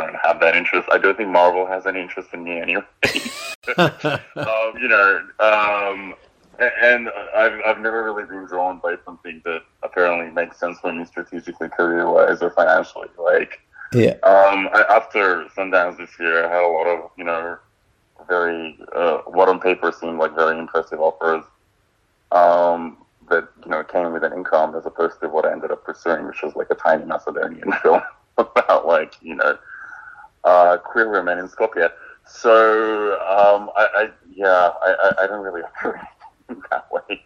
don't 0.06 0.16
have 0.16 0.40
that 0.40 0.56
interest. 0.56 0.88
I 0.92 0.98
don't 0.98 1.18
think 1.18 1.30
Marvel 1.30 1.66
has 1.66 1.86
any 1.86 2.02
interest 2.02 2.30
in 2.34 2.44
me 2.44 2.60
anyway. 2.60 2.84
um, 3.78 4.74
you 4.80 4.88
know, 4.88 5.22
um, 5.40 6.16
and 6.60 7.10
I've 7.36 7.60
I've 7.66 7.80
never 7.80 8.04
really 8.04 8.26
been 8.26 8.46
drawn 8.46 8.80
by 8.80 8.96
something 9.06 9.42
that 9.46 9.62
apparently 9.84 10.32
makes 10.32 10.60
sense 10.60 10.80
for 10.80 10.92
me 10.92 11.06
strategically, 11.06 11.70
career 11.70 12.10
wise, 12.10 12.42
or 12.42 12.52
financially. 12.52 13.10
Like 13.18 13.60
Yeah. 13.94 14.14
Um, 14.24 14.70
I, 14.74 14.86
after 14.90 15.46
Sundance 15.56 15.98
this 15.98 16.10
year, 16.20 16.46
I 16.46 16.54
had 16.54 16.64
a 16.64 16.68
lot 16.68 16.88
of 16.88 17.12
you 17.18 17.24
know 17.24 17.58
very 18.28 18.78
uh, 18.96 19.20
what 19.28 19.50
on 19.50 19.60
paper 19.60 19.92
seemed 19.92 20.18
like 20.18 20.36
very 20.36 20.58
impressive 20.58 21.00
offers 21.00 21.44
um, 22.32 22.98
that 23.30 23.48
you 23.64 23.72
know 23.72 23.84
came 23.84 24.12
with 24.12 24.24
an 24.24 24.34
income 24.34 24.76
as 24.76 24.86
opposed 24.86 25.20
to 25.22 25.30
what 25.30 25.46
I 25.46 25.52
ended 25.52 25.72
up 25.72 25.84
pursuing, 25.84 26.26
which 26.26 26.42
was 26.42 26.56
like 26.56 26.68
a 26.70 26.76
tiny 26.76 27.06
Macedonian 27.06 27.72
film 27.84 28.02
about 28.38 28.88
like 28.88 29.16
you 29.22 29.36
know 29.36 29.58
uh, 30.48 30.78
queer 30.78 31.10
women 31.12 31.38
in 31.38 31.48
Skopje. 31.48 31.92
So 32.26 33.14
um, 33.22 33.70
I, 33.76 33.88
I 33.96 34.10
yeah 34.30 34.72
I, 34.82 35.14
I, 35.24 35.28
don't 35.28 35.44
really 35.44 35.62
operate 35.80 36.02
that 36.72 36.92
way. 36.92 37.24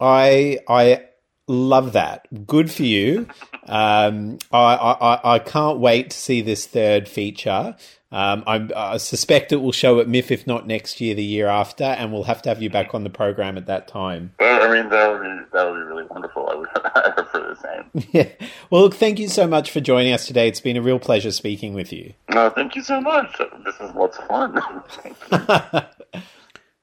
I 0.00 0.58
I 0.68 1.04
love 1.48 1.92
that. 1.94 2.46
Good 2.46 2.70
for 2.70 2.84
you. 2.84 3.26
Um, 3.66 4.38
I, 4.52 4.74
I 4.74 5.34
I 5.34 5.38
can't 5.40 5.78
wait 5.78 6.10
to 6.10 6.16
see 6.16 6.40
this 6.40 6.66
third 6.66 7.08
feature. 7.08 7.76
Um, 8.10 8.42
i 8.46 8.96
suspect 8.96 9.52
it 9.52 9.56
will 9.56 9.72
show 9.72 10.00
at 10.00 10.08
MIFF, 10.08 10.30
if 10.30 10.46
not 10.46 10.66
next 10.66 10.98
year, 10.98 11.14
the 11.14 11.22
year 11.22 11.46
after, 11.46 11.84
and 11.84 12.10
we'll 12.10 12.22
have 12.22 12.40
to 12.42 12.48
have 12.48 12.62
you 12.62 12.70
back 12.70 12.94
on 12.94 13.04
the 13.04 13.10
program 13.10 13.58
at 13.58 13.66
that 13.66 13.86
time. 13.86 14.32
Well, 14.40 14.62
I 14.62 14.80
mean, 14.80 14.88
that 14.88 15.12
would 15.12 15.22
be 15.22 15.28
that 15.52 15.70
would 15.70 15.76
be 15.76 15.82
really 15.82 16.04
wonderful. 16.04 16.48
I 16.48 16.54
would 16.54 16.68
for 17.30 17.40
the 17.40 17.56
same. 17.56 18.08
Yeah. 18.12 18.28
Well, 18.70 18.82
look, 18.82 18.94
thank 18.94 19.18
you 19.18 19.28
so 19.28 19.46
much 19.46 19.70
for 19.70 19.80
joining 19.80 20.14
us 20.14 20.26
today. 20.26 20.48
It's 20.48 20.60
been 20.60 20.78
a 20.78 20.82
real 20.82 20.98
pleasure 20.98 21.32
speaking 21.32 21.74
with 21.74 21.92
you. 21.92 22.14
No, 22.30 22.48
thank 22.48 22.76
you 22.76 22.82
so 22.82 23.00
much. 23.00 23.38
This 23.64 23.74
is 23.74 23.94
lots 23.94 24.18
of 24.18 24.26
fun. 24.26 25.84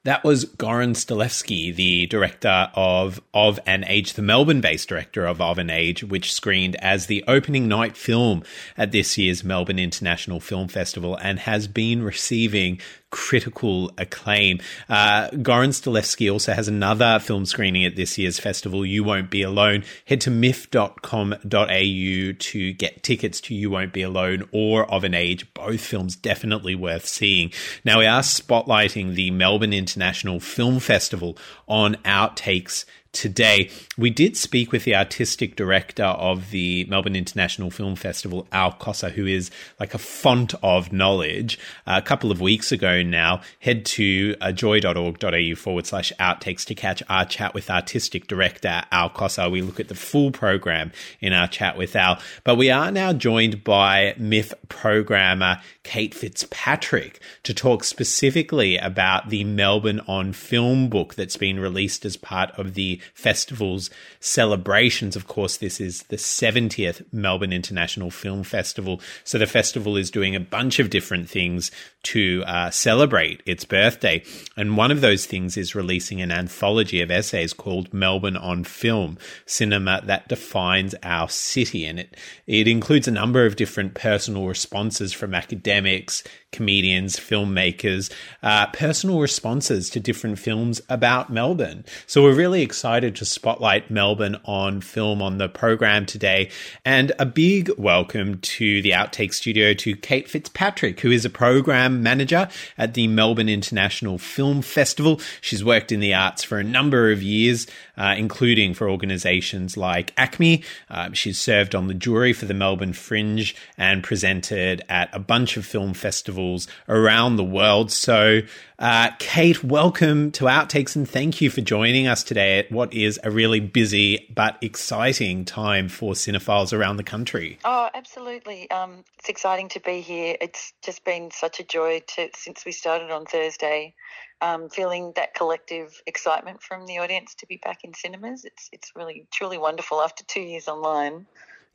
That 0.06 0.22
was 0.22 0.44
Goran 0.44 0.94
Stolevski, 0.94 1.74
the 1.74 2.06
director 2.06 2.70
of 2.74 3.20
Of 3.34 3.58
an 3.66 3.84
Age, 3.88 4.12
the 4.12 4.22
Melbourne 4.22 4.60
based 4.60 4.88
director 4.88 5.26
of 5.26 5.40
Of 5.40 5.58
an 5.58 5.68
Age, 5.68 6.04
which 6.04 6.32
screened 6.32 6.76
as 6.76 7.06
the 7.06 7.24
opening 7.26 7.66
night 7.66 7.96
film 7.96 8.44
at 8.78 8.92
this 8.92 9.18
year's 9.18 9.42
Melbourne 9.42 9.80
International 9.80 10.38
Film 10.38 10.68
Festival 10.68 11.16
and 11.16 11.40
has 11.40 11.66
been 11.66 12.04
receiving 12.04 12.80
critical 13.10 13.92
acclaim. 13.98 14.60
Uh, 14.88 15.28
Goran 15.30 15.70
Stolevski 15.70 16.32
also 16.32 16.52
has 16.52 16.68
another 16.68 17.18
film 17.18 17.46
screening 17.46 17.84
at 17.84 17.96
this 17.96 18.18
year's 18.18 18.38
festival, 18.38 18.84
You 18.84 19.04
Won't 19.04 19.30
Be 19.30 19.42
Alone. 19.42 19.84
Head 20.06 20.20
to 20.22 20.30
miff.com.au 20.30 21.38
to 21.40 22.72
get 22.72 23.02
tickets 23.02 23.40
to 23.42 23.54
You 23.54 23.70
Won't 23.70 23.92
Be 23.92 24.02
Alone 24.02 24.48
or 24.52 24.90
Of 24.90 25.04
an 25.04 25.14
Age. 25.14 25.52
Both 25.54 25.80
films 25.80 26.16
definitely 26.16 26.74
worth 26.74 27.06
seeing. 27.06 27.52
Now, 27.84 28.00
we 28.00 28.06
are 28.06 28.22
spotlighting 28.22 29.14
the 29.14 29.30
Melbourne 29.30 29.72
International 29.72 30.40
Film 30.40 30.80
Festival 30.80 31.38
on 31.68 31.94
Outtakes 32.04 32.84
today. 33.16 33.70
We 33.96 34.10
did 34.10 34.36
speak 34.36 34.72
with 34.72 34.84
the 34.84 34.94
artistic 34.94 35.56
director 35.56 36.04
of 36.04 36.50
the 36.50 36.84
Melbourne 36.84 37.16
International 37.16 37.70
Film 37.70 37.96
Festival, 37.96 38.46
Al 38.52 38.72
Cossar, 38.72 39.10
who 39.10 39.26
is 39.26 39.50
like 39.80 39.94
a 39.94 39.98
font 39.98 40.54
of 40.62 40.92
knowledge. 40.92 41.58
Uh, 41.86 42.00
a 42.02 42.06
couple 42.06 42.30
of 42.30 42.40
weeks 42.40 42.72
ago 42.72 43.02
now, 43.02 43.40
head 43.60 43.86
to 43.86 44.36
uh, 44.42 44.52
joy.org.au 44.52 45.54
forward 45.56 45.86
slash 45.86 46.12
outtakes 46.20 46.64
to 46.66 46.74
catch 46.74 47.02
our 47.08 47.24
chat 47.24 47.54
with 47.54 47.70
artistic 47.70 48.26
director 48.26 48.82
Al 48.92 49.08
Cossar. 49.08 49.50
We 49.50 49.62
look 49.62 49.80
at 49.80 49.88
the 49.88 49.94
full 49.94 50.30
program 50.30 50.92
in 51.20 51.32
our 51.32 51.48
chat 51.48 51.78
with 51.78 51.96
Al. 51.96 52.20
But 52.44 52.56
we 52.56 52.70
are 52.70 52.90
now 52.90 53.14
joined 53.14 53.64
by 53.64 54.14
MIFF 54.18 54.52
programmer 54.68 55.62
Kate 55.84 56.14
Fitzpatrick 56.14 57.20
to 57.44 57.54
talk 57.54 57.82
specifically 57.82 58.76
about 58.76 59.30
the 59.30 59.44
Melbourne 59.44 60.00
on 60.06 60.34
Film 60.34 60.90
book 60.90 61.14
that's 61.14 61.38
been 61.38 61.58
released 61.58 62.04
as 62.04 62.18
part 62.18 62.50
of 62.58 62.74
the 62.74 63.00
festival's 63.14 63.90
celebrations. 64.20 65.16
Of 65.16 65.26
course, 65.26 65.56
this 65.56 65.80
is 65.80 66.02
the 66.04 66.16
70th 66.16 67.04
Melbourne 67.12 67.52
International 67.52 68.10
Film 68.10 68.42
Festival. 68.42 69.00
So 69.24 69.38
the 69.38 69.46
festival 69.46 69.96
is 69.96 70.10
doing 70.10 70.34
a 70.34 70.40
bunch 70.40 70.78
of 70.78 70.90
different 70.90 71.28
things 71.28 71.70
to 72.04 72.44
uh, 72.46 72.70
celebrate 72.70 73.42
its 73.46 73.64
birthday. 73.64 74.22
And 74.56 74.76
one 74.76 74.90
of 74.90 75.00
those 75.00 75.26
things 75.26 75.56
is 75.56 75.74
releasing 75.74 76.20
an 76.20 76.30
anthology 76.30 77.00
of 77.02 77.10
essays 77.10 77.52
called 77.52 77.92
Melbourne 77.92 78.36
on 78.36 78.64
Film, 78.64 79.18
cinema 79.44 80.00
that 80.04 80.28
defines 80.28 80.94
our 81.02 81.28
city. 81.28 81.84
And 81.84 81.98
it, 82.00 82.16
it 82.46 82.68
includes 82.68 83.08
a 83.08 83.12
number 83.12 83.44
of 83.44 83.56
different 83.56 83.94
personal 83.94 84.46
responses 84.46 85.12
from 85.12 85.34
academics, 85.34 86.22
comedians, 86.56 87.16
filmmakers, 87.16 88.10
uh, 88.42 88.66
personal 88.68 89.20
responses 89.20 89.90
to 89.90 90.00
different 90.00 90.38
films 90.38 90.80
about 90.88 91.30
Melbourne. 91.30 91.84
So 92.06 92.22
we're 92.22 92.34
really 92.34 92.62
excited 92.62 93.14
to 93.16 93.26
spotlight 93.26 93.90
Melbourne 93.90 94.38
on 94.46 94.80
film 94.80 95.20
on 95.20 95.36
the 95.36 95.50
program 95.50 96.06
today. 96.06 96.50
And 96.82 97.12
a 97.18 97.26
big 97.26 97.70
welcome 97.76 98.38
to 98.38 98.80
the 98.80 98.92
Outtake 98.92 99.34
Studio 99.34 99.74
to 99.74 99.94
Kate 99.96 100.30
Fitzpatrick, 100.30 101.00
who 101.00 101.10
is 101.10 101.26
a 101.26 101.30
program 101.30 102.02
manager 102.02 102.48
at 102.78 102.94
the 102.94 103.06
Melbourne 103.06 103.50
International 103.50 104.16
Film 104.16 104.62
Festival. 104.62 105.20
She's 105.42 105.62
worked 105.62 105.92
in 105.92 106.00
the 106.00 106.14
arts 106.14 106.42
for 106.42 106.58
a 106.58 106.64
number 106.64 107.12
of 107.12 107.22
years, 107.22 107.66
uh, 107.98 108.14
including 108.16 108.72
for 108.72 108.88
organizations 108.88 109.76
like 109.76 110.16
ACMI. 110.16 110.64
Uh, 110.88 111.10
she's 111.12 111.38
served 111.38 111.74
on 111.74 111.88
the 111.88 111.94
jury 111.94 112.32
for 112.32 112.46
the 112.46 112.54
Melbourne 112.54 112.94
Fringe 112.94 113.54
and 113.76 114.02
presented 114.02 114.82
at 114.88 115.10
a 115.12 115.18
bunch 115.18 115.58
of 115.58 115.66
film 115.66 115.92
festivals 115.92 116.45
around 116.88 117.36
the 117.36 117.44
world. 117.44 117.90
So, 117.90 118.42
uh, 118.78 119.10
Kate, 119.18 119.64
welcome 119.64 120.30
to 120.32 120.44
Outtakes 120.44 120.96
and 120.96 121.08
thank 121.08 121.40
you 121.40 121.50
for 121.50 121.60
joining 121.60 122.06
us 122.06 122.22
today 122.22 122.58
at 122.58 122.70
what 122.70 122.92
is 122.92 123.18
a 123.24 123.30
really 123.30 123.60
busy 123.60 124.30
but 124.34 124.58
exciting 124.60 125.44
time 125.44 125.88
for 125.88 126.12
cinephiles 126.12 126.72
around 126.76 126.96
the 126.96 127.02
country. 127.02 127.58
Oh, 127.64 127.88
absolutely. 127.94 128.70
Um, 128.70 129.04
it's 129.18 129.28
exciting 129.28 129.68
to 129.70 129.80
be 129.80 130.00
here. 130.00 130.36
It's 130.40 130.72
just 130.84 131.04
been 131.04 131.30
such 131.30 131.58
a 131.60 131.64
joy 131.64 132.02
to 132.14 132.28
since 132.34 132.64
we 132.64 132.72
started 132.72 133.10
on 133.10 133.24
Thursday. 133.24 133.94
Um, 134.42 134.68
feeling 134.68 135.14
that 135.16 135.32
collective 135.32 136.02
excitement 136.06 136.62
from 136.62 136.84
the 136.84 136.98
audience 136.98 137.34
to 137.36 137.46
be 137.46 137.58
back 137.64 137.84
in 137.84 137.94
cinemas. 137.94 138.44
It's 138.44 138.68
it's 138.70 138.92
really 138.94 139.26
truly 139.32 139.56
wonderful 139.56 140.02
after 140.02 140.24
two 140.24 140.42
years 140.42 140.68
online. 140.68 141.24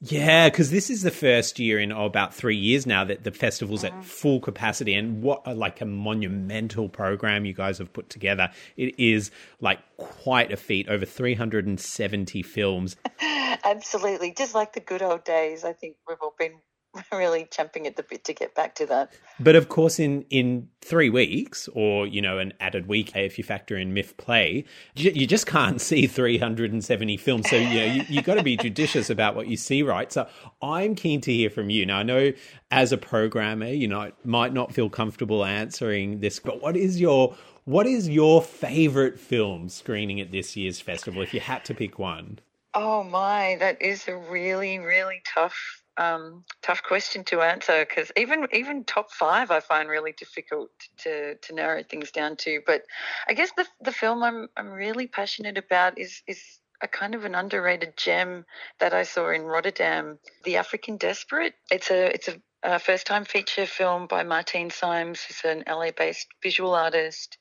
Yeah, 0.03 0.49
because 0.49 0.71
this 0.71 0.89
is 0.89 1.03
the 1.03 1.11
first 1.11 1.59
year 1.59 1.79
in 1.79 1.91
oh, 1.91 2.05
about 2.05 2.33
three 2.33 2.55
years 2.55 2.87
now 2.87 3.03
that 3.03 3.23
the 3.23 3.31
festival's 3.31 3.83
at 3.83 3.93
mm. 3.93 4.03
full 4.03 4.39
capacity, 4.39 4.95
and 4.95 5.21
what 5.21 5.43
a, 5.45 5.53
like 5.53 5.79
a 5.79 5.85
monumental 5.85 6.89
program 6.89 7.45
you 7.45 7.53
guys 7.53 7.77
have 7.77 7.93
put 7.93 8.09
together. 8.09 8.49
It 8.77 8.99
is 8.99 9.29
like 9.59 9.79
quite 9.97 10.51
a 10.51 10.57
feat. 10.57 10.89
Over 10.89 11.05
three 11.05 11.35
hundred 11.35 11.67
and 11.67 11.79
seventy 11.79 12.41
films. 12.41 12.95
Absolutely, 13.63 14.33
just 14.35 14.55
like 14.55 14.73
the 14.73 14.79
good 14.79 15.03
old 15.03 15.23
days. 15.23 15.63
I 15.63 15.73
think 15.73 15.97
we've 16.07 16.17
all 16.19 16.33
been 16.37 16.55
really 17.11 17.47
champing 17.51 17.87
at 17.87 17.95
the 17.95 18.03
bit 18.03 18.23
to 18.25 18.33
get 18.33 18.53
back 18.55 18.75
to 18.75 18.85
that. 18.85 19.13
But 19.39 19.55
of 19.55 19.69
course, 19.69 19.99
in 19.99 20.25
in 20.29 20.69
three 20.81 21.09
weeks, 21.09 21.69
or 21.73 22.05
you 22.05 22.21
know, 22.21 22.37
an 22.37 22.53
added 22.59 22.87
week 22.87 23.15
if 23.15 23.37
you 23.37 23.43
factor 23.43 23.77
in 23.77 23.93
MIFF 23.93 24.17
play, 24.17 24.65
you, 24.95 25.11
you 25.11 25.27
just 25.27 25.45
can't 25.45 25.79
see 25.89 26.07
370 26.07 27.17
films. 27.17 27.49
So 27.49 27.55
you 27.55 27.79
know, 27.79 27.85
you, 27.85 28.03
you 28.09 28.21
got 28.21 28.35
to 28.35 28.43
be 28.43 28.57
judicious 28.57 29.09
about 29.09 29.35
what 29.35 29.47
you 29.47 29.57
see, 29.57 29.83
right? 29.83 30.11
So 30.11 30.27
I'm 30.61 30.95
keen 30.95 31.21
to 31.21 31.33
hear 31.33 31.49
from 31.49 31.69
you. 31.69 31.85
Now, 31.85 31.99
I 31.99 32.03
know 32.03 32.31
as 32.71 32.91
a 32.91 32.97
programmer, 32.97 33.67
you 33.67 33.87
know, 33.87 34.11
might 34.23 34.53
not 34.53 34.73
feel 34.73 34.89
comfortable 34.89 35.45
answering 35.45 36.19
this, 36.19 36.39
but 36.39 36.61
what 36.61 36.75
is 36.75 36.99
your 36.99 37.35
what 37.65 37.85
is 37.85 38.09
your 38.09 38.41
favorite 38.41 39.19
film 39.19 39.69
screening 39.69 40.19
at 40.19 40.31
this 40.31 40.57
year's 40.57 40.81
festival? 40.81 41.21
If 41.21 41.33
you 41.33 41.39
had 41.39 41.63
to 41.65 41.73
pick 41.73 41.99
one. 41.99 42.39
Oh 42.73 43.03
my, 43.03 43.57
that 43.59 43.81
is 43.81 44.07
a 44.07 44.15
really, 44.15 44.79
really 44.79 45.21
tough 45.25 45.80
um, 45.97 46.43
tough 46.61 46.83
question 46.83 47.23
to 47.25 47.41
answer 47.41 47.85
because 47.87 48.11
even 48.17 48.47
even 48.53 48.83
top 48.83 49.11
five 49.11 49.51
I 49.51 49.59
find 49.59 49.89
really 49.89 50.13
difficult 50.13 50.69
to 50.99 51.35
to 51.35 51.53
narrow 51.53 51.83
things 51.83 52.11
down 52.11 52.37
to. 52.37 52.61
But 52.65 52.83
I 53.27 53.33
guess 53.33 53.51
the 53.57 53.65
the 53.81 53.91
film 53.91 54.23
I'm 54.23 54.47
I'm 54.57 54.69
really 54.69 55.07
passionate 55.07 55.57
about 55.57 55.97
is 55.97 56.21
is 56.27 56.41
a 56.81 56.87
kind 56.87 57.13
of 57.13 57.25
an 57.25 57.35
underrated 57.35 57.95
gem 57.95 58.45
that 58.79 58.93
I 58.93 59.03
saw 59.03 59.29
in 59.29 59.43
Rotterdam, 59.43 60.17
The 60.43 60.57
African 60.57 60.97
Desperate. 60.97 61.53
It's 61.69 61.91
a 61.91 62.13
it's 62.13 62.27
a, 62.27 62.41
a 62.63 62.79
first 62.79 63.05
time 63.05 63.25
feature 63.25 63.65
film 63.65 64.07
by 64.07 64.23
Martine 64.23 64.71
Syms, 64.71 65.21
who's 65.21 65.41
an 65.43 65.63
LA 65.67 65.91
based 65.91 66.27
visual 66.41 66.73
artist, 66.73 67.37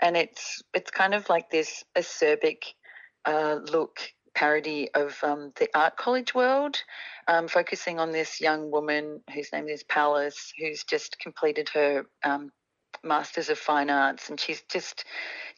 and 0.00 0.16
it's 0.16 0.62
it's 0.74 0.90
kind 0.90 1.14
of 1.14 1.28
like 1.28 1.50
this 1.50 1.84
acerbic 1.96 2.64
uh, 3.24 3.58
look 3.70 4.00
parody 4.34 4.88
of 4.94 5.16
um, 5.22 5.52
the 5.56 5.68
art 5.74 5.96
college 5.96 6.34
world, 6.34 6.76
um, 7.28 7.48
focusing 7.48 7.98
on 7.98 8.12
this 8.12 8.40
young 8.40 8.70
woman 8.70 9.20
whose 9.34 9.52
name 9.52 9.68
is 9.68 9.82
Palace, 9.82 10.52
who's 10.58 10.84
just 10.84 11.18
completed 11.18 11.68
her 11.70 12.06
um, 12.24 12.50
Masters 13.04 13.48
of 13.48 13.58
Fine 13.58 13.90
Arts, 13.90 14.30
and 14.30 14.38
she's 14.38 14.62
just 14.62 15.04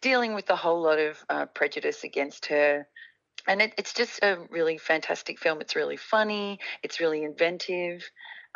dealing 0.00 0.34
with 0.34 0.48
a 0.50 0.56
whole 0.56 0.82
lot 0.82 0.98
of 0.98 1.24
uh, 1.28 1.46
prejudice 1.46 2.04
against 2.04 2.46
her. 2.46 2.86
And 3.46 3.60
it, 3.60 3.74
it's 3.76 3.92
just 3.92 4.22
a 4.22 4.38
really 4.50 4.78
fantastic 4.78 5.38
film. 5.38 5.60
It's 5.60 5.76
really 5.76 5.98
funny. 5.98 6.58
It's 6.82 7.00
really 7.00 7.24
inventive. 7.24 8.02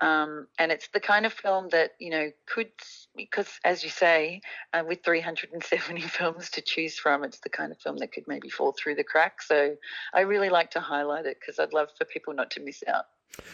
Um, 0.00 0.46
and 0.58 0.70
it's 0.70 0.88
the 0.88 1.00
kind 1.00 1.26
of 1.26 1.32
film 1.32 1.68
that 1.70 1.92
you 1.98 2.10
know 2.10 2.30
could 2.46 2.70
because 3.16 3.48
as 3.64 3.82
you 3.82 3.90
say 3.90 4.42
uh, 4.72 4.84
with 4.86 5.02
370 5.04 6.00
films 6.02 6.50
to 6.50 6.60
choose 6.60 6.96
from 6.96 7.24
it's 7.24 7.40
the 7.40 7.48
kind 7.48 7.72
of 7.72 7.78
film 7.78 7.96
that 7.96 8.12
could 8.12 8.24
maybe 8.28 8.48
fall 8.48 8.72
through 8.78 8.94
the 8.94 9.02
cracks 9.02 9.48
so 9.48 9.74
i 10.14 10.20
really 10.20 10.50
like 10.50 10.70
to 10.70 10.80
highlight 10.80 11.26
it 11.26 11.36
because 11.40 11.58
i'd 11.58 11.72
love 11.72 11.88
for 11.98 12.04
people 12.04 12.32
not 12.32 12.48
to 12.52 12.60
miss 12.60 12.84
out 12.86 13.06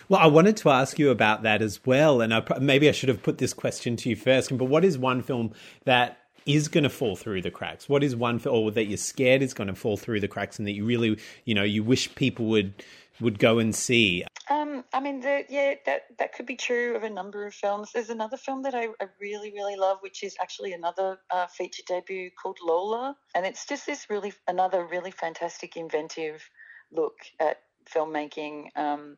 Well, 0.08 0.20
I 0.20 0.26
wanted 0.26 0.56
to 0.58 0.70
ask 0.70 0.98
you 0.98 1.10
about 1.10 1.42
that 1.42 1.62
as 1.62 1.84
well, 1.84 2.20
and 2.20 2.32
I, 2.32 2.42
maybe 2.60 2.88
I 2.88 2.92
should 2.92 3.08
have 3.08 3.22
put 3.22 3.38
this 3.38 3.52
question 3.52 3.96
to 3.96 4.08
you 4.08 4.16
first. 4.16 4.56
But 4.56 4.66
what 4.66 4.84
is 4.84 4.96
one 4.96 5.22
film 5.22 5.52
that 5.84 6.18
is 6.46 6.68
going 6.68 6.84
to 6.84 6.90
fall 6.90 7.16
through 7.16 7.42
the 7.42 7.50
cracks? 7.50 7.88
What 7.88 8.02
is 8.02 8.14
one 8.14 8.38
film, 8.38 8.72
that 8.74 8.84
you're 8.84 8.96
scared 8.96 9.42
is 9.42 9.54
going 9.54 9.68
to 9.68 9.74
fall 9.74 9.96
through 9.96 10.20
the 10.20 10.28
cracks, 10.28 10.58
and 10.58 10.66
that 10.68 10.72
you 10.72 10.84
really, 10.84 11.18
you 11.44 11.54
know, 11.54 11.62
you 11.62 11.82
wish 11.82 12.14
people 12.14 12.46
would 12.46 12.82
would 13.20 13.38
go 13.38 13.58
and 13.58 13.74
see? 13.74 14.24
Um, 14.50 14.84
I 14.92 15.00
mean, 15.00 15.20
the, 15.20 15.44
yeah, 15.48 15.74
that 15.86 16.02
that 16.18 16.34
could 16.34 16.46
be 16.46 16.56
true 16.56 16.96
of 16.96 17.02
a 17.02 17.10
number 17.10 17.46
of 17.46 17.54
films. 17.54 17.90
There's 17.92 18.10
another 18.10 18.36
film 18.36 18.62
that 18.62 18.74
I, 18.74 18.88
I 19.00 19.06
really, 19.20 19.52
really 19.52 19.76
love, 19.76 19.98
which 20.00 20.22
is 20.22 20.36
actually 20.40 20.72
another 20.72 21.18
uh, 21.30 21.46
feature 21.46 21.82
debut 21.86 22.30
called 22.30 22.58
Lola, 22.62 23.16
and 23.34 23.46
it's 23.46 23.66
just 23.66 23.86
this 23.86 24.10
really 24.10 24.32
another 24.46 24.84
really 24.84 25.10
fantastic, 25.10 25.76
inventive 25.76 26.48
look 26.92 27.16
at 27.40 27.58
filmmaking. 27.86 28.66
Um, 28.76 29.16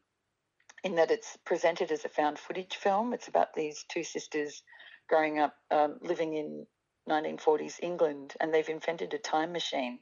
in 0.85 0.95
that 0.95 1.11
it's 1.11 1.37
presented 1.45 1.91
as 1.91 2.05
a 2.05 2.09
found 2.09 2.39
footage 2.39 2.77
film. 2.77 3.13
It's 3.13 3.27
about 3.27 3.55
these 3.55 3.85
two 3.89 4.05
sisters 4.05 4.63
growing 5.09 5.41
up, 5.41 5.57
um, 5.73 5.99
living 6.01 6.35
in 6.35 6.65
1940s 7.09 7.81
England, 7.83 8.35
and 8.41 8.55
they've 8.55 8.69
invented 8.69 9.13
a 9.13 9.19
time 9.19 9.53
machine. 9.53 9.99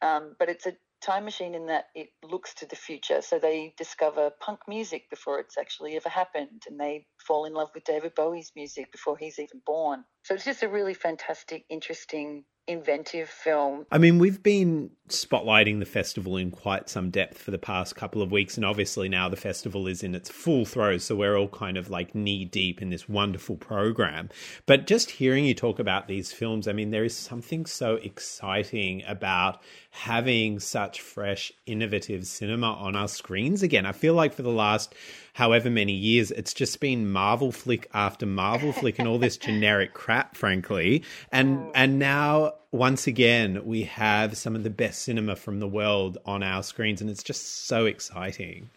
Um, 0.00 0.34
but 0.38 0.48
it's 0.48 0.66
a 0.66 0.72
time 1.02 1.24
machine 1.24 1.54
in 1.54 1.66
that 1.66 1.86
it 1.94 2.08
looks 2.22 2.54
to 2.54 2.66
the 2.66 2.76
future. 2.76 3.20
So 3.22 3.38
they 3.38 3.74
discover 3.76 4.30
punk 4.40 4.60
music 4.68 5.10
before 5.10 5.40
it's 5.40 5.58
actually 5.58 5.96
ever 5.96 6.08
happened, 6.08 6.62
and 6.68 6.78
they 6.78 7.06
fall 7.26 7.44
in 7.44 7.54
love 7.54 7.70
with 7.74 7.84
David 7.84 8.14
Bowie's 8.14 8.52
music 8.56 8.92
before 8.92 9.18
he's 9.18 9.38
even 9.38 9.60
born. 9.66 10.04
So 10.24 10.34
it's 10.34 10.44
just 10.44 10.62
a 10.62 10.68
really 10.68 10.94
fantastic, 10.94 11.64
interesting 11.68 12.44
inventive 12.66 13.28
film. 13.28 13.86
I 13.90 13.98
mean, 13.98 14.18
we've 14.18 14.42
been 14.42 14.90
spotlighting 15.08 15.78
the 15.78 15.84
festival 15.84 16.36
in 16.36 16.50
quite 16.50 16.88
some 16.88 17.10
depth 17.10 17.38
for 17.38 17.50
the 17.50 17.58
past 17.58 17.96
couple 17.96 18.22
of 18.22 18.30
weeks, 18.30 18.56
and 18.56 18.64
obviously 18.64 19.08
now 19.08 19.28
the 19.28 19.36
festival 19.36 19.86
is 19.86 20.02
in 20.02 20.14
its 20.14 20.30
full 20.30 20.64
throes, 20.64 21.04
so 21.04 21.16
we're 21.16 21.36
all 21.36 21.48
kind 21.48 21.76
of 21.76 21.90
like 21.90 22.14
knee 22.14 22.44
deep 22.44 22.80
in 22.80 22.90
this 22.90 23.08
wonderful 23.08 23.56
program. 23.56 24.28
But 24.66 24.86
just 24.86 25.10
hearing 25.10 25.44
you 25.44 25.54
talk 25.54 25.78
about 25.78 26.08
these 26.08 26.32
films, 26.32 26.68
I 26.68 26.72
mean, 26.72 26.90
there 26.90 27.04
is 27.04 27.16
something 27.16 27.66
so 27.66 27.96
exciting 27.96 29.02
about 29.06 29.60
having 29.90 30.60
such 30.60 31.00
fresh, 31.00 31.52
innovative 31.66 32.26
cinema 32.26 32.72
on 32.72 32.96
our 32.96 33.08
screens 33.08 33.62
again. 33.62 33.86
I 33.86 33.92
feel 33.92 34.14
like 34.14 34.32
for 34.32 34.42
the 34.42 34.50
last 34.50 34.94
however 35.32 35.70
many 35.70 35.92
years, 35.92 36.30
it's 36.30 36.54
just 36.54 36.80
been 36.80 37.10
Marvel 37.10 37.52
flick 37.52 37.88
after 37.92 38.26
Marvel 38.26 38.72
flick 38.80 38.98
and 38.98 39.08
all 39.08 39.18
this 39.18 39.36
generic 39.36 39.94
crap, 39.94 40.36
frankly. 40.36 41.02
And 41.30 41.58
mm. 41.58 41.70
and 41.74 41.98
now 41.98 42.54
once 42.70 43.06
again 43.06 43.62
we 43.64 43.84
have 43.84 44.36
some 44.36 44.54
of 44.56 44.62
the 44.62 44.70
best 44.70 45.02
cinema 45.02 45.36
from 45.36 45.60
the 45.60 45.68
world 45.68 46.18
on 46.24 46.42
our 46.42 46.62
screens, 46.62 47.00
and 47.00 47.10
it's 47.10 47.22
just 47.22 47.66
so 47.66 47.86
exciting. 47.86 48.70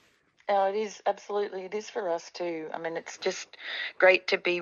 Oh, 0.47 0.65
it 0.65 0.75
is 0.75 1.01
absolutely. 1.05 1.63
It 1.63 1.73
is 1.73 1.89
for 1.89 2.09
us 2.09 2.29
too. 2.31 2.67
I 2.73 2.77
mean, 2.77 2.97
it's 2.97 3.17
just 3.17 3.57
great 3.97 4.27
to 4.27 4.37
be 4.37 4.61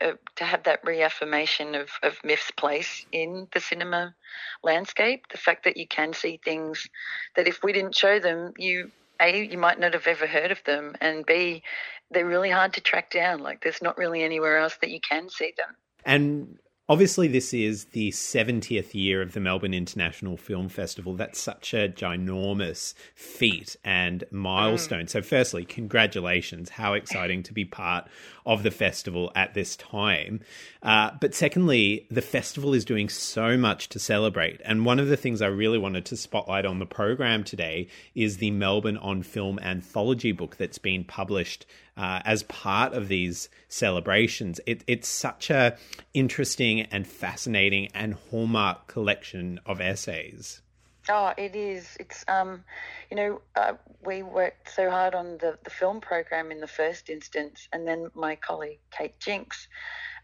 uh, 0.00 0.12
to 0.36 0.44
have 0.44 0.64
that 0.64 0.84
reaffirmation 0.84 1.74
of, 1.74 1.88
of 2.02 2.18
MIFF's 2.24 2.50
place 2.52 3.06
in 3.12 3.46
the 3.52 3.60
cinema 3.60 4.14
landscape. 4.62 5.26
The 5.30 5.38
fact 5.38 5.64
that 5.64 5.76
you 5.76 5.86
can 5.86 6.12
see 6.12 6.40
things 6.44 6.88
that 7.36 7.46
if 7.46 7.62
we 7.62 7.72
didn't 7.72 7.94
show 7.94 8.18
them, 8.18 8.52
you 8.58 8.90
a, 9.20 9.44
you 9.44 9.58
might 9.58 9.78
not 9.78 9.94
have 9.94 10.06
ever 10.06 10.26
heard 10.26 10.50
of 10.50 10.62
them, 10.64 10.94
and 11.00 11.24
B, 11.24 11.62
they're 12.10 12.26
really 12.26 12.50
hard 12.50 12.74
to 12.74 12.80
track 12.80 13.10
down. 13.10 13.40
Like, 13.40 13.62
there's 13.62 13.82
not 13.82 13.98
really 13.98 14.22
anywhere 14.22 14.58
else 14.58 14.76
that 14.80 14.90
you 14.90 15.00
can 15.00 15.28
see 15.28 15.52
them. 15.56 15.76
And 16.04 16.58
Obviously, 16.86 17.28
this 17.28 17.54
is 17.54 17.86
the 17.86 18.10
70th 18.10 18.92
year 18.92 19.22
of 19.22 19.32
the 19.32 19.40
Melbourne 19.40 19.72
International 19.72 20.36
Film 20.36 20.68
Festival. 20.68 21.14
That's 21.14 21.40
such 21.40 21.72
a 21.72 21.88
ginormous 21.88 22.92
feat 23.14 23.74
and 23.82 24.22
milestone. 24.30 25.06
Mm. 25.06 25.08
So, 25.08 25.22
firstly, 25.22 25.64
congratulations. 25.64 26.68
How 26.68 26.92
exciting 26.92 27.42
to 27.44 27.54
be 27.54 27.64
part 27.64 28.06
of 28.44 28.62
the 28.62 28.70
festival 28.70 29.32
at 29.34 29.54
this 29.54 29.76
time. 29.76 30.40
Uh, 30.82 31.12
but 31.18 31.34
secondly, 31.34 32.06
the 32.10 32.20
festival 32.20 32.74
is 32.74 32.84
doing 32.84 33.08
so 33.08 33.56
much 33.56 33.88
to 33.88 33.98
celebrate. 33.98 34.60
And 34.62 34.84
one 34.84 35.00
of 35.00 35.08
the 35.08 35.16
things 35.16 35.40
I 35.40 35.46
really 35.46 35.78
wanted 35.78 36.04
to 36.06 36.18
spotlight 36.18 36.66
on 36.66 36.80
the 36.80 36.86
program 36.86 37.44
today 37.44 37.88
is 38.14 38.36
the 38.36 38.50
Melbourne 38.50 38.98
on 38.98 39.22
Film 39.22 39.58
anthology 39.60 40.32
book 40.32 40.56
that's 40.58 40.76
been 40.76 41.04
published 41.04 41.64
uh, 41.96 42.20
as 42.24 42.42
part 42.44 42.92
of 42.92 43.08
these 43.08 43.48
celebrations. 43.68 44.60
It, 44.66 44.84
it's 44.86 45.08
such 45.08 45.50
a 45.50 45.76
interesting 46.12 46.82
and 46.82 47.06
fascinating 47.06 47.88
and 47.94 48.14
hallmark 48.14 48.86
collection 48.86 49.60
of 49.66 49.80
essays. 49.80 50.60
Oh, 51.08 51.34
it 51.36 51.54
is. 51.54 51.96
It's 52.00 52.24
um, 52.28 52.64
you 53.10 53.16
know, 53.16 53.40
uh, 53.56 53.74
we 54.04 54.22
worked 54.22 54.70
so 54.72 54.90
hard 54.90 55.14
on 55.14 55.38
the 55.38 55.58
the 55.62 55.70
film 55.70 56.00
program 56.00 56.50
in 56.50 56.60
the 56.60 56.66
first 56.66 57.10
instance, 57.10 57.68
and 57.72 57.86
then 57.86 58.10
my 58.14 58.36
colleague 58.36 58.80
Kate 58.90 59.18
Jinks 59.20 59.68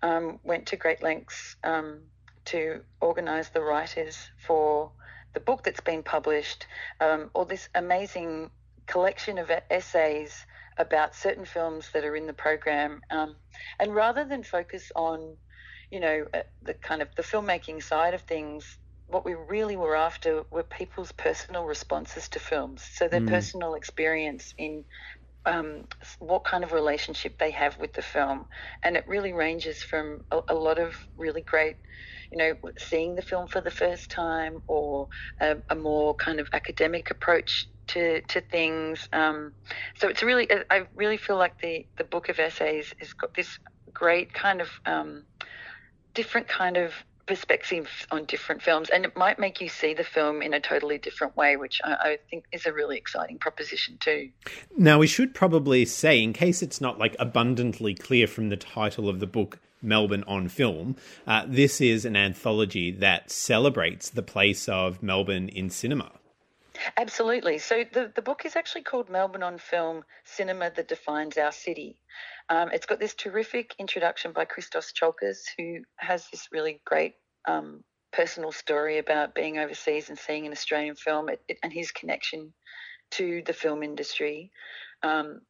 um, 0.02 0.40
went 0.42 0.66
to 0.66 0.76
great 0.76 1.02
lengths 1.02 1.56
um, 1.64 2.00
to 2.46 2.80
organise 3.00 3.50
the 3.50 3.60
writers 3.60 4.16
for 4.38 4.90
the 5.34 5.40
book 5.40 5.62
that's 5.62 5.80
been 5.80 6.02
published, 6.02 6.66
um, 7.00 7.30
or 7.34 7.44
this 7.44 7.68
amazing 7.74 8.50
collection 8.86 9.38
of 9.38 9.50
essays 9.70 10.46
about 10.80 11.14
certain 11.14 11.44
films 11.44 11.90
that 11.92 12.04
are 12.04 12.16
in 12.16 12.26
the 12.26 12.32
program. 12.32 13.02
Um, 13.10 13.36
and 13.78 13.94
rather 13.94 14.24
than 14.24 14.42
focus 14.42 14.90
on, 14.96 15.36
you 15.90 16.00
know, 16.00 16.26
uh, 16.32 16.42
the 16.62 16.74
kind 16.74 17.02
of 17.02 17.08
the 17.16 17.22
filmmaking 17.22 17.82
side 17.82 18.14
of 18.14 18.22
things, 18.22 18.78
what 19.06 19.24
we 19.24 19.34
really 19.34 19.76
were 19.76 19.94
after 19.94 20.44
were 20.50 20.62
people's 20.62 21.12
personal 21.12 21.64
responses 21.64 22.28
to 22.30 22.38
films. 22.38 22.82
So 22.94 23.08
their 23.08 23.20
mm. 23.20 23.28
personal 23.28 23.74
experience 23.74 24.54
in 24.56 24.84
um, 25.44 25.84
what 26.18 26.44
kind 26.44 26.64
of 26.64 26.72
relationship 26.72 27.38
they 27.38 27.50
have 27.50 27.78
with 27.78 27.92
the 27.92 28.02
film. 28.02 28.46
And 28.82 28.96
it 28.96 29.06
really 29.06 29.32
ranges 29.32 29.82
from 29.82 30.24
a, 30.30 30.40
a 30.48 30.54
lot 30.54 30.78
of 30.78 30.96
really 31.16 31.42
great 31.42 31.76
you 32.30 32.38
know, 32.38 32.54
seeing 32.78 33.16
the 33.16 33.22
film 33.22 33.48
for 33.48 33.60
the 33.60 33.70
first 33.70 34.10
time 34.10 34.62
or 34.66 35.08
a, 35.40 35.56
a 35.68 35.74
more 35.74 36.14
kind 36.14 36.38
of 36.38 36.48
academic 36.52 37.10
approach 37.10 37.68
to, 37.92 38.20
to 38.22 38.40
things. 38.40 39.08
Um, 39.12 39.52
so 39.96 40.08
it's 40.08 40.22
really, 40.22 40.48
I 40.70 40.86
really 40.94 41.16
feel 41.16 41.36
like 41.36 41.60
the, 41.60 41.86
the 41.96 42.04
book 42.04 42.28
of 42.28 42.38
essays 42.38 42.94
has 42.98 43.12
got 43.12 43.34
this 43.34 43.58
great 43.92 44.32
kind 44.32 44.60
of 44.60 44.68
um, 44.86 45.24
different 46.14 46.48
kind 46.48 46.76
of 46.76 46.92
perspective 47.26 47.88
on 48.10 48.24
different 48.24 48.60
films, 48.60 48.88
and 48.88 49.04
it 49.04 49.16
might 49.16 49.38
make 49.38 49.60
you 49.60 49.68
see 49.68 49.94
the 49.94 50.02
film 50.02 50.42
in 50.42 50.52
a 50.52 50.58
totally 50.58 50.98
different 50.98 51.36
way, 51.36 51.56
which 51.56 51.80
I, 51.84 51.92
I, 51.92 52.18
think 52.28 52.44
is 52.50 52.66
a 52.66 52.72
really 52.72 52.96
exciting 52.96 53.38
proposition 53.38 53.98
too. 54.00 54.30
Now, 54.76 54.98
we 54.98 55.06
should 55.06 55.32
probably 55.32 55.84
say, 55.84 56.20
in 56.20 56.32
case 56.32 56.60
it's 56.60 56.80
not 56.80 56.98
like 56.98 57.14
abundantly 57.20 57.94
clear 57.94 58.26
from 58.26 58.48
the 58.48 58.56
title 58.56 59.08
of 59.08 59.20
the 59.20 59.28
book, 59.28 59.60
Melbourne 59.80 60.24
on 60.26 60.48
Film, 60.48 60.96
uh, 61.26 61.44
this 61.46 61.80
is 61.80 62.04
an 62.04 62.16
anthology 62.16 62.90
that 62.90 63.30
celebrates 63.30 64.10
the 64.10 64.22
place 64.22 64.68
of 64.68 65.02
Melbourne 65.02 65.48
in 65.48 65.70
cinema. 65.70 66.10
Absolutely. 66.96 67.58
So 67.58 67.84
the, 67.92 68.12
the 68.14 68.22
book 68.22 68.44
is 68.44 68.56
actually 68.56 68.82
called 68.82 69.10
Melbourne 69.10 69.42
on 69.42 69.58
Film 69.58 70.04
Cinema 70.24 70.70
That 70.74 70.88
Defines 70.88 71.36
Our 71.36 71.52
City. 71.52 72.00
Um, 72.48 72.70
it's 72.72 72.86
got 72.86 73.00
this 73.00 73.14
terrific 73.14 73.74
introduction 73.78 74.32
by 74.32 74.44
Christos 74.44 74.92
Tsiolkas, 74.92 75.38
who 75.58 75.82
has 75.96 76.26
this 76.30 76.48
really 76.52 76.80
great 76.84 77.14
um, 77.46 77.84
personal 78.12 78.52
story 78.52 78.98
about 78.98 79.34
being 79.34 79.58
overseas 79.58 80.08
and 80.08 80.18
seeing 80.18 80.46
an 80.46 80.52
Australian 80.52 80.96
film 80.96 81.28
it, 81.28 81.40
it, 81.48 81.58
and 81.62 81.72
his 81.72 81.90
connection 81.90 82.52
to 83.12 83.42
the 83.46 83.52
film 83.52 83.82
industry. 83.82 84.50
Um, 85.02 85.40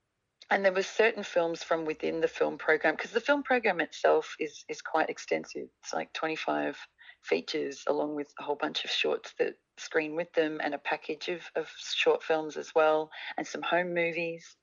and 0.51 0.65
there 0.65 0.73
were 0.73 0.83
certain 0.83 1.23
films 1.23 1.63
from 1.63 1.85
within 1.85 2.21
the 2.21 2.29
film 2.29 2.59
program 2.59 2.95
because 2.97 3.13
the 3.13 3.21
film 3.21 3.43
program 3.45 3.81
itself 3.81 4.35
is 4.41 4.65
is 4.69 4.83
quite 4.83 5.09
extensive. 5.09 5.69
It's 5.83 5.95
like 5.95 6.13
25 6.13 6.77
features 7.23 7.85
along 7.87 8.17
with 8.17 8.33
a 8.39 8.43
whole 8.43 8.57
bunch 8.57 8.85
of 8.85 8.91
shorts 8.91 9.33
that 9.39 9.55
screen 9.81 10.15
with 10.17 10.33
them 10.33 10.61
and 10.63 10.75
a 10.75 10.79
package 10.79 11.29
of, 11.29 11.41
of 11.57 11.69
short 11.79 12.23
films 12.23 12.57
as 12.57 12.73
well 12.75 13.11
and 13.37 13.47
some 13.47 13.63
home 13.63 13.95
movies. 13.95 14.57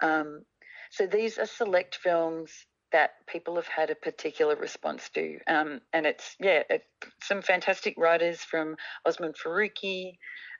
Um, 0.00 0.42
so 0.90 1.06
these 1.06 1.38
are 1.38 1.46
select 1.46 1.96
films 1.96 2.50
that 2.92 3.12
people 3.26 3.56
have 3.56 3.66
had 3.66 3.90
a 3.90 3.94
particular 3.94 4.54
response 4.54 5.08
to. 5.14 5.38
Um, 5.46 5.80
and 5.92 6.06
it's, 6.06 6.36
yeah, 6.38 6.62
it, 6.68 6.82
some 7.22 7.42
fantastic 7.42 7.94
writers 7.96 8.40
from 8.40 8.76
Osman 9.06 9.32
Faruqi, 9.32 10.18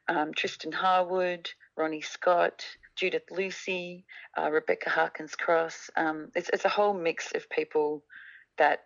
um, 0.08 0.32
Tristan 0.34 0.72
Harwood, 0.72 1.50
Ronnie 1.76 2.00
Scott, 2.00 2.64
Judith 2.96 3.30
Lucy, 3.30 4.04
uh, 4.38 4.50
Rebecca 4.50 4.90
Harkins 4.90 5.34
Cross. 5.34 5.90
Um, 5.96 6.28
it's, 6.34 6.50
it's 6.52 6.64
a 6.64 6.70
whole 6.70 6.94
mix 6.94 7.32
of 7.34 7.48
people 7.50 8.02
that 8.58 8.80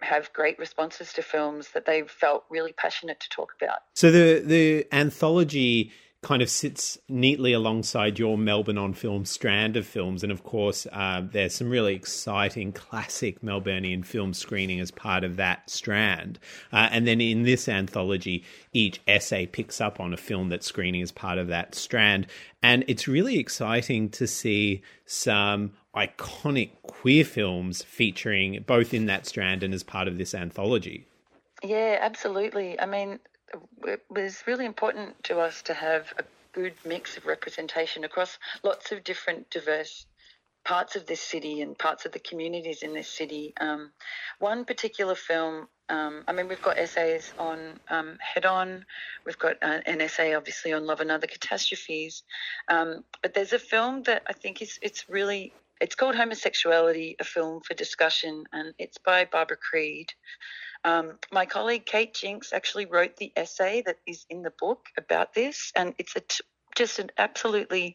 have 0.00 0.32
great 0.32 0.58
responses 0.58 1.12
to 1.12 1.22
films 1.22 1.70
that 1.74 1.86
they 1.86 2.02
felt 2.02 2.44
really 2.50 2.72
passionate 2.72 3.20
to 3.20 3.28
talk 3.28 3.52
about. 3.60 3.78
So 3.94 4.10
the 4.10 4.42
the 4.44 4.86
anthology 4.92 5.92
kind 6.20 6.42
of 6.42 6.50
sits 6.50 6.98
neatly 7.08 7.52
alongside 7.52 8.18
your 8.18 8.36
Melbourne 8.36 8.78
on 8.78 8.92
Film 8.92 9.24
strand 9.24 9.76
of 9.76 9.86
films. 9.86 10.24
And 10.24 10.32
of 10.32 10.42
course, 10.42 10.86
uh, 10.92 11.22
there's 11.24 11.54
some 11.54 11.70
really 11.70 11.94
exciting 11.94 12.72
classic 12.72 13.40
Melburnian 13.40 14.04
film 14.04 14.34
screening 14.34 14.80
as 14.80 14.90
part 14.90 15.22
of 15.22 15.36
that 15.36 15.70
strand. 15.70 16.40
Uh, 16.72 16.88
and 16.90 17.06
then 17.06 17.20
in 17.20 17.44
this 17.44 17.68
anthology, 17.68 18.44
each 18.72 19.00
essay 19.06 19.46
picks 19.46 19.80
up 19.80 20.00
on 20.00 20.12
a 20.12 20.16
film 20.16 20.48
that's 20.48 20.66
screening 20.66 21.02
as 21.02 21.12
part 21.12 21.38
of 21.38 21.48
that 21.48 21.76
strand. 21.76 22.26
And 22.62 22.84
it's 22.88 23.06
really 23.06 23.38
exciting 23.38 24.10
to 24.10 24.26
see 24.26 24.82
some 25.06 25.72
iconic 25.94 26.70
queer 26.82 27.24
films 27.24 27.82
featuring 27.82 28.64
both 28.66 28.92
in 28.92 29.06
that 29.06 29.26
strand 29.26 29.62
and 29.62 29.72
as 29.72 29.84
part 29.84 30.08
of 30.08 30.18
this 30.18 30.34
anthology. 30.34 31.06
Yeah, 31.62 31.98
absolutely. 32.00 32.78
I 32.78 32.86
mean, 32.86 33.18
it 33.84 34.04
was 34.08 34.42
really 34.46 34.66
important 34.66 35.22
to 35.24 35.40
us 35.40 35.62
to 35.62 35.74
have 35.74 36.12
a 36.18 36.24
good 36.52 36.74
mix 36.84 37.16
of 37.16 37.26
representation 37.26 38.04
across 38.04 38.38
lots 38.62 38.92
of 38.92 39.04
different 39.04 39.50
diverse 39.50 40.06
parts 40.64 40.96
of 40.96 41.06
this 41.06 41.20
city 41.20 41.62
and 41.62 41.78
parts 41.78 42.04
of 42.04 42.12
the 42.12 42.18
communities 42.18 42.82
in 42.82 42.92
this 42.92 43.08
city. 43.08 43.54
Um, 43.60 43.90
one 44.38 44.64
particular 44.64 45.14
film, 45.14 45.68
um, 45.88 46.24
I 46.28 46.32
mean, 46.32 46.48
we've 46.48 46.60
got 46.60 46.78
essays 46.78 47.32
on 47.38 47.80
um, 47.88 48.18
Head 48.20 48.44
On, 48.44 48.84
we've 49.24 49.38
got 49.38 49.56
uh, 49.62 49.80
an 49.86 50.00
essay 50.00 50.34
obviously 50.34 50.72
on 50.72 50.84
Love 50.86 51.00
and 51.00 51.10
Other 51.10 51.26
Catastrophes, 51.26 52.22
um, 52.68 53.04
but 53.22 53.32
there's 53.32 53.54
a 53.54 53.58
film 53.58 54.02
that 54.02 54.22
I 54.26 54.34
think 54.34 54.60
is 54.60 54.78
it's 54.82 55.08
really 55.08 55.54
it's 55.80 55.94
called 55.94 56.16
Homosexuality, 56.16 57.16
a 57.20 57.24
film 57.24 57.60
for 57.60 57.74
discussion, 57.74 58.44
and 58.52 58.74
it's 58.78 58.98
by 58.98 59.24
Barbara 59.24 59.56
Creed. 59.56 60.12
Um, 60.84 61.18
my 61.32 61.46
colleague 61.46 61.86
Kate 61.86 62.14
Jinks 62.14 62.52
actually 62.52 62.86
wrote 62.86 63.16
the 63.16 63.32
essay 63.36 63.82
that 63.86 63.96
is 64.06 64.26
in 64.30 64.42
the 64.42 64.52
book 64.58 64.86
about 64.96 65.34
this, 65.34 65.72
and 65.76 65.94
it's 65.98 66.16
a 66.16 66.20
t- 66.20 66.44
just 66.76 66.98
an 66.98 67.10
absolutely 67.18 67.94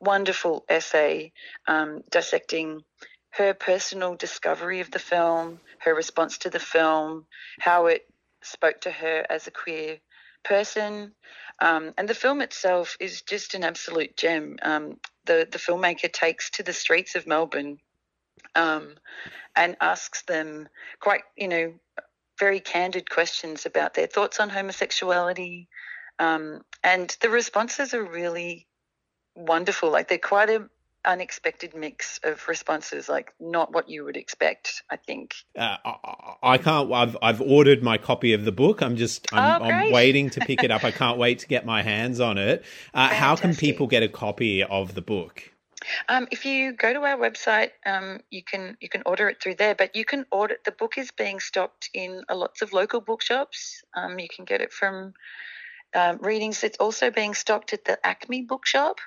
wonderful 0.00 0.64
essay 0.68 1.32
um, 1.68 2.02
dissecting 2.10 2.82
her 3.30 3.54
personal 3.54 4.14
discovery 4.14 4.80
of 4.80 4.90
the 4.90 4.98
film, 4.98 5.60
her 5.78 5.94
response 5.94 6.38
to 6.38 6.50
the 6.50 6.60
film, 6.60 7.26
how 7.60 7.86
it 7.86 8.02
spoke 8.42 8.80
to 8.82 8.90
her 8.90 9.24
as 9.30 9.46
a 9.46 9.50
queer 9.50 9.98
person. 10.44 11.12
Um, 11.60 11.92
and 11.96 12.08
the 12.08 12.14
film 12.14 12.40
itself 12.40 12.96
is 12.98 13.22
just 13.22 13.54
an 13.54 13.64
absolute 13.64 14.16
gem. 14.16 14.56
Um, 14.62 14.98
the, 15.26 15.46
the 15.50 15.58
filmmaker 15.58 16.12
takes 16.12 16.50
to 16.50 16.62
the 16.62 16.72
streets 16.72 17.14
of 17.14 17.26
Melbourne 17.26 17.78
um, 18.54 18.94
and 19.54 19.76
asks 19.80 20.22
them 20.22 20.68
quite, 21.00 21.22
you 21.36 21.48
know, 21.48 21.74
very 22.38 22.60
candid 22.60 23.08
questions 23.08 23.66
about 23.66 23.94
their 23.94 24.06
thoughts 24.06 24.40
on 24.40 24.50
homosexuality. 24.50 25.68
Um, 26.18 26.62
and 26.82 27.16
the 27.20 27.30
responses 27.30 27.94
are 27.94 28.04
really 28.04 28.66
wonderful. 29.36 29.90
Like 29.90 30.08
they're 30.08 30.18
quite 30.18 30.50
a 30.50 30.68
unexpected 31.04 31.74
mix 31.74 32.20
of 32.22 32.46
responses, 32.48 33.08
like 33.08 33.32
not 33.40 33.72
what 33.72 33.88
you 33.88 34.04
would 34.04 34.16
expect. 34.16 34.82
I 34.90 34.96
think. 34.96 35.34
Uh, 35.56 35.76
I, 35.84 36.34
I, 36.42 36.58
can't. 36.58 36.92
I've 36.92 37.16
I've 37.22 37.40
ordered 37.40 37.82
my 37.82 37.98
copy 37.98 38.32
of 38.32 38.44
the 38.44 38.52
book. 38.52 38.82
I'm 38.82 38.96
just 38.96 39.32
I'm, 39.32 39.62
oh, 39.62 39.64
I'm 39.64 39.92
waiting 39.92 40.30
to 40.30 40.40
pick 40.40 40.62
it 40.62 40.70
up. 40.70 40.84
I 40.84 40.90
can't 41.02 41.18
wait 41.18 41.40
to 41.40 41.46
get 41.46 41.66
my 41.66 41.82
hands 41.82 42.20
on 42.20 42.38
it. 42.38 42.64
Uh, 42.94 43.08
how 43.08 43.36
can 43.36 43.54
people 43.54 43.86
get 43.86 44.02
a 44.02 44.08
copy 44.08 44.62
of 44.62 44.94
the 44.94 45.02
book? 45.02 45.52
Um, 46.08 46.28
if 46.30 46.44
you 46.44 46.72
go 46.72 46.92
to 46.92 47.00
our 47.00 47.16
website, 47.16 47.70
um, 47.84 48.20
you 48.30 48.42
can 48.42 48.76
you 48.80 48.88
can 48.88 49.02
order 49.06 49.28
it 49.28 49.42
through 49.42 49.56
there. 49.56 49.74
But 49.74 49.96
you 49.96 50.04
can 50.04 50.26
order 50.30 50.56
the 50.64 50.72
book 50.72 50.98
is 50.98 51.10
being 51.10 51.40
stocked 51.40 51.90
in 51.92 52.22
lots 52.30 52.62
of 52.62 52.72
local 52.72 53.00
bookshops. 53.00 53.82
Um, 53.94 54.18
you 54.18 54.28
can 54.34 54.44
get 54.44 54.60
it 54.60 54.72
from 54.72 55.14
um, 55.94 56.18
readings. 56.18 56.64
It's 56.64 56.78
also 56.78 57.10
being 57.10 57.34
stocked 57.34 57.72
at 57.72 57.84
the 57.84 57.98
ACMI 58.04 58.46
Bookshop. 58.46 58.98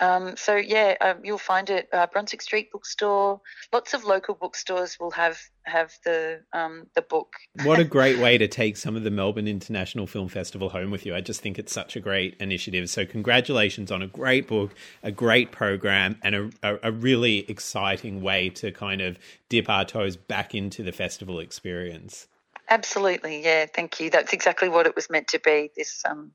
Um, 0.00 0.36
so 0.36 0.56
yeah, 0.56 0.96
um, 1.00 1.18
you'll 1.22 1.38
find 1.38 1.70
it 1.70 1.88
uh, 1.92 2.06
Brunswick 2.08 2.42
Street 2.42 2.72
Bookstore. 2.72 3.40
Lots 3.72 3.94
of 3.94 4.04
local 4.04 4.34
bookstores 4.34 4.98
will 4.98 5.12
have 5.12 5.38
have 5.62 5.92
the 6.04 6.40
um, 6.52 6.88
the 6.94 7.02
book. 7.02 7.34
what 7.62 7.78
a 7.78 7.84
great 7.96 8.18
way 8.18 8.36
to 8.36 8.48
take 8.48 8.76
some 8.76 8.96
of 8.96 9.04
the 9.04 9.10
Melbourne 9.10 9.46
International 9.46 10.06
Film 10.06 10.28
Festival 10.28 10.70
home 10.70 10.90
with 10.90 11.06
you. 11.06 11.14
I 11.14 11.20
just 11.20 11.40
think 11.40 11.58
it's 11.58 11.72
such 11.72 11.94
a 11.94 12.00
great 12.00 12.36
initiative. 12.40 12.90
So 12.90 13.06
congratulations 13.06 13.92
on 13.92 14.02
a 14.02 14.08
great 14.08 14.48
book, 14.48 14.74
a 15.02 15.12
great 15.12 15.52
program, 15.52 16.18
and 16.22 16.34
a, 16.34 16.50
a, 16.62 16.78
a 16.84 16.92
really 16.92 17.48
exciting 17.48 18.20
way 18.20 18.48
to 18.50 18.72
kind 18.72 19.00
of 19.00 19.16
dip 19.48 19.68
our 19.68 19.84
toes 19.84 20.16
back 20.16 20.54
into 20.54 20.82
the 20.82 20.92
festival 20.92 21.38
experience. 21.38 22.26
Absolutely, 22.68 23.44
yeah. 23.44 23.66
Thank 23.66 24.00
you. 24.00 24.10
That's 24.10 24.32
exactly 24.32 24.68
what 24.68 24.86
it 24.86 24.96
was 24.96 25.08
meant 25.08 25.28
to 25.28 25.38
be. 25.38 25.70
This 25.76 26.02
um, 26.08 26.32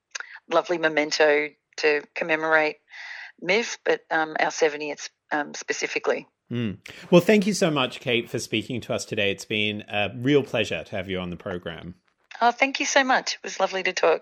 lovely 0.50 0.78
memento 0.78 1.50
to 1.78 2.04
commemorate 2.16 2.78
MIFF, 3.42 3.80
but 3.84 4.02
um, 4.12 4.36
our 4.40 4.48
70th 4.48 5.10
um, 5.32 5.54
specifically. 5.54 6.28
Mm. 6.52 6.78
Well, 7.12 7.22
thank 7.22 7.46
you 7.46 7.54
so 7.54 7.70
much, 7.70 8.00
Kate, 8.00 8.30
for 8.30 8.40
speaking 8.40 8.82
to 8.82 8.94
us 8.94 9.06
today. 9.06 9.32
It's 9.32 9.46
been 9.46 9.84
a 9.88 10.10
real 10.16 10.44
pleasure 10.44 10.84
to 10.84 10.96
have 10.96 11.10
you 11.10 11.20
on 11.20 11.30
the 11.30 11.38
program. 11.38 11.96
Oh, 12.42 12.52
thank 12.52 12.80
you 12.80 12.86
so 12.86 13.04
much. 13.04 13.34
It 13.36 13.44
was 13.44 13.60
lovely 13.60 13.84
to 13.84 13.94
talk. 13.94 14.22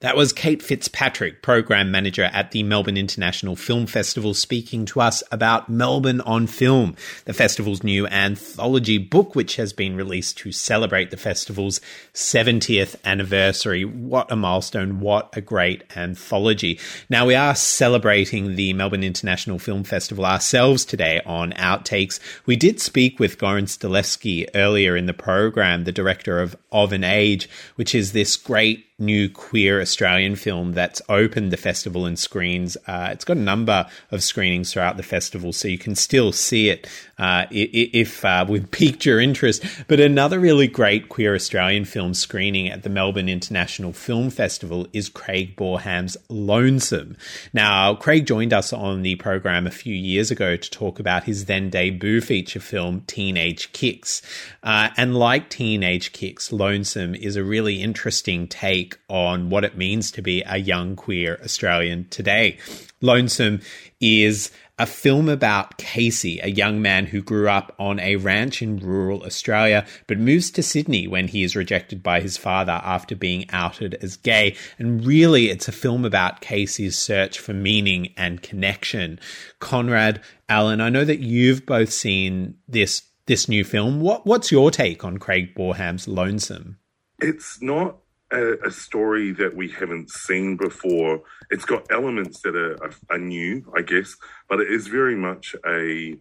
That 0.00 0.14
was 0.14 0.34
Kate 0.34 0.62
Fitzpatrick, 0.62 1.40
Program 1.40 1.90
Manager 1.90 2.24
at 2.24 2.50
the 2.50 2.62
Melbourne 2.62 2.98
International 2.98 3.56
Film 3.56 3.86
Festival, 3.86 4.34
speaking 4.34 4.84
to 4.84 5.00
us 5.00 5.22
about 5.32 5.70
Melbourne 5.70 6.20
on 6.20 6.46
Film, 6.46 6.94
the 7.24 7.32
festival's 7.32 7.82
new 7.82 8.06
anthology 8.08 8.98
book, 8.98 9.34
which 9.34 9.56
has 9.56 9.72
been 9.72 9.96
released 9.96 10.36
to 10.36 10.52
celebrate 10.52 11.10
the 11.10 11.16
festival's 11.16 11.80
70th 12.12 12.96
anniversary. 13.06 13.86
What 13.86 14.30
a 14.30 14.36
milestone. 14.36 15.00
What 15.00 15.34
a 15.34 15.40
great 15.40 15.82
anthology. 15.96 16.78
Now, 17.08 17.24
we 17.24 17.34
are 17.34 17.54
celebrating 17.54 18.54
the 18.54 18.74
Melbourne 18.74 19.02
International 19.02 19.58
Film 19.58 19.82
Festival 19.82 20.26
ourselves 20.26 20.84
today 20.84 21.22
on 21.24 21.52
Outtakes. 21.52 22.20
We 22.44 22.56
did 22.56 22.82
speak 22.82 23.18
with 23.18 23.38
Goran 23.38 23.64
Stolevski 23.64 24.46
earlier 24.54 24.94
in 24.94 25.06
the 25.06 25.14
program, 25.14 25.84
the 25.84 25.90
director 25.90 26.38
of 26.38 26.54
Of 26.70 26.92
an 26.92 27.02
Age, 27.02 27.48
which 27.76 27.94
is 27.94 28.12
this 28.12 28.36
great 28.36 28.86
new 28.98 29.28
queer 29.28 29.80
Australian 29.80 30.36
film 30.36 30.72
that's 30.72 31.02
opened 31.08 31.52
the 31.52 31.56
festival 31.56 32.06
and 32.06 32.18
screens. 32.18 32.76
Uh, 32.86 33.10
it's 33.12 33.24
got 33.24 33.36
a 33.36 33.40
number 33.40 33.86
of 34.10 34.22
screenings 34.22 34.72
throughout 34.72 34.96
the 34.96 35.02
festival, 35.02 35.52
so 35.52 35.68
you 35.68 35.78
can 35.78 35.94
still 35.94 36.32
see 36.32 36.70
it 36.70 36.88
uh, 37.18 37.46
if 37.50 38.24
uh, 38.24 38.44
we've 38.48 38.70
piqued 38.70 39.04
your 39.04 39.20
interest. 39.20 39.64
But 39.88 40.00
another 40.00 40.38
really 40.38 40.66
great 40.66 41.08
queer 41.08 41.34
Australian 41.34 41.84
film 41.84 42.14
screening 42.14 42.68
at 42.68 42.82
the 42.82 42.88
Melbourne 42.88 43.28
International 43.28 43.92
Film 43.92 44.30
Festival 44.30 44.86
is 44.92 45.08
Craig 45.08 45.56
Boreham's 45.56 46.16
Lonesome. 46.28 47.16
Now, 47.52 47.94
Craig 47.94 48.26
joined 48.26 48.52
us 48.52 48.72
on 48.72 49.02
the 49.02 49.16
program 49.16 49.66
a 49.66 49.70
few 49.70 49.94
years 49.94 50.30
ago 50.30 50.56
to 50.56 50.70
talk 50.70 50.98
about 50.98 51.24
his 51.24 51.46
then 51.46 51.70
debut 51.70 52.20
feature 52.20 52.60
film, 52.60 53.02
Teenage 53.06 53.72
Kicks. 53.72 54.22
Uh, 54.62 54.90
and 54.96 55.16
like 55.16 55.50
Teenage 55.50 56.12
Kicks, 56.12 56.52
Lonesome 56.52 57.14
is 57.14 57.36
a 57.36 57.44
really 57.44 57.82
interesting 57.82 58.46
take 58.46 58.76
take 58.76 58.98
on 59.08 59.48
what 59.48 59.64
it 59.64 59.76
means 59.76 60.10
to 60.12 60.22
be 60.22 60.42
a 60.46 60.56
young 60.56 60.96
queer 60.96 61.38
Australian 61.42 62.06
today. 62.08 62.58
Lonesome 63.00 63.60
is 64.00 64.50
a 64.78 64.86
film 64.86 65.28
about 65.28 65.78
Casey, 65.78 66.38
a 66.40 66.48
young 66.48 66.82
man 66.82 67.06
who 67.06 67.22
grew 67.22 67.48
up 67.48 67.74
on 67.78 67.98
a 67.98 68.16
ranch 68.16 68.60
in 68.60 68.78
rural 68.78 69.22
Australia, 69.24 69.86
but 70.06 70.18
moves 70.18 70.50
to 70.50 70.62
Sydney 70.62 71.06
when 71.06 71.28
he 71.28 71.42
is 71.42 71.56
rejected 71.56 72.02
by 72.02 72.20
his 72.20 72.36
father 72.36 72.80
after 72.84 73.16
being 73.16 73.48
outed 73.50 73.94
as 74.02 74.16
gay. 74.16 74.54
And 74.78 75.04
really, 75.04 75.48
it's 75.48 75.68
a 75.68 75.72
film 75.72 76.04
about 76.04 76.40
Casey's 76.40 76.98
search 76.98 77.38
for 77.38 77.54
meaning 77.54 78.12
and 78.16 78.42
connection. 78.42 79.18
Conrad, 79.60 80.20
Alan, 80.48 80.80
I 80.80 80.90
know 80.90 81.04
that 81.04 81.20
you've 81.20 81.64
both 81.64 81.92
seen 81.92 82.56
this 82.68 83.02
this 83.26 83.48
new 83.48 83.64
film. 83.64 84.00
What 84.00 84.26
what's 84.26 84.52
your 84.52 84.70
take 84.70 85.04
on 85.04 85.18
Craig 85.18 85.54
Boreham's 85.54 86.06
Lonesome? 86.06 86.78
It's 87.18 87.60
not 87.60 87.96
a, 88.32 88.66
a, 88.66 88.70
story 88.70 89.32
that 89.32 89.54
we 89.54 89.68
haven't 89.68 90.10
seen 90.10 90.56
before. 90.56 91.22
It's 91.50 91.64
got 91.64 91.86
elements 91.90 92.40
that 92.42 92.56
are, 92.56 92.82
are, 92.82 92.94
are, 93.10 93.18
new, 93.18 93.70
I 93.76 93.82
guess, 93.82 94.16
but 94.48 94.60
it 94.60 94.70
is 94.70 94.88
very 94.88 95.14
much 95.14 95.54
a 95.66 96.16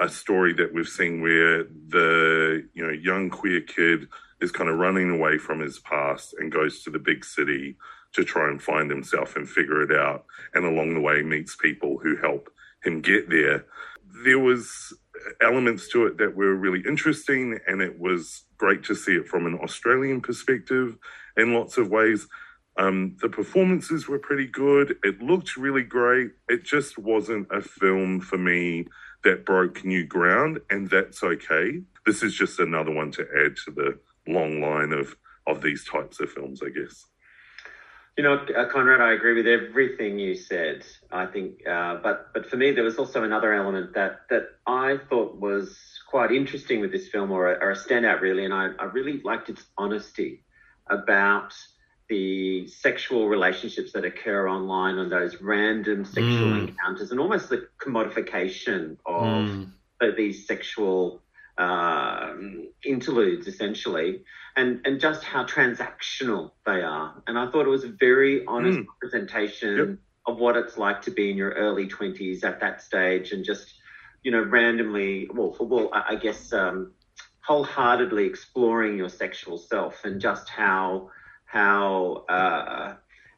a 0.00 0.08
story 0.08 0.52
that 0.54 0.72
we've 0.72 0.88
seen 0.88 1.20
where 1.20 1.64
the 1.64 2.64
you 2.74 2.86
know 2.86 2.92
young 2.92 3.30
queer 3.30 3.60
kid 3.60 4.06
is 4.40 4.52
kind 4.52 4.70
of 4.70 4.78
running 4.78 5.10
away 5.10 5.38
from 5.38 5.58
his 5.58 5.80
past 5.80 6.34
and 6.38 6.52
goes 6.52 6.82
to 6.82 6.90
the 6.90 6.98
big 6.98 7.24
city 7.24 7.76
to 8.12 8.24
try 8.24 8.48
and 8.48 8.62
find 8.62 8.88
himself 8.90 9.34
and 9.34 9.48
figure 9.48 9.82
it 9.82 9.92
out, 9.92 10.24
and 10.54 10.64
along 10.64 10.94
the 10.94 11.00
way 11.00 11.22
meets 11.22 11.56
people 11.56 11.98
who 11.98 12.16
help 12.16 12.48
him 12.84 13.00
get 13.00 13.28
there. 13.28 13.66
There 14.24 14.38
was 14.38 14.96
elements 15.40 15.88
to 15.88 16.06
it 16.06 16.18
that 16.18 16.36
were 16.36 16.54
really 16.54 16.82
interesting, 16.86 17.58
and 17.66 17.80
it 17.82 17.98
was 17.98 18.44
great 18.56 18.82
to 18.84 18.94
see 18.94 19.12
it 19.12 19.28
from 19.28 19.46
an 19.46 19.58
Australian 19.62 20.20
perspective 20.20 20.96
in 21.36 21.54
lots 21.54 21.78
of 21.78 21.90
ways. 21.90 22.26
Um, 22.76 23.16
the 23.20 23.28
performances 23.28 24.08
were 24.08 24.20
pretty 24.20 24.46
good. 24.46 24.96
It 25.02 25.20
looked 25.20 25.56
really 25.56 25.82
great. 25.82 26.30
It 26.48 26.64
just 26.64 26.96
wasn't 26.98 27.48
a 27.50 27.60
film 27.60 28.20
for 28.20 28.38
me 28.38 28.86
that 29.24 29.44
broke 29.44 29.84
new 29.84 30.06
ground, 30.06 30.60
and 30.70 30.88
that's 30.88 31.22
okay. 31.22 31.82
This 32.06 32.22
is 32.22 32.34
just 32.34 32.60
another 32.60 32.92
one 32.92 33.10
to 33.12 33.26
add 33.44 33.56
to 33.64 33.72
the 33.72 33.98
long 34.26 34.60
line 34.60 34.92
of 34.92 35.16
of 35.46 35.62
these 35.62 35.84
types 35.84 36.20
of 36.20 36.30
films, 36.30 36.60
I 36.62 36.68
guess. 36.68 37.06
You 38.18 38.24
know, 38.24 38.34
uh, 38.56 38.64
Conrad, 38.68 39.00
I 39.00 39.12
agree 39.12 39.34
with 39.34 39.46
everything 39.46 40.18
you 40.18 40.34
said. 40.34 40.84
I 41.12 41.26
think, 41.26 41.64
uh, 41.64 41.98
but 42.02 42.32
but 42.34 42.50
for 42.50 42.56
me, 42.56 42.72
there 42.72 42.82
was 42.82 42.98
also 42.98 43.22
another 43.22 43.52
element 43.54 43.94
that 43.94 44.22
that 44.28 44.56
I 44.66 44.98
thought 45.08 45.38
was 45.40 45.78
quite 46.10 46.32
interesting 46.32 46.80
with 46.80 46.90
this 46.90 47.06
film, 47.06 47.30
or 47.30 47.52
a, 47.52 47.54
or 47.64 47.70
a 47.70 47.76
standout 47.76 48.20
really, 48.20 48.44
and 48.44 48.52
I, 48.52 48.70
I 48.80 48.86
really 48.86 49.20
liked 49.22 49.50
its 49.50 49.64
honesty 49.78 50.42
about 50.90 51.54
the 52.08 52.66
sexual 52.66 53.28
relationships 53.28 53.92
that 53.92 54.04
occur 54.04 54.48
online 54.48 54.98
and 54.98 55.12
those 55.12 55.40
random 55.40 56.04
sexual 56.04 56.48
Mm. 56.48 56.70
encounters, 56.70 57.12
and 57.12 57.20
almost 57.20 57.48
the 57.50 57.68
commodification 57.80 58.96
of 59.06 59.44
Mm. 59.44 60.16
these 60.16 60.44
sexual 60.44 61.22
um, 61.58 62.68
interludes, 62.84 63.46
essentially, 63.48 64.22
and 64.56 64.80
and 64.86 65.00
just 65.00 65.24
how 65.24 65.44
transactional 65.44 66.52
they 66.64 66.82
are. 66.82 67.22
And 67.26 67.38
I 67.38 67.50
thought 67.50 67.66
it 67.66 67.70
was 67.70 67.84
a 67.84 67.92
very 68.00 68.46
honest 68.46 68.78
Mm. 68.78 68.86
representation 69.02 69.98
of 70.26 70.38
what 70.38 70.56
it's 70.56 70.78
like 70.78 71.02
to 71.02 71.10
be 71.10 71.30
in 71.30 71.36
your 71.36 71.50
early 71.52 71.88
twenties 71.88 72.44
at 72.44 72.60
that 72.60 72.80
stage, 72.82 73.32
and 73.32 73.44
just 73.44 73.74
you 74.22 74.30
know 74.30 74.42
randomly, 74.42 75.28
well, 75.32 75.56
well, 75.60 75.90
I 75.92 76.04
I 76.10 76.14
guess 76.16 76.52
um, 76.52 76.92
wholeheartedly 77.40 78.26
exploring 78.26 78.98
your 78.98 79.08
sexual 79.08 79.58
self 79.58 80.04
and 80.04 80.20
just 80.20 80.48
how 80.48 81.10
how 81.44 82.24
uh, 82.28 82.94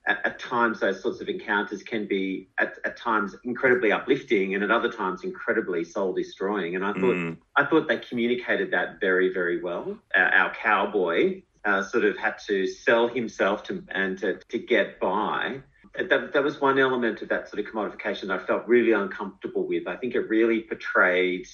at, 0.07 0.19
at 0.25 0.39
times 0.39 0.81
those 0.81 1.03
sorts 1.03 1.21
of 1.21 1.29
encounters 1.29 1.83
can 1.83 2.07
be 2.07 2.49
at, 2.59 2.79
at 2.85 2.97
times 2.97 3.37
incredibly 3.45 3.93
uplifting 3.93 4.55
and 4.55 4.65
at 4.65 4.71
other 4.71 4.91
times 4.91 5.25
incredibly 5.25 5.85
soul 5.85 6.13
destroying. 6.13 6.75
And 6.77 6.85
I 6.85 6.93
thought 6.93 7.17
Mm. 7.17 7.37
I 7.57 7.65
thought 7.65 7.89
they 7.89 7.99
communicated 7.99 8.71
that 8.73 9.01
very 9.01 9.33
very 9.33 9.61
well. 9.63 9.99
Our, 10.15 10.29
our 10.41 10.55
cowboy 10.55 11.43
uh, 11.65 11.83
sort 11.83 12.05
of 12.05 12.17
had 12.17 12.37
to 12.49 12.67
sell 12.67 13.09
himself 13.09 13.65
to 13.65 13.85
and 13.91 14.19
to, 14.19 14.39
to 14.49 14.59
get 14.59 14.99
by. 15.01 15.61
That, 16.09 16.33
that 16.33 16.45
was 16.45 16.61
one 16.61 16.79
element 16.79 17.21
of 17.21 17.29
that 17.31 17.49
sort 17.49 17.59
of 17.67 17.71
commodification 17.71 18.29
that 18.29 18.41
I 18.41 18.47
felt 18.47 18.67
really 18.69 18.93
uncomfortable 18.93 19.67
with. 19.67 19.89
I 19.89 19.97
think 19.97 20.15
it 20.15 20.21
really 20.29 20.61
portrayed 20.63 21.47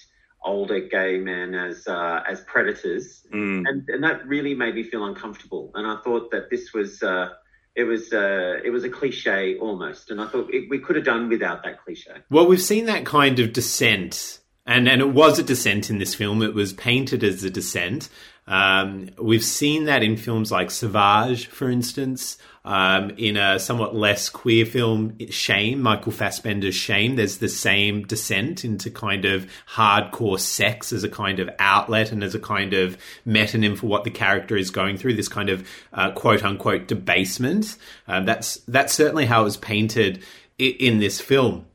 older 0.44 0.78
gay 0.80 1.18
men 1.18 1.54
as 1.54 1.88
uh, 1.88 2.22
as 2.28 2.42
predators, 2.42 3.26
Mm. 3.32 3.64
and 3.66 3.88
and 3.88 4.04
that 4.04 4.28
really 4.28 4.54
made 4.54 4.74
me 4.74 4.84
feel 4.84 5.04
uncomfortable. 5.06 5.72
And 5.74 5.86
I 5.86 5.96
thought 6.04 6.30
that 6.30 6.50
this 6.50 6.72
was 6.72 7.02
uh, 7.02 7.30
it 7.76 7.84
was 7.84 8.12
uh, 8.12 8.58
it 8.64 8.70
was 8.70 8.84
a 8.84 8.88
cliche 8.88 9.58
almost, 9.58 10.10
and 10.10 10.20
I 10.20 10.26
thought 10.26 10.52
it, 10.52 10.68
we 10.70 10.78
could 10.78 10.96
have 10.96 11.04
done 11.04 11.28
without 11.28 11.62
that 11.64 11.84
cliche. 11.84 12.12
Well, 12.30 12.46
we've 12.46 12.60
seen 12.60 12.86
that 12.86 13.04
kind 13.04 13.38
of 13.38 13.52
descent, 13.52 14.40
and 14.64 14.88
and 14.88 15.02
it 15.02 15.10
was 15.10 15.38
a 15.38 15.42
descent 15.42 15.90
in 15.90 15.98
this 15.98 16.14
film. 16.14 16.42
It 16.42 16.54
was 16.54 16.72
painted 16.72 17.22
as 17.22 17.44
a 17.44 17.50
descent. 17.50 18.08
Um, 18.48 19.10
we've 19.20 19.44
seen 19.44 19.84
that 19.86 20.02
in 20.02 20.16
films 20.16 20.52
like 20.52 20.70
Savage, 20.70 21.46
for 21.46 21.68
instance. 21.70 22.38
Um, 22.64 23.10
in 23.10 23.36
a 23.36 23.60
somewhat 23.60 23.94
less 23.94 24.28
queer 24.28 24.66
film, 24.66 25.16
Shame, 25.30 25.80
Michael 25.80 26.10
Fassbender's 26.10 26.74
Shame, 26.74 27.14
there's 27.14 27.38
the 27.38 27.48
same 27.48 28.02
descent 28.04 28.64
into 28.64 28.90
kind 28.90 29.24
of 29.24 29.46
hardcore 29.70 30.40
sex 30.40 30.92
as 30.92 31.04
a 31.04 31.08
kind 31.08 31.38
of 31.38 31.48
outlet 31.60 32.10
and 32.10 32.24
as 32.24 32.34
a 32.34 32.40
kind 32.40 32.72
of 32.74 32.98
metonym 33.24 33.78
for 33.78 33.86
what 33.86 34.02
the 34.02 34.10
character 34.10 34.56
is 34.56 34.70
going 34.70 34.96
through. 34.96 35.14
This 35.14 35.28
kind 35.28 35.48
of 35.48 35.68
uh, 35.92 36.10
quote 36.10 36.42
unquote 36.42 36.88
debasement. 36.88 37.76
Um, 38.08 38.24
that's 38.26 38.56
that's 38.66 38.92
certainly 38.92 39.26
how 39.26 39.42
it 39.42 39.44
was 39.44 39.56
painted 39.56 40.24
i- 40.60 40.64
in 40.80 40.98
this 40.98 41.20
film. 41.20 41.66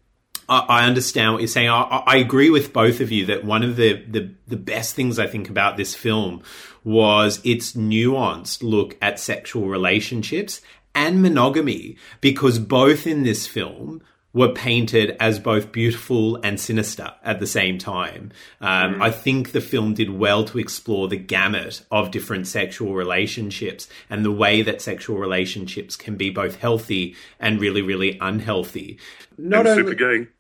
I 0.49 0.85
understand 0.85 1.33
what 1.33 1.41
you're 1.41 1.47
saying. 1.47 1.69
I, 1.69 2.03
I 2.05 2.17
agree 2.17 2.49
with 2.49 2.73
both 2.73 2.99
of 2.99 3.11
you 3.11 3.25
that 3.27 3.45
one 3.45 3.63
of 3.63 3.77
the, 3.77 4.03
the, 4.03 4.33
the 4.47 4.57
best 4.57 4.95
things 4.95 5.17
I 5.17 5.27
think 5.27 5.49
about 5.49 5.77
this 5.77 5.95
film 5.95 6.43
was 6.83 7.39
its 7.43 7.73
nuanced 7.73 8.61
look 8.61 8.97
at 9.01 9.19
sexual 9.19 9.69
relationships 9.69 10.61
and 10.93 11.21
monogamy, 11.21 11.95
because 12.19 12.59
both 12.59 13.07
in 13.07 13.23
this 13.23 13.47
film 13.47 14.01
were 14.34 14.53
painted 14.53 15.15
as 15.19 15.39
both 15.39 15.71
beautiful 15.71 16.38
and 16.43 16.59
sinister 16.59 17.11
at 17.23 17.39
the 17.39 17.47
same 17.47 17.77
time. 17.77 18.32
Um, 18.61 19.01
I 19.01 19.11
think 19.11 19.51
the 19.51 19.59
film 19.61 19.93
did 19.93 20.09
well 20.09 20.45
to 20.45 20.57
explore 20.59 21.07
the 21.09 21.17
gamut 21.17 21.84
of 21.91 22.11
different 22.11 22.47
sexual 22.47 22.93
relationships 22.95 23.89
and 24.09 24.23
the 24.23 24.32
way 24.32 24.61
that 24.61 24.82
sexual 24.82 25.17
relationships 25.17 25.95
can 25.97 26.15
be 26.15 26.29
both 26.29 26.55
healthy 26.59 27.15
and 27.39 27.59
really, 27.59 27.82
really 27.82 28.17
unhealthy. 28.21 28.97
Not 29.38 29.61
and 29.67 29.67
only, 29.69 29.84
super 29.84 29.95
gay. 29.95 30.27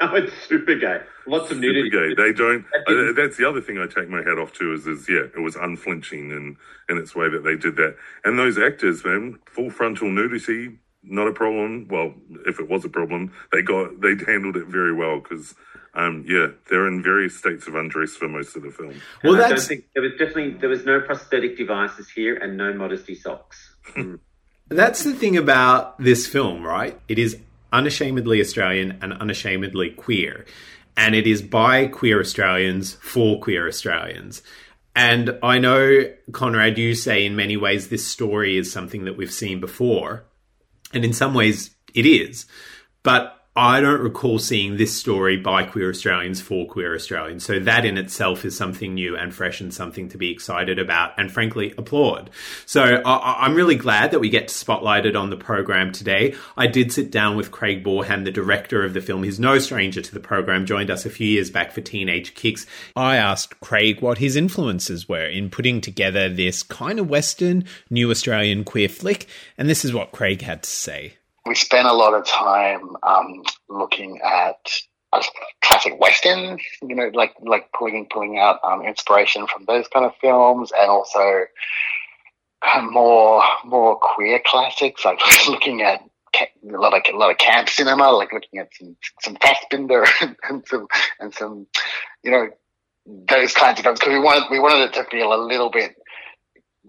Oh, 0.00 0.14
it's 0.14 0.32
super 0.46 0.76
gay. 0.76 1.00
Lots 1.26 1.50
of 1.50 1.56
Super 1.56 1.72
nudity. 1.72 1.90
gay. 1.90 2.14
They 2.14 2.32
don't. 2.32 2.64
That 2.72 2.84
didn't- 2.86 3.08
Uh, 3.08 3.12
that's 3.20 3.36
the 3.36 3.48
other 3.48 3.60
thing 3.60 3.78
I 3.80 3.86
take 3.88 4.08
my 4.08 4.18
hat 4.22 4.38
off 4.38 4.52
to 4.54 4.72
is, 4.72 4.86
is 4.86 5.08
yeah, 5.08 5.24
it 5.36 5.40
was 5.40 5.56
unflinching 5.56 6.30
in 6.30 6.56
in 6.88 6.98
its 6.98 7.16
way 7.16 7.28
that 7.28 7.42
they 7.42 7.56
did 7.56 7.74
that. 7.76 7.96
And 8.24 8.38
those 8.38 8.58
actors, 8.58 9.04
man, 9.04 9.40
full 9.46 9.70
frontal 9.70 10.08
nudity, 10.08 10.78
not 11.02 11.28
a 11.28 11.32
problem. 11.32 11.86
Well, 11.88 12.14
if 12.46 12.60
it 12.60 12.68
was 12.68 12.84
a 12.84 12.88
problem, 12.88 13.32
they 13.52 13.62
got 13.62 14.00
they 14.00 14.14
handled 14.26 14.56
it 14.56 14.66
very 14.66 14.92
well 14.92 15.20
because. 15.20 15.54
Um, 15.94 16.24
yeah, 16.28 16.48
they're 16.70 16.86
in 16.86 17.02
various 17.02 17.36
states 17.36 17.66
of 17.66 17.74
undress 17.74 18.14
for 18.14 18.28
most 18.28 18.54
of 18.54 18.62
the 18.62 18.70
film. 18.70 19.00
Well, 19.24 19.34
And 19.34 19.42
I 19.42 19.48
don't 19.48 19.56
that's 19.56 19.66
think 19.66 19.86
there 19.94 20.02
was 20.02 20.12
definitely 20.12 20.50
there 20.52 20.68
was 20.68 20.84
no 20.84 21.00
prosthetic 21.00 21.56
devices 21.56 22.08
here 22.08 22.36
and 22.36 22.56
no 22.56 22.72
modesty 22.72 23.16
socks. 23.16 23.74
that's 24.68 25.02
the 25.02 25.14
thing 25.14 25.36
about 25.36 25.98
this 25.98 26.26
film, 26.26 26.62
right? 26.62 27.00
It 27.08 27.18
is 27.18 27.38
unashamedly 27.72 28.40
Australian 28.40 28.98
and 29.02 29.12
unashamedly 29.14 29.90
queer, 29.90 30.44
and 30.96 31.14
it 31.16 31.26
is 31.26 31.42
by 31.42 31.86
queer 31.86 32.20
Australians 32.20 32.94
for 32.94 33.40
queer 33.40 33.66
Australians. 33.66 34.42
And 34.94 35.38
I 35.42 35.58
know, 35.58 36.12
Conrad, 36.32 36.76
you 36.78 36.94
say 36.94 37.24
in 37.24 37.34
many 37.34 37.56
ways 37.56 37.88
this 37.88 38.06
story 38.06 38.56
is 38.56 38.70
something 38.70 39.04
that 39.04 39.16
we've 39.16 39.32
seen 39.32 39.58
before, 39.58 40.24
and 40.92 41.04
in 41.04 41.12
some 41.12 41.34
ways 41.34 41.70
it 41.94 42.06
is, 42.06 42.46
but 43.02 43.37
I 43.58 43.80
don't 43.80 44.02
recall 44.02 44.38
seeing 44.38 44.76
this 44.76 44.96
story 44.96 45.36
by 45.36 45.64
queer 45.64 45.90
Australians 45.90 46.40
for 46.40 46.64
queer 46.64 46.94
Australians. 46.94 47.44
So 47.44 47.58
that 47.58 47.84
in 47.84 47.98
itself 47.98 48.44
is 48.44 48.56
something 48.56 48.94
new 48.94 49.16
and 49.16 49.34
fresh 49.34 49.60
and 49.60 49.74
something 49.74 50.08
to 50.10 50.16
be 50.16 50.30
excited 50.30 50.78
about 50.78 51.14
and 51.18 51.28
frankly 51.28 51.74
applaud. 51.76 52.30
So 52.66 53.02
I, 53.04 53.44
I'm 53.44 53.56
really 53.56 53.74
glad 53.74 54.12
that 54.12 54.20
we 54.20 54.28
get 54.28 54.46
to 54.46 54.54
spotlight 54.54 55.06
it 55.06 55.16
on 55.16 55.30
the 55.30 55.36
program 55.36 55.90
today. 55.90 56.36
I 56.56 56.68
did 56.68 56.92
sit 56.92 57.10
down 57.10 57.36
with 57.36 57.50
Craig 57.50 57.82
Boreham, 57.82 58.22
the 58.22 58.30
director 58.30 58.84
of 58.84 58.94
the 58.94 59.00
film. 59.00 59.24
He's 59.24 59.40
no 59.40 59.58
stranger 59.58 60.02
to 60.02 60.14
the 60.14 60.20
program, 60.20 60.64
joined 60.64 60.88
us 60.92 61.04
a 61.04 61.10
few 61.10 61.26
years 61.26 61.50
back 61.50 61.72
for 61.72 61.80
Teenage 61.80 62.36
Kicks. 62.36 62.64
I 62.94 63.16
asked 63.16 63.58
Craig 63.58 64.00
what 64.00 64.18
his 64.18 64.36
influences 64.36 65.08
were 65.08 65.26
in 65.26 65.50
putting 65.50 65.80
together 65.80 66.28
this 66.28 66.62
kind 66.62 67.00
of 67.00 67.10
Western, 67.10 67.64
new 67.90 68.12
Australian 68.12 68.62
queer 68.62 68.88
flick. 68.88 69.26
And 69.56 69.68
this 69.68 69.84
is 69.84 69.92
what 69.92 70.12
Craig 70.12 70.42
had 70.42 70.62
to 70.62 70.70
say. 70.70 71.17
We 71.48 71.54
spent 71.54 71.88
a 71.88 71.92
lot 71.92 72.14
of 72.14 72.26
time 72.26 72.94
um, 73.02 73.42
looking 73.68 74.20
at 74.22 74.58
uh, 75.12 75.22
classic 75.62 75.98
westerns, 75.98 76.60
you 76.82 76.94
know, 76.94 77.10
like 77.14 77.34
like 77.40 77.72
pulling 77.72 78.06
pulling 78.12 78.38
out 78.38 78.60
um, 78.62 78.82
inspiration 78.82 79.46
from 79.46 79.64
those 79.66 79.88
kind 79.88 80.04
of 80.04 80.12
films, 80.20 80.70
and 80.78 80.90
also 80.90 81.44
uh, 82.62 82.82
more 82.82 83.42
more 83.64 83.96
queer 83.96 84.40
classics, 84.44 85.04
like 85.04 85.18
looking 85.48 85.80
at 85.82 86.02
a 86.36 86.46
lot 86.76 86.94
of 86.94 87.02
a 87.12 87.16
lot 87.16 87.30
of 87.30 87.38
camp 87.38 87.68
cinema, 87.68 88.10
like 88.10 88.32
looking 88.32 88.60
at 88.60 88.68
some 88.74 88.96
some 89.22 89.36
Fassbinder 89.36 90.06
and, 90.20 90.36
and 90.48 90.66
some 90.68 90.86
and 91.18 91.34
some, 91.34 91.66
you 92.22 92.30
know, 92.30 92.48
those 93.06 93.54
kinds 93.54 93.78
of 93.78 93.84
films 93.84 93.98
because 93.98 94.12
we 94.12 94.20
wanted 94.20 94.44
we 94.50 94.60
wanted 94.60 94.82
it 94.82 94.92
to 94.92 95.04
feel 95.04 95.32
a 95.32 95.40
little 95.40 95.70
bit 95.70 95.96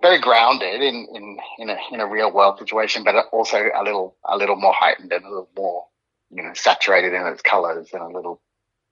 very 0.02 0.20
grounded 0.20 0.82
in, 0.82 1.08
in, 1.14 1.38
in 1.60 1.70
a 1.70 1.78
in 1.92 2.00
a 2.00 2.08
real 2.08 2.32
world 2.32 2.60
situation, 2.60 3.04
but 3.04 3.16
also 3.32 3.58
a 3.58 3.84
little 3.84 4.16
a 4.28 4.38
little 4.38 4.56
more 4.56 4.74
heightened 4.74 5.12
and 5.12 5.26
a 5.26 5.30
little 5.30 5.50
more 5.58 5.86
you 6.30 6.44
know 6.44 6.52
saturated 6.54 7.14
in 7.14 7.26
its 7.28 7.42
colors 7.42 7.90
and 7.94 8.02
a 8.02 8.08
little 8.08 8.42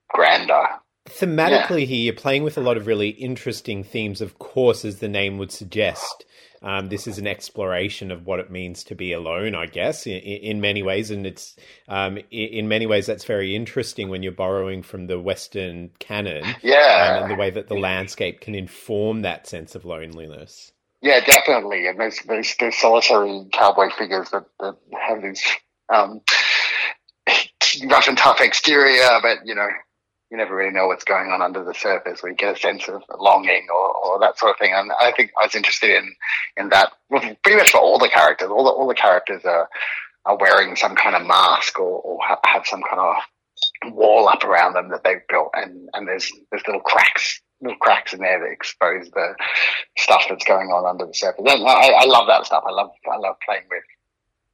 grander. 0.10 0.66
Thematically, 1.10 1.86
here 1.86 2.04
you're 2.04 2.14
playing 2.14 2.44
with 2.44 2.58
a 2.58 2.62
lot 2.62 2.76
of 2.76 2.86
really 2.86 3.10
interesting 3.10 3.84
themes. 3.84 4.20
Of 4.22 4.40
course, 4.40 4.84
as 4.84 5.00
the 5.00 5.08
name 5.08 5.38
would 5.38 5.54
suggest, 5.54 6.26
um, 6.62 6.90
this 6.90 7.08
is 7.08 7.18
an 7.18 7.28
exploration 7.28 8.12
of 8.12 8.26
what 8.26 8.42
it 8.42 8.52
means 8.52 8.84
to 8.86 8.96
be 8.96 9.14
alone. 9.14 9.56
I 9.56 9.68
guess 9.68 10.06
in, 10.06 10.18
in 10.20 10.60
many 10.60 10.84
ways, 10.84 11.10
and 11.10 11.26
it's 11.26 11.56
um, 11.88 12.20
in 12.30 12.68
many 12.68 12.86
ways 12.86 13.06
that's 13.06 13.24
very 13.24 13.56
interesting 13.56 14.10
when 14.10 14.22
you're 14.22 14.34
borrowing 14.34 14.84
from 14.84 15.08
the 15.08 15.20
Western 15.20 15.92
canon, 16.00 16.44
Yeah. 16.62 17.20
um, 17.20 17.24
and 17.24 17.32
the 17.32 17.36
way 17.40 17.52
that 17.52 17.70
the 17.70 17.80
landscape 17.80 18.42
can 18.42 18.54
inform 18.56 19.22
that 19.22 19.48
sense 19.48 19.76
of 19.76 19.86
loneliness. 19.86 20.74
Yeah, 21.08 21.22
definitely. 21.22 21.88
And 21.88 21.98
there's 21.98 22.20
there's, 22.28 22.54
there's 22.60 22.78
solitary 22.78 23.48
cowboy 23.54 23.90
figures 23.98 24.30
that, 24.32 24.44
that 24.60 24.76
have 25.00 25.22
this 25.22 25.42
um, 25.88 26.20
rough 27.90 28.10
and 28.10 28.18
tough 28.18 28.42
exterior, 28.42 29.08
but 29.22 29.38
you 29.46 29.56
know, 29.56 29.70
you 30.30 30.36
never 30.36 30.54
really 30.54 30.74
know 30.74 30.88
what's 30.88 31.06
going 31.06 31.30
on 31.32 31.42
under 31.42 31.64
the 31.64 31.74
surface, 31.74 32.20
you 32.26 32.36
get 32.36 32.58
a 32.58 32.60
sense 32.60 32.90
of 32.90 33.04
longing 33.18 33.68
or, 33.74 33.96
or 33.96 34.20
that 34.20 34.38
sort 34.38 34.52
of 34.52 34.60
thing. 34.60 34.74
And 34.76 34.92
I 35.02 35.14
think 35.14 35.32
I 35.40 35.46
was 35.46 35.56
interested 35.56 35.92
in 35.92 36.14
in 36.58 36.70
that 36.70 36.92
well, 37.10 37.22
pretty 37.22 37.58
much 37.58 37.72
for 37.72 37.78
all 37.78 38.00
the 38.00 38.10
characters. 38.10 38.50
All 38.50 38.66
the 38.66 38.72
all 38.72 38.90
the 38.90 38.94
characters 38.94 39.46
are 39.46 39.70
are 40.26 40.38
wearing 40.38 40.76
some 40.76 40.98
kind 40.98 41.16
of 41.16 41.26
mask 41.26 41.80
or, 41.80 42.02
or 42.02 42.20
have 42.44 42.66
some 42.66 42.84
kind 42.84 43.00
of 43.00 43.94
wall 43.94 44.28
up 44.28 44.44
around 44.44 44.74
them 44.74 44.90
that 44.90 45.06
they've 45.06 45.26
built, 45.30 45.52
and 45.54 45.88
and 45.94 46.06
there's 46.06 46.30
there's 46.52 46.68
little 46.68 46.82
cracks 46.82 47.40
little 47.62 47.78
cracks 47.78 48.14
in 48.14 48.20
there 48.20 48.40
that 48.40 48.52
expose 48.52 49.10
the 49.12 49.36
stuff 49.98 50.24
that's 50.30 50.46
going 50.46 50.70
on 50.70 50.86
under 50.86 51.06
the 51.06 51.14
surface. 51.14 51.44
And 51.46 51.68
I, 51.68 51.90
I 51.90 52.06
love 52.06 52.28
that 52.28 52.46
stuff. 52.46 52.64
I 52.68 52.72
love 52.72 52.92
I 53.12 53.18
love 53.18 53.36
playing 53.46 53.64
with 53.70 53.84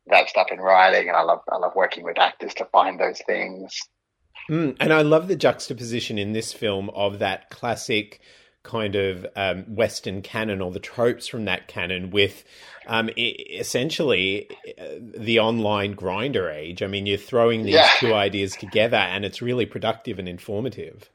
that 0.07 0.29
stuff 0.29 0.47
in 0.51 0.59
writing, 0.59 1.07
and 1.07 1.17
I 1.17 1.23
love 1.23 1.41
I 1.51 1.57
love 1.57 1.73
working 1.75 2.03
with 2.03 2.19
actors 2.19 2.53
to 2.55 2.65
find 2.65 2.99
those 2.99 3.21
things. 3.25 3.77
Mm, 4.49 4.75
and 4.79 4.91
I 4.91 5.01
love 5.01 5.27
the 5.27 5.35
juxtaposition 5.35 6.17
in 6.17 6.33
this 6.33 6.51
film 6.51 6.89
of 6.89 7.19
that 7.19 7.49
classic 7.49 8.19
kind 8.63 8.95
of 8.95 9.25
um, 9.35 9.63
Western 9.75 10.21
canon 10.21 10.61
or 10.61 10.71
the 10.71 10.79
tropes 10.79 11.27
from 11.27 11.45
that 11.45 11.67
canon 11.67 12.09
with 12.11 12.43
um, 12.87 13.09
essentially 13.17 14.49
uh, 14.79 14.85
the 14.99 15.39
online 15.39 15.95
Grindr 15.95 16.53
age. 16.53 16.81
I 16.81 16.87
mean, 16.87 17.05
you're 17.05 17.17
throwing 17.17 17.63
these 17.63 17.75
yeah. 17.75 17.89
two 17.99 18.13
ideas 18.13 18.55
together, 18.55 18.97
and 18.97 19.25
it's 19.25 19.41
really 19.41 19.65
productive 19.65 20.17
and 20.17 20.27
informative. 20.27 21.09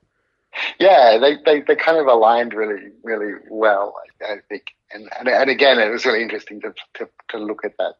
Yeah, 0.78 1.18
they, 1.18 1.36
they, 1.44 1.60
they 1.62 1.76
kind 1.76 1.98
of 1.98 2.06
aligned 2.06 2.54
really 2.54 2.90
really 3.02 3.34
well, 3.50 3.94
I, 4.22 4.34
I 4.34 4.36
think. 4.48 4.64
And, 4.92 5.08
and 5.18 5.28
and 5.28 5.50
again, 5.50 5.78
it 5.78 5.90
was 5.90 6.06
really 6.06 6.22
interesting 6.22 6.60
to, 6.62 6.72
to 6.94 7.08
to 7.30 7.38
look 7.38 7.64
at 7.64 7.76
that, 7.78 7.94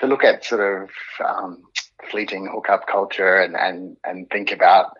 to 0.00 0.06
look 0.06 0.24
at 0.24 0.44
sort 0.44 0.82
of 0.82 0.90
um, 1.24 1.62
fleeting 2.10 2.48
hookup 2.52 2.86
culture 2.86 3.40
and 3.40 3.56
and 3.56 3.96
and 4.04 4.28
think 4.30 4.50
about 4.52 4.96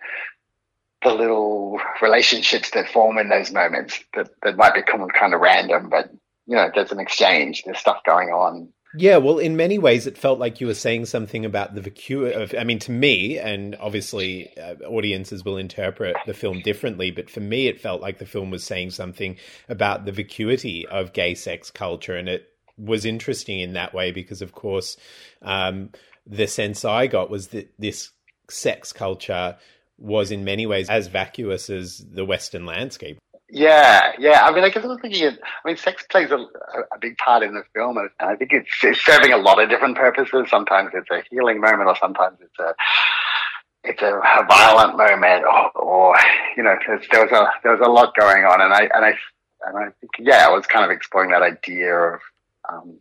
the 1.03 1.13
little 1.15 1.81
relationships 2.03 2.71
that 2.71 2.89
form 2.89 3.19
in 3.19 3.29
those 3.29 3.51
moments 3.51 4.01
that, 4.15 4.29
that 4.43 4.57
might 4.57 4.75
become 4.75 5.09
kind 5.09 5.35
of 5.35 5.41
random, 5.41 5.89
but 5.89 6.11
you 6.47 6.57
know, 6.57 6.71
there's 6.75 6.93
an 6.93 7.01
exchange, 7.01 7.63
there's 7.65 7.79
stuff 7.79 8.03
going 8.05 8.29
on. 8.29 8.69
Yeah, 8.97 9.19
well, 9.19 9.39
in 9.39 9.57
many 9.57 9.79
ways, 9.79 10.09
it 10.09 10.19
felt 10.19 10.41
like 10.41 10.61
you 10.61 10.67
were 10.67 10.75
saying 10.75 11.07
something 11.07 11.45
about 11.45 11.75
the 11.75 11.81
vacuity 11.81 12.35
of. 12.35 12.55
I 12.59 12.65
mean, 12.65 12.81
to 12.81 12.91
me, 12.91 13.39
and 13.39 13.77
obviously, 13.79 14.57
uh, 14.59 14.75
audiences 14.85 15.45
will 15.45 15.59
interpret 15.59 16.17
the 16.27 16.35
film 16.35 16.61
differently, 16.61 17.13
but 17.13 17.31
for 17.31 17.39
me, 17.39 17.69
it 17.69 17.81
felt 17.81 18.01
like 18.01 18.19
the 18.19 18.27
film 18.27 18.51
was 18.51 18.65
saying 18.65 18.91
something 18.91 19.37
about 19.69 20.07
the 20.07 20.13
vacuity 20.13 20.89
of 20.89 21.13
gay 21.13 21.37
sex 21.37 21.71
culture, 21.71 22.17
and 22.17 22.29
it 22.29 22.49
was 22.77 23.05
interesting 23.05 23.61
in 23.61 23.75
that 23.75 23.95
way 23.95 24.11
because, 24.11 24.43
of 24.43 24.53
course, 24.53 24.97
um, 25.43 25.91
the 26.27 26.49
sense 26.49 26.85
I 26.85 27.07
got 27.07 27.31
was 27.31 27.49
that 27.49 27.73
this 27.79 28.11
sex 28.49 28.93
culture 28.93 29.57
was 29.99 30.33
in 30.33 30.45
many 30.45 30.67
ways 30.67 30.89
as 30.89 31.07
vacuous 31.07 31.71
as 31.71 32.05
the 32.11 32.25
Western 32.25 32.67
landscape. 32.67 33.19
Yeah, 33.53 34.13
yeah. 34.19 34.45
I 34.45 34.53
mean, 34.53 34.65
I 34.65 34.69
guess 34.69 34.85
I 34.85 34.87
was 34.87 35.01
thinking. 35.01 35.25
It, 35.25 35.41
I 35.43 35.69
mean, 35.69 35.77
sex 35.77 36.05
plays 36.09 36.31
a, 36.31 36.37
a 36.37 36.99
big 37.01 37.17
part 37.19 37.43
in 37.43 37.55
the 37.55 37.65
film, 37.75 37.99
and 37.99 38.09
I 38.21 38.37
think 38.37 38.53
it's, 38.53 38.71
it's 38.83 39.01
serving 39.05 39.33
a 39.33 39.39
lot 39.39 39.61
of 39.61 39.69
different 39.69 39.97
purposes. 39.97 40.47
Sometimes 40.49 40.91
it's 40.95 41.11
a 41.11 41.23
healing 41.31 41.61
moment, 41.61 41.89
or 41.89 41.97
sometimes 41.97 42.39
it's 42.41 42.59
a 42.61 42.75
it's 43.83 44.03
a, 44.03 44.15
a 44.15 44.47
violent 44.49 44.97
moment, 44.97 45.45
or, 45.45 45.71
or 45.83 46.17
you 46.57 46.63
know, 46.63 46.77
there 46.87 47.23
was 47.25 47.33
a 47.33 47.51
there 47.63 47.73
was 47.73 47.81
a 47.85 47.91
lot 47.91 48.15
going 48.15 48.45
on, 48.45 48.61
and 48.61 48.73
I 48.73 48.83
and 48.95 49.05
I 49.05 49.15
and 49.67 49.77
I 49.77 49.85
think 50.01 50.13
yeah, 50.21 50.47
I 50.49 50.51
was 50.51 50.67
kind 50.67 50.85
of 50.85 50.91
exploring 50.91 51.31
that 51.31 51.43
idea 51.43 51.93
of 51.93 52.21
um, 52.69 52.95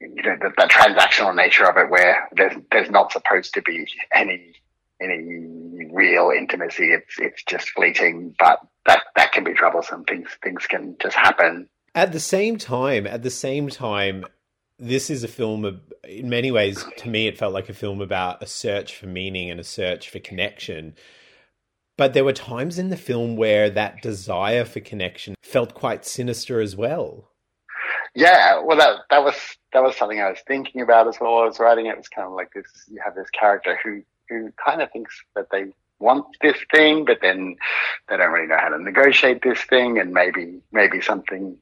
you 0.00 0.22
know 0.22 0.36
the, 0.40 0.50
the 0.56 0.68
transactional 0.68 1.34
nature 1.36 1.68
of 1.68 1.76
it, 1.76 1.88
where 1.88 2.28
there's 2.32 2.56
there's 2.72 2.90
not 2.90 3.12
supposed 3.12 3.54
to 3.54 3.62
be 3.62 3.86
any 4.12 4.54
any 5.00 5.86
real 5.92 6.30
intimacy. 6.36 6.92
It's 6.92 7.18
it's 7.18 7.42
just 7.44 7.70
fleeting, 7.70 8.34
but 8.38 8.60
that 8.86 9.02
that 9.16 9.32
can 9.32 9.44
be 9.44 9.54
troublesome. 9.54 10.04
Things 10.04 10.28
things 10.42 10.66
can 10.66 10.96
just 11.00 11.16
happen. 11.16 11.68
At 11.94 12.12
the 12.12 12.20
same 12.20 12.56
time, 12.56 13.06
at 13.06 13.22
the 13.22 13.30
same 13.30 13.68
time, 13.68 14.24
this 14.78 15.10
is 15.10 15.22
a 15.22 15.28
film 15.28 15.64
of, 15.64 15.80
in 16.04 16.30
many 16.30 16.50
ways 16.50 16.84
to 16.98 17.08
me 17.08 17.26
it 17.26 17.38
felt 17.38 17.52
like 17.52 17.68
a 17.68 17.74
film 17.74 18.00
about 18.00 18.42
a 18.42 18.46
search 18.46 18.96
for 18.96 19.06
meaning 19.06 19.50
and 19.50 19.60
a 19.60 19.64
search 19.64 20.08
for 20.08 20.18
connection. 20.18 20.94
But 21.96 22.14
there 22.14 22.24
were 22.24 22.32
times 22.32 22.78
in 22.78 22.88
the 22.88 22.96
film 22.96 23.36
where 23.36 23.68
that 23.68 24.00
desire 24.00 24.64
for 24.64 24.80
connection 24.80 25.34
felt 25.42 25.74
quite 25.74 26.06
sinister 26.06 26.60
as 26.60 26.74
well. 26.74 27.28
Yeah, 28.14 28.62
well, 28.64 28.78
that 28.78 29.00
that 29.10 29.22
was 29.22 29.36
that 29.72 29.82
was 29.82 29.96
something 29.96 30.20
I 30.20 30.30
was 30.30 30.40
thinking 30.46 30.80
about 30.80 31.06
as 31.06 31.18
well. 31.20 31.38
I 31.38 31.44
was 31.44 31.60
writing 31.60 31.86
it. 31.86 31.90
It 31.90 31.98
was 31.98 32.08
kind 32.08 32.26
of 32.26 32.32
like 32.32 32.52
this: 32.54 32.66
you 32.88 33.00
have 33.04 33.14
this 33.14 33.30
character 33.30 33.78
who 33.84 34.02
who 34.30 34.52
kind 34.64 34.80
of 34.80 34.90
thinks 34.92 35.22
that 35.34 35.48
they 35.50 35.66
want 35.98 36.24
this 36.40 36.56
thing, 36.72 37.04
but 37.04 37.18
then 37.20 37.56
they 38.08 38.16
don't 38.16 38.32
really 38.32 38.46
know 38.46 38.56
how 38.58 38.70
to 38.70 38.82
negotiate 38.82 39.42
this 39.42 39.60
thing, 39.60 39.98
and 39.98 40.12
maybe 40.12 40.60
maybe 40.72 41.00
something, 41.00 41.56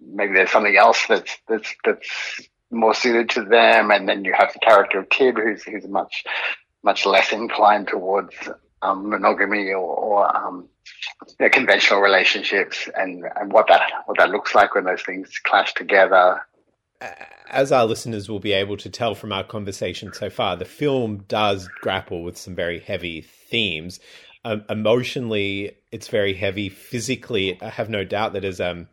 maybe 0.00 0.32
there's 0.32 0.50
something 0.50 0.76
else 0.76 1.04
that's 1.08 1.36
that's 1.48 1.74
that's 1.84 2.48
more 2.70 2.94
suited 2.94 3.28
to 3.30 3.44
them, 3.44 3.90
and 3.90 4.08
then 4.08 4.24
you 4.24 4.32
have 4.32 4.52
the 4.52 4.58
character 4.60 5.00
of 5.00 5.10
Tib, 5.10 5.36
who's 5.36 5.62
who's 5.64 5.86
much 5.86 6.24
much 6.82 7.04
less 7.04 7.32
inclined 7.32 7.88
towards 7.88 8.34
um, 8.82 9.10
monogamy 9.10 9.70
or, 9.72 9.78
or 9.78 10.36
um, 10.36 10.68
you 11.28 11.34
know, 11.40 11.48
conventional 11.50 12.00
relationships, 12.00 12.88
and 12.96 13.24
and 13.36 13.52
what 13.52 13.66
that 13.68 13.90
what 14.06 14.16
that 14.18 14.30
looks 14.30 14.54
like 14.54 14.74
when 14.74 14.84
those 14.84 15.02
things 15.02 15.38
clash 15.44 15.74
together 15.74 16.40
as 17.48 17.72
our 17.72 17.86
listeners 17.86 18.28
will 18.28 18.40
be 18.40 18.52
able 18.52 18.76
to 18.76 18.90
tell 18.90 19.14
from 19.14 19.32
our 19.32 19.44
conversation 19.44 20.12
so 20.12 20.30
far, 20.30 20.56
the 20.56 20.64
film 20.64 21.24
does 21.28 21.68
grapple 21.80 22.22
with 22.22 22.36
some 22.36 22.54
very 22.54 22.80
heavy 22.80 23.20
themes. 23.20 24.00
Um, 24.44 24.64
emotionally, 24.68 25.76
it's 25.90 26.08
very 26.08 26.34
heavy. 26.34 26.68
Physically, 26.68 27.60
I 27.60 27.70
have 27.70 27.90
no 27.90 28.04
doubt 28.04 28.32
that 28.34 28.44
as 28.44 28.60
um 28.60 28.88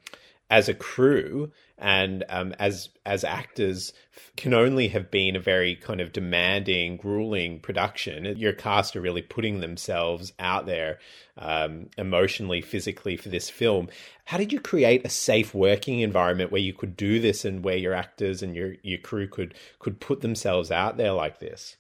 as 0.49 0.69
a 0.69 0.73
crew 0.73 1.51
and 1.77 2.23
um, 2.29 2.53
as 2.59 2.89
as 3.05 3.23
actors 3.23 3.91
can 4.37 4.53
only 4.53 4.87
have 4.89 5.11
been 5.11 5.35
a 5.35 5.39
very 5.39 5.75
kind 5.75 5.99
of 5.99 6.13
demanding, 6.13 6.97
grueling 6.97 7.59
production. 7.59 8.25
Your 8.37 8.53
cast 8.53 8.95
are 8.95 9.01
really 9.01 9.21
putting 9.21 9.59
themselves 9.59 10.33
out 10.39 10.65
there 10.65 10.99
um, 11.37 11.89
emotionally, 11.97 12.61
physically 12.61 13.17
for 13.17 13.29
this 13.29 13.49
film. 13.49 13.89
How 14.25 14.37
did 14.37 14.53
you 14.53 14.59
create 14.59 15.05
a 15.05 15.09
safe 15.09 15.53
working 15.53 15.99
environment 15.99 16.51
where 16.51 16.61
you 16.61 16.73
could 16.73 16.95
do 16.95 17.19
this 17.19 17.43
and 17.43 17.63
where 17.63 17.77
your 17.77 17.93
actors 17.93 18.41
and 18.41 18.55
your 18.55 18.75
your 18.83 18.99
crew 18.99 19.27
could 19.27 19.55
could 19.79 19.99
put 19.99 20.21
themselves 20.21 20.71
out 20.71 20.97
there 20.97 21.13
like 21.13 21.39
this? 21.39 21.77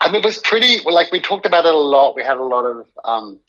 I 0.00 0.08
mean, 0.08 0.22
it 0.22 0.24
was 0.24 0.38
pretty. 0.38 0.80
Like 0.84 1.12
we 1.12 1.20
talked 1.20 1.46
about 1.46 1.66
it 1.66 1.74
a 1.74 1.78
lot. 1.78 2.16
We 2.16 2.22
had 2.22 2.36
a 2.36 2.42
lot 2.42 2.64
of 2.64 2.86
um, 3.04 3.40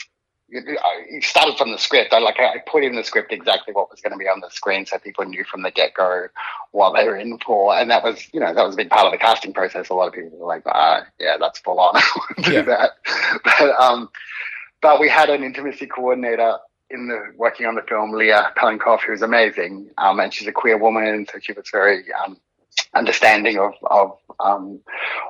it 0.51 1.23
started 1.23 1.57
from 1.57 1.71
the 1.71 1.77
script. 1.77 2.13
I 2.13 2.19
like 2.19 2.39
I 2.39 2.59
put 2.59 2.83
in 2.83 2.95
the 2.95 3.03
script 3.03 3.31
exactly 3.31 3.73
what 3.73 3.89
was 3.91 4.01
going 4.01 4.11
to 4.11 4.17
be 4.17 4.27
on 4.27 4.39
the 4.39 4.49
screen, 4.49 4.85
so 4.85 4.97
people 4.97 5.25
knew 5.25 5.43
from 5.43 5.61
the 5.61 5.71
get 5.71 5.93
go 5.93 6.27
what 6.71 6.95
they 6.95 7.05
were 7.05 7.15
in 7.15 7.37
for, 7.39 7.75
and 7.75 7.89
that 7.91 8.03
was 8.03 8.27
you 8.33 8.39
know 8.39 8.53
that 8.53 8.65
was 8.65 8.75
a 8.75 8.77
big 8.77 8.89
part 8.89 9.05
of 9.05 9.11
the 9.11 9.17
casting 9.17 9.53
process. 9.53 9.89
A 9.89 9.93
lot 9.93 10.07
of 10.07 10.13
people 10.13 10.37
were 10.37 10.47
like, 10.47 10.63
ah, 10.65 11.05
yeah, 11.19 11.37
that's 11.39 11.59
full 11.59 11.79
on, 11.79 12.01
do 12.43 12.53
yeah. 12.53 12.61
that. 12.63 12.91
But 13.43 13.79
um, 13.79 14.09
but 14.81 14.99
we 14.99 15.09
had 15.09 15.29
an 15.29 15.43
intimacy 15.43 15.87
coordinator 15.87 16.57
in 16.89 17.07
the 17.07 17.33
working 17.35 17.65
on 17.65 17.75
the 17.75 17.83
film, 17.83 18.11
Leah 18.11 18.51
Pelinkoff, 18.57 19.01
who's 19.01 19.21
amazing, 19.21 19.89
um, 19.97 20.19
and 20.19 20.33
she's 20.33 20.47
a 20.47 20.51
queer 20.51 20.77
woman, 20.77 21.27
so 21.31 21.39
she 21.39 21.53
was 21.53 21.69
very 21.71 22.05
um, 22.13 22.37
understanding 22.95 23.59
of, 23.59 23.73
of 23.83 24.17
um, 24.39 24.79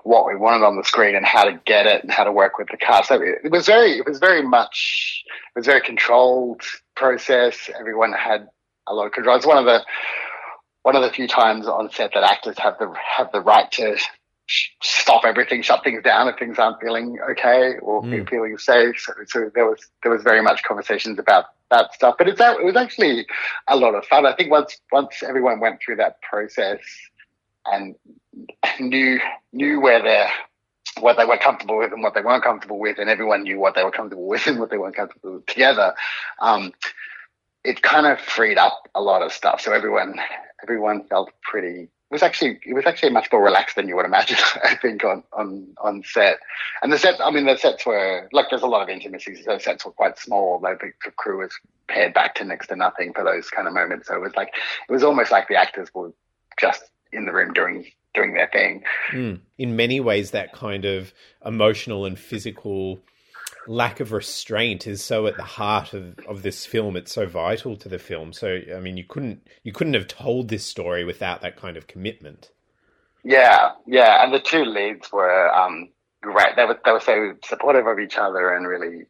what 0.03 0.25
we 0.25 0.35
wanted 0.35 0.65
on 0.65 0.77
the 0.77 0.83
screen 0.83 1.15
and 1.15 1.25
how 1.25 1.43
to 1.43 1.59
get 1.65 1.85
it 1.85 2.03
and 2.03 2.11
how 2.11 2.23
to 2.23 2.31
work 2.31 2.57
with 2.57 2.67
the 2.69 2.77
cast. 2.77 3.09
So 3.09 3.21
it, 3.21 3.51
was 3.51 3.65
very, 3.65 3.97
it 3.97 4.07
was 4.07 4.19
very 4.19 4.41
much, 4.41 5.23
it 5.55 5.59
was 5.59 5.65
very 5.65 5.81
controlled 5.81 6.61
process. 6.95 7.69
Everyone 7.77 8.13
had 8.13 8.47
a 8.87 8.93
lot 8.93 9.07
of 9.07 9.11
control. 9.11 9.35
It's 9.35 9.45
one 9.45 9.57
of 9.57 9.65
the, 9.65 9.83
one 10.83 10.95
of 10.95 11.01
the 11.01 11.11
few 11.11 11.27
times 11.27 11.67
on 11.67 11.91
set 11.91 12.11
that 12.13 12.23
actors 12.23 12.57
have 12.59 12.77
the, 12.79 12.93
have 13.17 13.31
the 13.33 13.41
right 13.41 13.69
to 13.73 13.97
stop 14.81 15.25
everything, 15.25 15.61
shut 15.61 15.83
things 15.83 16.01
down 16.01 16.27
if 16.27 16.37
things 16.39 16.57
aren't 16.57 16.79
feeling 16.81 17.17
okay 17.31 17.73
or 17.81 18.01
mm. 18.01 18.27
feeling 18.29 18.57
safe. 18.57 18.99
So, 18.99 19.13
so 19.27 19.51
there 19.53 19.65
was, 19.65 19.79
there 20.01 20.11
was 20.11 20.23
very 20.23 20.41
much 20.41 20.63
conversations 20.63 21.19
about 21.19 21.45
that 21.69 21.93
stuff, 21.93 22.15
but 22.17 22.27
it's, 22.27 22.39
it 22.39 22.65
was 22.65 22.75
actually 22.75 23.27
a 23.67 23.75
lot 23.75 23.93
of 23.93 24.05
fun. 24.05 24.25
I 24.25 24.33
think 24.35 24.49
once, 24.49 24.79
once 24.91 25.21
everyone 25.21 25.59
went 25.59 25.81
through 25.85 25.97
that 25.97 26.19
process, 26.21 26.79
and 27.65 27.95
knew 28.79 29.19
knew 29.51 29.79
where 29.79 30.01
they 30.01 30.27
what 31.01 31.17
they 31.17 31.25
were 31.25 31.37
comfortable 31.37 31.77
with 31.77 31.91
and 31.93 32.03
what 32.03 32.13
they 32.13 32.21
weren't 32.21 32.43
comfortable 32.43 32.79
with, 32.79 32.97
and 32.99 33.09
everyone 33.09 33.43
knew 33.43 33.59
what 33.59 33.75
they 33.75 33.83
were 33.83 33.91
comfortable 33.91 34.27
with 34.27 34.45
and 34.47 34.59
what 34.59 34.69
they 34.69 34.77
weren't 34.77 34.95
comfortable 34.95 35.35
with 35.35 35.45
together. 35.45 35.93
Um, 36.39 36.73
it 37.63 37.81
kind 37.81 38.07
of 38.07 38.19
freed 38.19 38.57
up 38.57 38.87
a 38.95 39.01
lot 39.01 39.21
of 39.21 39.33
stuff. 39.33 39.61
So 39.61 39.73
everyone 39.73 40.19
everyone 40.63 41.03
felt 41.05 41.31
pretty. 41.41 41.83
It 41.83 42.15
was 42.15 42.23
actually 42.23 42.59
it 42.65 42.73
was 42.73 42.85
actually 42.85 43.11
much 43.11 43.27
more 43.31 43.43
relaxed 43.43 43.75
than 43.75 43.87
you 43.87 43.95
would 43.95 44.05
imagine. 44.05 44.37
I 44.63 44.75
think 44.75 45.03
on 45.03 45.23
on 45.33 45.67
on 45.77 46.03
set, 46.03 46.39
and 46.81 46.91
the 46.91 46.97
sets. 46.97 47.19
I 47.21 47.29
mean, 47.31 47.45
the 47.45 47.57
sets 47.57 47.85
were 47.85 48.27
like 48.31 48.47
there's 48.49 48.63
a 48.63 48.67
lot 48.67 48.81
of 48.81 48.89
intimacy. 48.89 49.35
So 49.43 49.53
the 49.53 49.59
sets 49.59 49.85
were 49.85 49.91
quite 49.91 50.17
small. 50.17 50.59
Like 50.61 50.79
the 50.79 51.11
crew 51.11 51.39
was 51.39 51.51
pared 51.87 52.13
back 52.13 52.35
to 52.35 52.45
next 52.45 52.67
to 52.67 52.75
nothing 52.75 53.13
for 53.13 53.23
those 53.23 53.49
kind 53.49 53.67
of 53.67 53.73
moments. 53.73 54.07
So 54.07 54.15
it 54.15 54.21
was 54.21 54.35
like 54.35 54.53
it 54.87 54.91
was 54.91 55.03
almost 55.03 55.31
like 55.31 55.47
the 55.47 55.55
actors 55.55 55.89
were 55.93 56.13
just 56.59 56.83
in 57.11 57.25
the 57.25 57.33
room 57.33 57.53
doing 57.53 57.85
doing 58.13 58.33
their 58.33 58.49
thing. 58.51 58.83
Mm. 59.11 59.39
In 59.57 59.75
many 59.75 59.99
ways, 59.99 60.31
that 60.31 60.53
kind 60.53 60.85
of 60.85 61.13
emotional 61.45 62.05
and 62.05 62.17
physical 62.17 62.99
lack 63.67 63.99
of 63.99 64.11
restraint 64.11 64.87
is 64.87 65.03
so 65.03 65.27
at 65.27 65.37
the 65.37 65.43
heart 65.43 65.93
of, 65.93 66.17
of 66.27 66.41
this 66.41 66.65
film. 66.65 66.95
It's 66.95 67.13
so 67.13 67.27
vital 67.27 67.75
to 67.77 67.89
the 67.89 67.99
film. 67.99 68.33
So 68.33 68.59
I 68.75 68.79
mean, 68.79 68.97
you 68.97 69.03
couldn't 69.03 69.47
you 69.63 69.71
couldn't 69.71 69.93
have 69.93 70.07
told 70.07 70.49
this 70.49 70.65
story 70.65 71.03
without 71.03 71.41
that 71.41 71.55
kind 71.55 71.77
of 71.77 71.87
commitment. 71.87 72.51
Yeah, 73.23 73.71
yeah, 73.85 74.23
and 74.23 74.33
the 74.33 74.39
two 74.39 74.63
leads 74.63 75.11
were 75.11 75.53
um, 75.53 75.89
great. 76.21 76.55
They 76.55 76.65
were 76.65 76.79
they 76.83 76.91
were 76.91 76.99
so 76.99 77.35
supportive 77.43 77.85
of 77.85 77.99
each 77.99 78.17
other 78.17 78.53
and 78.53 78.67
really, 78.67 79.05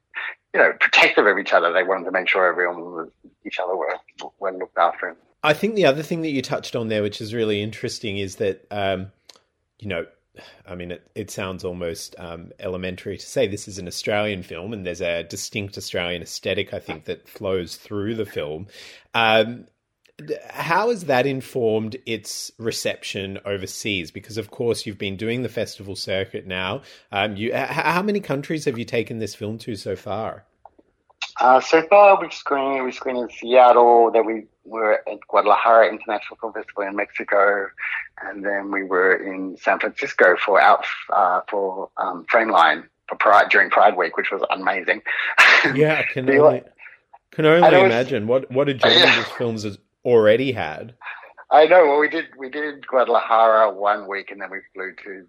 you 0.54 0.60
know, 0.60 0.74
protective 0.80 1.26
of 1.26 1.38
each 1.38 1.54
other. 1.54 1.72
They 1.72 1.84
wanted 1.84 2.06
to 2.06 2.12
make 2.12 2.28
sure 2.28 2.48
everyone 2.48 2.82
was 2.82 3.10
each 3.46 3.60
other 3.60 3.76
were 3.76 3.96
were 4.40 4.52
looked 4.52 4.78
after 4.78 5.16
I 5.42 5.54
think 5.54 5.76
the 5.76 5.86
other 5.86 6.04
thing 6.04 6.22
that 6.22 6.32
you 6.32 6.42
touched 6.42 6.76
on 6.76 6.90
there, 6.90 7.02
which 7.02 7.22
is 7.22 7.34
really 7.34 7.62
interesting, 7.62 8.18
is 8.18 8.36
that 8.38 8.66
um, 8.72 9.12
you 9.80 9.88
know, 9.88 10.06
I 10.68 10.76
mean, 10.76 10.92
it, 10.92 11.10
it 11.16 11.32
sounds 11.32 11.64
almost 11.64 12.16
um, 12.18 12.52
elementary 12.60 13.18
to 13.18 13.26
say 13.26 13.48
this 13.48 13.68
is 13.68 13.80
an 13.80 13.88
Australian 13.88 14.44
film, 14.44 14.74
and 14.74 14.86
there's 14.86 15.02
a 15.02 15.24
distinct 15.24 15.78
Australian 15.78 16.22
aesthetic, 16.22 16.74
I 16.74 16.80
think, 16.80 17.06
that 17.06 17.28
flows 17.28 17.76
through 17.76 18.16
the 18.16 18.26
film. 18.26 18.68
Um, 19.14 19.68
how 20.50 20.90
has 20.90 21.06
that 21.06 21.26
informed 21.26 21.96
its 22.06 22.52
reception 22.58 23.40
overseas? 23.46 24.12
Because, 24.12 24.38
of 24.38 24.52
course, 24.52 24.86
you've 24.86 24.98
been 24.98 25.16
doing 25.16 25.44
the 25.44 25.50
festival 25.50 25.96
circuit 25.96 26.46
now. 26.46 26.82
Um, 27.12 27.38
you, 27.38 27.54
how 27.56 28.02
many 28.02 28.20
countries 28.20 28.66
have 28.66 28.78
you 28.78 28.86
taken 28.86 29.20
this 29.20 29.34
film 29.34 29.58
to 29.60 29.76
so 29.76 29.96
far? 29.96 30.46
Uh, 31.40 31.62
so 31.62 31.82
far, 31.84 32.20
we've 32.20 32.34
screened 32.34 32.84
we 32.84 32.92
screened 32.92 33.20
in 33.20 33.30
Seattle. 33.30 34.12
Then 34.12 34.26
we 34.26 34.44
were 34.66 35.02
at 35.08 35.20
Guadalajara 35.28 35.90
International 35.90 36.38
Film 36.40 36.54
Festival 36.54 36.84
in 36.84 36.96
Mexico, 36.96 37.68
and 38.22 38.44
then 38.46 38.72
we 38.72 38.84
were 38.84 39.16
in 39.16 39.58
San 39.58 39.80
Francisco 39.80 40.36
for 40.44 40.60
out 40.60 40.86
uh, 41.14 41.42
for 41.50 41.90
um, 41.98 42.26
Frameline 42.32 42.84
for 43.08 43.16
Pride 43.16 43.50
during 43.50 43.70
Pride 43.70 43.96
Week, 43.96 44.18
which 44.18 44.32
was 44.32 44.42
amazing. 44.52 45.02
Yeah, 45.74 46.00
I 46.00 46.04
can 46.14 46.30
only, 46.30 46.64
can 47.32 47.46
only 47.46 47.80
imagine 47.80 48.28
what 48.28 48.52
what 48.52 48.68
a 48.68 48.74
journey 48.74 48.96
yeah. 48.96 49.16
this 49.16 49.32
film's 49.32 49.64
has 49.64 49.78
already 50.04 50.52
had. 50.52 50.94
I 51.52 51.66
know. 51.66 51.86
Well, 51.86 52.00
we 52.00 52.10
did 52.10 52.26
we 52.38 52.50
did 52.50 52.86
Guadalajara 52.86 53.74
one 53.74 54.08
week, 54.08 54.30
and 54.32 54.42
then 54.42 54.52
we 54.52 54.60
flew 54.74 54.94
to 55.04 55.26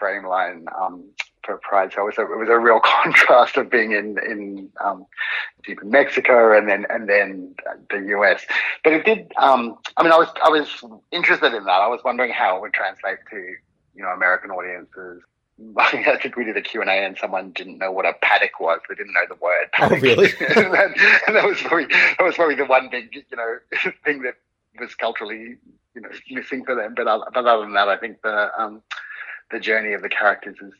Frameline 0.00 0.64
um, 0.80 1.10
for 1.44 1.58
Pride. 1.58 1.92
So 1.92 2.02
it 2.02 2.04
was 2.04 2.18
a, 2.18 2.22
it 2.22 2.38
was 2.38 2.48
a 2.48 2.58
real 2.58 2.80
contrast 2.84 3.56
of 3.56 3.70
being 3.70 3.92
in 3.92 4.18
in 4.18 4.68
um, 4.84 5.06
deep 5.64 5.82
in 5.82 5.90
Mexico 5.90 6.56
and 6.56 6.68
then 6.68 6.86
and 6.90 7.08
then 7.08 7.54
the 7.90 7.98
US. 8.18 8.44
But 8.82 8.94
it 8.94 9.04
did. 9.04 9.32
Um, 9.36 9.78
I 9.96 10.02
mean, 10.02 10.12
I 10.12 10.16
was 10.16 10.28
I 10.44 10.48
was 10.48 10.84
interested 11.10 11.54
in 11.54 11.64
that. 11.64 11.80
I 11.80 11.88
was 11.88 12.00
wondering 12.04 12.32
how 12.32 12.56
it 12.56 12.60
would 12.60 12.72
translate 12.72 13.18
to 13.30 13.36
you 13.36 14.02
know 14.02 14.08
American 14.08 14.50
audiences. 14.50 15.22
I 15.76 16.18
think 16.20 16.36
we 16.36 16.44
did 16.44 16.56
a 16.56 16.62
Q&A 16.62 16.84
and 16.84 17.16
someone 17.16 17.52
didn't 17.52 17.78
know 17.78 17.92
what 17.92 18.06
a 18.06 18.14
paddock 18.22 18.58
was. 18.58 18.80
They 18.88 18.96
didn't 18.96 19.12
know 19.12 19.20
the 19.28 19.36
word 19.36 19.70
paddock. 19.72 19.98
Oh, 19.98 20.00
really? 20.00 20.32
and, 20.40 20.74
that, 20.74 21.22
and 21.28 21.36
that 21.36 21.44
was 21.44 21.60
probably 21.60 21.86
that 21.86 22.24
was 22.24 22.34
probably 22.34 22.56
the 22.56 22.66
one 22.66 22.88
big 22.90 23.14
you 23.14 23.36
know 23.36 23.58
thing 24.04 24.22
that 24.22 24.34
was 24.80 24.94
culturally 24.96 25.56
you 25.94 26.00
know 26.00 26.08
missing 26.30 26.64
for 26.64 26.74
them. 26.74 26.94
But 26.96 27.06
other, 27.06 27.24
but 27.32 27.46
other 27.46 27.62
than 27.62 27.74
that, 27.74 27.88
I 27.88 27.96
think 27.96 28.22
the 28.22 28.50
um, 28.60 28.82
the 29.50 29.60
journey 29.60 29.92
of 29.92 30.02
the 30.02 30.08
characters 30.08 30.56
is 30.60 30.72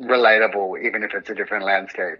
relatable, 0.00 0.84
even 0.84 1.02
if 1.02 1.14
it's 1.14 1.30
a 1.30 1.34
different 1.34 1.64
landscape. 1.64 2.18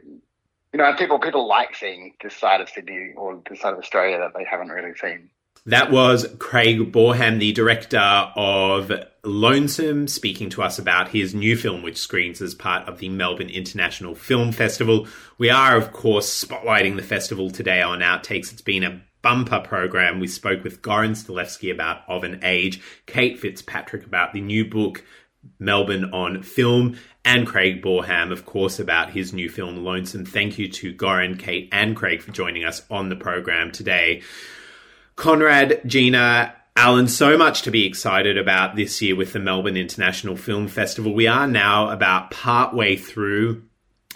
You 0.72 0.78
know, 0.78 0.92
people 0.94 1.18
people 1.18 1.48
like 1.48 1.74
seeing 1.74 2.14
this 2.22 2.36
side 2.36 2.60
of 2.60 2.68
Sydney 2.68 3.12
or 3.16 3.40
this 3.48 3.60
side 3.60 3.72
of 3.72 3.78
Australia 3.78 4.18
that 4.18 4.32
they 4.36 4.44
haven't 4.44 4.68
really 4.68 4.94
seen. 4.94 5.30
That 5.66 5.90
was 5.90 6.26
Craig 6.38 6.92
Boreham, 6.92 7.38
the 7.38 7.52
director 7.52 7.98
of 7.98 8.90
Lonesome, 9.24 10.08
speaking 10.08 10.48
to 10.50 10.62
us 10.62 10.78
about 10.78 11.08
his 11.10 11.34
new 11.34 11.56
film, 11.56 11.82
which 11.82 11.98
screens 11.98 12.40
as 12.40 12.54
part 12.54 12.88
of 12.88 12.98
the 12.98 13.08
Melbourne 13.08 13.50
International 13.50 14.14
Film 14.14 14.52
Festival. 14.52 15.06
We 15.36 15.50
are, 15.50 15.76
of 15.76 15.92
course, 15.92 16.44
spotlighting 16.44 16.96
the 16.96 17.02
festival 17.02 17.50
today 17.50 17.82
on 17.82 17.98
Outtakes. 17.98 18.52
It's 18.52 18.62
been 18.62 18.84
a 18.84 19.02
bumper 19.20 19.60
program. 19.60 20.20
We 20.20 20.28
spoke 20.28 20.64
with 20.64 20.80
Goran 20.80 21.10
Stolevski 21.10 21.70
about 21.72 22.02
Of 22.08 22.24
an 22.24 22.40
Age, 22.42 22.80
Kate 23.06 23.38
Fitzpatrick 23.38 24.06
about 24.06 24.32
the 24.32 24.40
new 24.40 24.64
book, 24.64 25.04
Melbourne 25.58 26.12
on 26.12 26.42
Film, 26.42 26.98
and 27.28 27.46
Craig 27.46 27.82
Boreham, 27.82 28.32
of 28.32 28.46
course, 28.46 28.78
about 28.78 29.10
his 29.10 29.34
new 29.34 29.50
film, 29.50 29.84
Lonesome. 29.84 30.24
Thank 30.24 30.58
you 30.58 30.66
to 30.68 30.94
Goran, 30.94 31.38
Kate, 31.38 31.68
and 31.72 31.94
Craig 31.94 32.22
for 32.22 32.32
joining 32.32 32.64
us 32.64 32.80
on 32.90 33.10
the 33.10 33.16
program 33.16 33.70
today. 33.70 34.22
Conrad, 35.14 35.82
Gina, 35.84 36.54
Alan, 36.74 37.06
so 37.06 37.36
much 37.36 37.60
to 37.62 37.70
be 37.70 37.84
excited 37.84 38.38
about 38.38 38.76
this 38.76 39.02
year 39.02 39.14
with 39.14 39.34
the 39.34 39.40
Melbourne 39.40 39.76
International 39.76 40.36
Film 40.36 40.68
Festival. 40.68 41.12
We 41.12 41.26
are 41.26 41.46
now 41.46 41.90
about 41.90 42.30
partway 42.30 42.96
through 42.96 43.62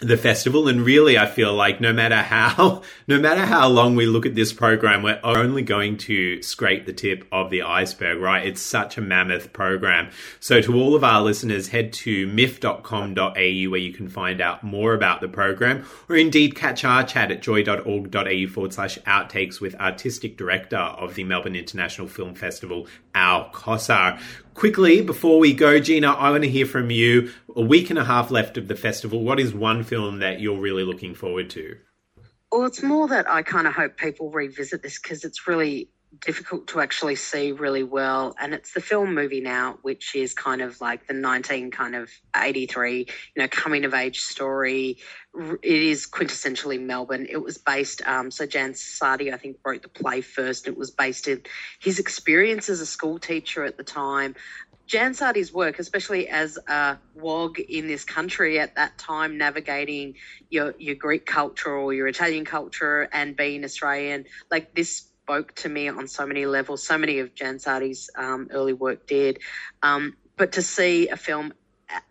the 0.03 0.17
festival 0.17 0.69
and 0.69 0.85
really 0.85 1.17
i 1.17 1.27
feel 1.27 1.55
like 1.55 1.81
no 1.81 1.93
matter 1.93 2.17
how 2.17 2.83
no 3.09 3.19
matter 3.19 3.45
how 3.45 3.69
long 3.69 3.95
we 3.95 4.07
look 4.07 4.27
at 4.27 4.35
this 4.35 4.53
program 4.53 5.03
we're 5.03 5.21
only 5.23 5.63
going 5.63 5.97
to 5.97 6.43
scrape 6.43 6.87
the 6.87 6.93
tip 6.93 7.27
of 7.33 7.51
the 7.51 7.63
iceberg 7.63 8.19
right? 8.19 8.47
It's 8.47 8.61
such 8.61 8.97
a 8.97 9.01
mammoth 9.01 9.53
program. 9.53 10.11
So 10.41 10.61
to 10.63 10.75
all 10.75 10.95
of 10.95 11.05
our 11.05 11.21
listeners 11.21 11.69
head 11.69 11.93
to 11.95 12.27
miff.com.au 12.29 13.33
where 13.35 13.81
you 13.81 13.93
can 13.93 14.09
find 14.09 14.41
out 14.41 14.63
more 14.63 14.95
about 14.95 15.21
the 15.21 15.29
program 15.29 15.85
or 16.09 16.17
indeed 16.17 16.55
catch 16.55 16.85
our 16.85 17.05
chat 17.05 17.31
at 17.31 17.43
joy.org.au 17.43 18.47
forward 18.49 18.73
slash 18.73 18.99
outtakes 19.01 19.61
with 19.61 19.75
artistic 19.77 20.37
director 20.37 20.77
of 20.77 21.15
the 21.15 21.25
melbourne 21.25 21.57
international 21.57 22.07
film 22.07 22.35
festival 22.35 22.87
al 23.15 23.51
cossar 23.51 24.21
Quickly, 24.55 25.01
before 25.01 25.39
we 25.39 25.55
go, 25.55 25.81
Gina, 25.81 26.13
I 26.13 26.31
want 26.31 26.45
to 26.45 26.51
hear 26.51 26.67
from 26.67 26.91
you. 26.91 27.33
A 27.57 27.63
week 27.63 27.91
and 27.91 27.99
a 27.99 28.05
half 28.05 28.31
left 28.31 28.57
of 28.57 28.69
the 28.69 28.77
festival. 28.77 29.23
What 29.23 29.41
is 29.41 29.55
one 29.55 29.83
film 29.83 30.19
that 30.19 30.41
you're 30.41 30.59
really 30.59 30.85
looking 30.85 31.15
forward 31.15 31.51
to? 31.51 31.77
Well, 32.51 32.67
it's 32.67 32.83
more 32.83 33.09
that 33.09 33.29
I 33.29 33.43
kind 33.43 33.67
of 33.67 33.73
hope 33.73 33.97
people 33.97 34.31
revisit 34.31 34.83
this 34.83 34.99
because 34.99 35.25
it's 35.25 35.49
really 35.49 35.89
difficult 36.21 36.67
to 36.69 36.81
actually 36.81 37.17
see 37.17 37.53
really 37.53 37.83
well. 37.83 38.35
And 38.41 38.55
it's 38.55 38.73
the 38.73 38.81
film 38.81 39.15
Moving 39.15 39.47
Out, 39.47 39.79
which 39.83 40.15
is 40.15 40.35
kind 40.35 40.61
of 40.61 40.81
like 40.81 41.07
the 41.07 41.15
19 41.15 41.71
kind 41.71 41.95
of 41.95 42.11
83, 42.37 42.99
you 42.99 43.07
know, 43.37 43.49
coming 43.49 43.85
of 43.85 43.95
age 43.95 44.21
story. 44.21 44.99
It 45.35 45.83
is 45.83 46.07
quintessentially 46.07 46.81
Melbourne. 46.81 47.27
It 47.29 47.39
was 47.39 47.59
based, 47.59 48.07
um, 48.07 48.31
so 48.31 48.47
Jan 48.47 48.75
Sardi, 48.75 49.33
I 49.33 49.37
think, 49.37 49.57
wrote 49.65 49.83
the 49.83 49.89
play 49.89 50.21
first. 50.21 50.69
It 50.69 50.77
was 50.77 50.91
based 50.91 51.29
in 51.29 51.43
his 51.81 51.99
experience 51.99 52.69
as 52.69 52.81
a 52.81 52.87
school 52.87 53.19
teacher 53.19 53.65
at 53.65 53.77
the 53.77 53.85
time. 53.85 54.35
Jan 54.87 55.15
Sardi's 55.15 55.53
work, 55.55 55.79
especially 55.79 56.29
as 56.29 56.59
a 56.69 56.99
WOG 57.15 57.59
in 57.61 57.87
this 57.87 58.05
country 58.05 58.59
at 58.59 58.75
that 58.75 58.99
time, 58.99 59.39
navigating 59.39 60.17
your, 60.51 60.75
your 60.79 60.97
Greek 60.97 61.25
culture 61.25 61.75
or 61.75 61.95
your 61.95 62.09
Italian 62.09 62.45
culture 62.45 63.09
and 63.13 63.35
being 63.35 63.65
Australian, 63.65 64.27
like 64.51 64.75
this 64.75 65.05
spoke 65.23 65.55
to 65.55 65.69
me 65.69 65.89
on 65.89 66.09
so 66.09 66.27
many 66.27 66.47
levels. 66.47 66.85
So 66.87 66.99
many 66.99 67.21
of 67.21 67.35
Jan 67.35 67.59
Sardi's 67.59 68.11
um, 68.17 68.49
early 68.51 68.73
work 68.73 69.07
did. 69.07 69.39
Um, 69.83 70.17
but 70.37 70.53
to 70.53 70.63
see 70.63 71.09
a 71.09 71.17
film 71.17 71.53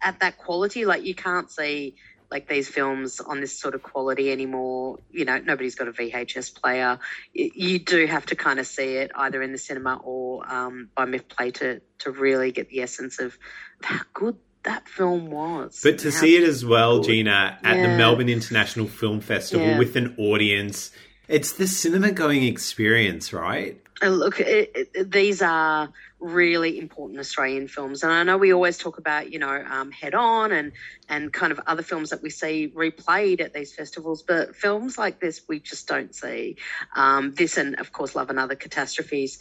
at 0.01 0.19
that 0.21 0.37
quality, 0.37 0.85
like 0.85 1.03
you 1.03 1.15
can't 1.15 1.49
see 1.49 1.95
like 2.29 2.47
these 2.47 2.69
films 2.69 3.19
on 3.19 3.41
this 3.41 3.59
sort 3.59 3.75
of 3.75 3.83
quality 3.83 4.31
anymore. 4.31 4.99
You 5.11 5.25
know, 5.25 5.37
nobody's 5.39 5.75
got 5.75 5.89
a 5.89 5.91
VHS 5.91 6.55
player. 6.55 6.99
You 7.33 7.79
do 7.79 8.05
have 8.07 8.25
to 8.27 8.35
kind 8.35 8.59
of 8.59 8.67
see 8.67 8.95
it 8.95 9.11
either 9.15 9.41
in 9.41 9.51
the 9.51 9.57
cinema 9.57 9.99
or 10.01 10.49
um, 10.49 10.89
by 10.95 11.05
Miff 11.05 11.27
Play 11.27 11.51
to 11.51 11.81
to 11.99 12.11
really 12.11 12.53
get 12.53 12.69
the 12.69 12.81
essence 12.81 13.19
of 13.19 13.37
how 13.83 13.99
good 14.13 14.37
that 14.63 14.87
film 14.87 15.29
was. 15.29 15.81
But 15.83 15.99
to 15.99 16.11
see 16.11 16.37
it 16.37 16.43
as 16.43 16.63
well, 16.63 16.99
good. 16.99 17.07
Gina, 17.07 17.59
at 17.63 17.75
yeah. 17.75 17.81
the 17.81 17.97
Melbourne 17.97 18.29
International 18.29 18.87
Film 18.87 19.19
Festival 19.19 19.67
yeah. 19.67 19.77
with 19.77 19.97
an 19.97 20.15
audience 20.17 20.91
it's 21.31 21.53
the 21.53 21.65
cinema 21.65 22.11
going 22.11 22.43
experience, 22.43 23.31
right? 23.31 23.81
Uh, 24.03 24.09
look, 24.09 24.39
it, 24.39 24.71
it, 24.93 25.11
these 25.11 25.41
are 25.41 25.89
really 26.19 26.77
important 26.77 27.19
Australian 27.19 27.67
films, 27.67 28.03
and 28.03 28.11
I 28.11 28.23
know 28.23 28.37
we 28.37 28.51
always 28.51 28.77
talk 28.77 28.97
about, 28.97 29.31
you 29.31 29.39
know, 29.39 29.63
um, 29.69 29.91
Head 29.91 30.13
On 30.13 30.51
and 30.51 30.73
and 31.07 31.31
kind 31.31 31.51
of 31.51 31.61
other 31.65 31.83
films 31.83 32.09
that 32.09 32.21
we 32.21 32.29
see 32.29 32.71
replayed 32.75 33.39
at 33.41 33.53
these 33.53 33.73
festivals, 33.73 34.23
but 34.23 34.55
films 34.55 34.97
like 34.97 35.19
this 35.19 35.41
we 35.47 35.59
just 35.59 35.87
don't 35.87 36.13
see. 36.13 36.57
Um, 36.95 37.33
this 37.33 37.57
and 37.57 37.79
of 37.79 37.91
course, 37.93 38.13
Love 38.13 38.29
and 38.29 38.39
Other 38.39 38.55
Catastrophes. 38.55 39.39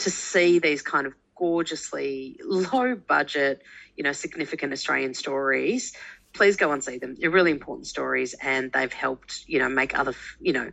To 0.00 0.10
see 0.10 0.58
these 0.58 0.82
kind 0.82 1.06
of 1.06 1.14
gorgeously 1.34 2.38
low 2.44 2.96
budget, 2.96 3.62
you 3.96 4.04
know, 4.04 4.12
significant 4.12 4.74
Australian 4.74 5.14
stories 5.14 5.94
please 6.36 6.56
go 6.56 6.70
and 6.72 6.84
see 6.84 6.98
them. 6.98 7.16
They're 7.18 7.30
really 7.30 7.50
important 7.50 7.86
stories, 7.86 8.34
and 8.34 8.70
they've 8.70 8.92
helped 8.92 9.44
you 9.46 9.58
know 9.58 9.68
make 9.68 9.98
other 9.98 10.14
you 10.40 10.52
know 10.52 10.70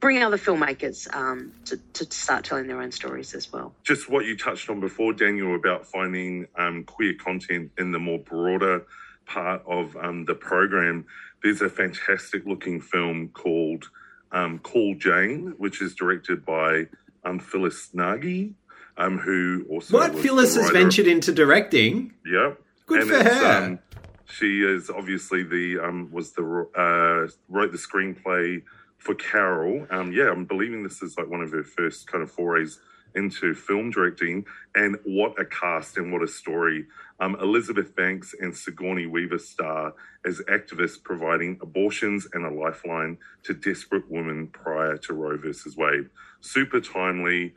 bring 0.00 0.22
other 0.22 0.38
filmmakers 0.38 1.12
um, 1.14 1.52
to, 1.64 1.76
to 1.94 2.04
start 2.12 2.44
telling 2.44 2.66
their 2.66 2.80
own 2.80 2.92
stories 2.92 3.34
as 3.34 3.52
well. 3.52 3.74
Just 3.82 4.08
what 4.08 4.26
you 4.26 4.36
touched 4.36 4.68
on 4.70 4.80
before, 4.80 5.12
Daniel, 5.12 5.54
about 5.54 5.86
finding 5.86 6.46
um, 6.56 6.84
queer 6.84 7.14
content 7.14 7.70
in 7.78 7.92
the 7.92 7.98
more 7.98 8.18
broader 8.18 8.86
part 9.26 9.62
of 9.66 9.96
um, 9.96 10.24
the 10.24 10.34
program. 10.34 11.06
There's 11.42 11.62
a 11.62 11.68
fantastic 11.68 12.44
looking 12.46 12.80
film 12.80 13.28
called 13.28 13.90
um, 14.32 14.58
Call 14.58 14.94
Jane, 14.94 15.54
which 15.58 15.80
is 15.82 15.94
directed 15.94 16.44
by 16.44 16.86
um, 17.24 17.38
Phyllis 17.38 17.90
Nagy, 17.92 18.54
um, 18.96 19.18
who 19.18 19.66
also 19.70 19.94
what 19.94 20.14
Phyllis 20.18 20.56
has 20.56 20.70
ventured 20.70 21.06
into 21.06 21.32
directing. 21.32 22.12
Yep, 22.26 22.60
good 22.86 23.00
and 23.02 23.10
for 23.10 23.22
her. 23.22 23.78
she 24.26 24.62
is 24.62 24.90
obviously 24.90 25.42
the 25.42 25.78
was 26.10 26.32
the 26.32 26.42
uh, 26.42 27.30
wrote 27.48 27.72
the 27.72 27.78
screenplay 27.78 28.62
for 28.98 29.14
Carol. 29.14 29.86
Um, 29.90 30.12
yeah, 30.12 30.30
I'm 30.30 30.44
believing 30.44 30.82
this 30.82 31.02
is 31.02 31.16
like 31.16 31.28
one 31.28 31.40
of 31.40 31.52
her 31.52 31.64
first 31.64 32.06
kind 32.06 32.22
of 32.22 32.30
forays 32.30 32.78
into 33.14 33.54
film 33.54 33.90
directing, 33.90 34.44
and 34.74 34.96
what 35.04 35.40
a 35.40 35.44
cast 35.44 35.96
and 35.96 36.12
what 36.12 36.22
a 36.22 36.28
story. 36.28 36.86
Um, 37.20 37.36
Elizabeth 37.40 37.96
Banks 37.96 38.34
and 38.38 38.54
Sigourney 38.54 39.06
Weaver 39.06 39.38
star 39.38 39.94
as 40.24 40.40
activists 40.42 41.02
providing 41.02 41.58
abortions 41.62 42.28
and 42.32 42.44
a 42.44 42.50
lifeline 42.50 43.18
to 43.44 43.54
desperate 43.54 44.10
women 44.10 44.48
prior 44.48 44.96
to 44.98 45.14
Roe 45.14 45.38
versus 45.38 45.76
Wade. 45.76 46.10
Super 46.40 46.80
timely, 46.80 47.54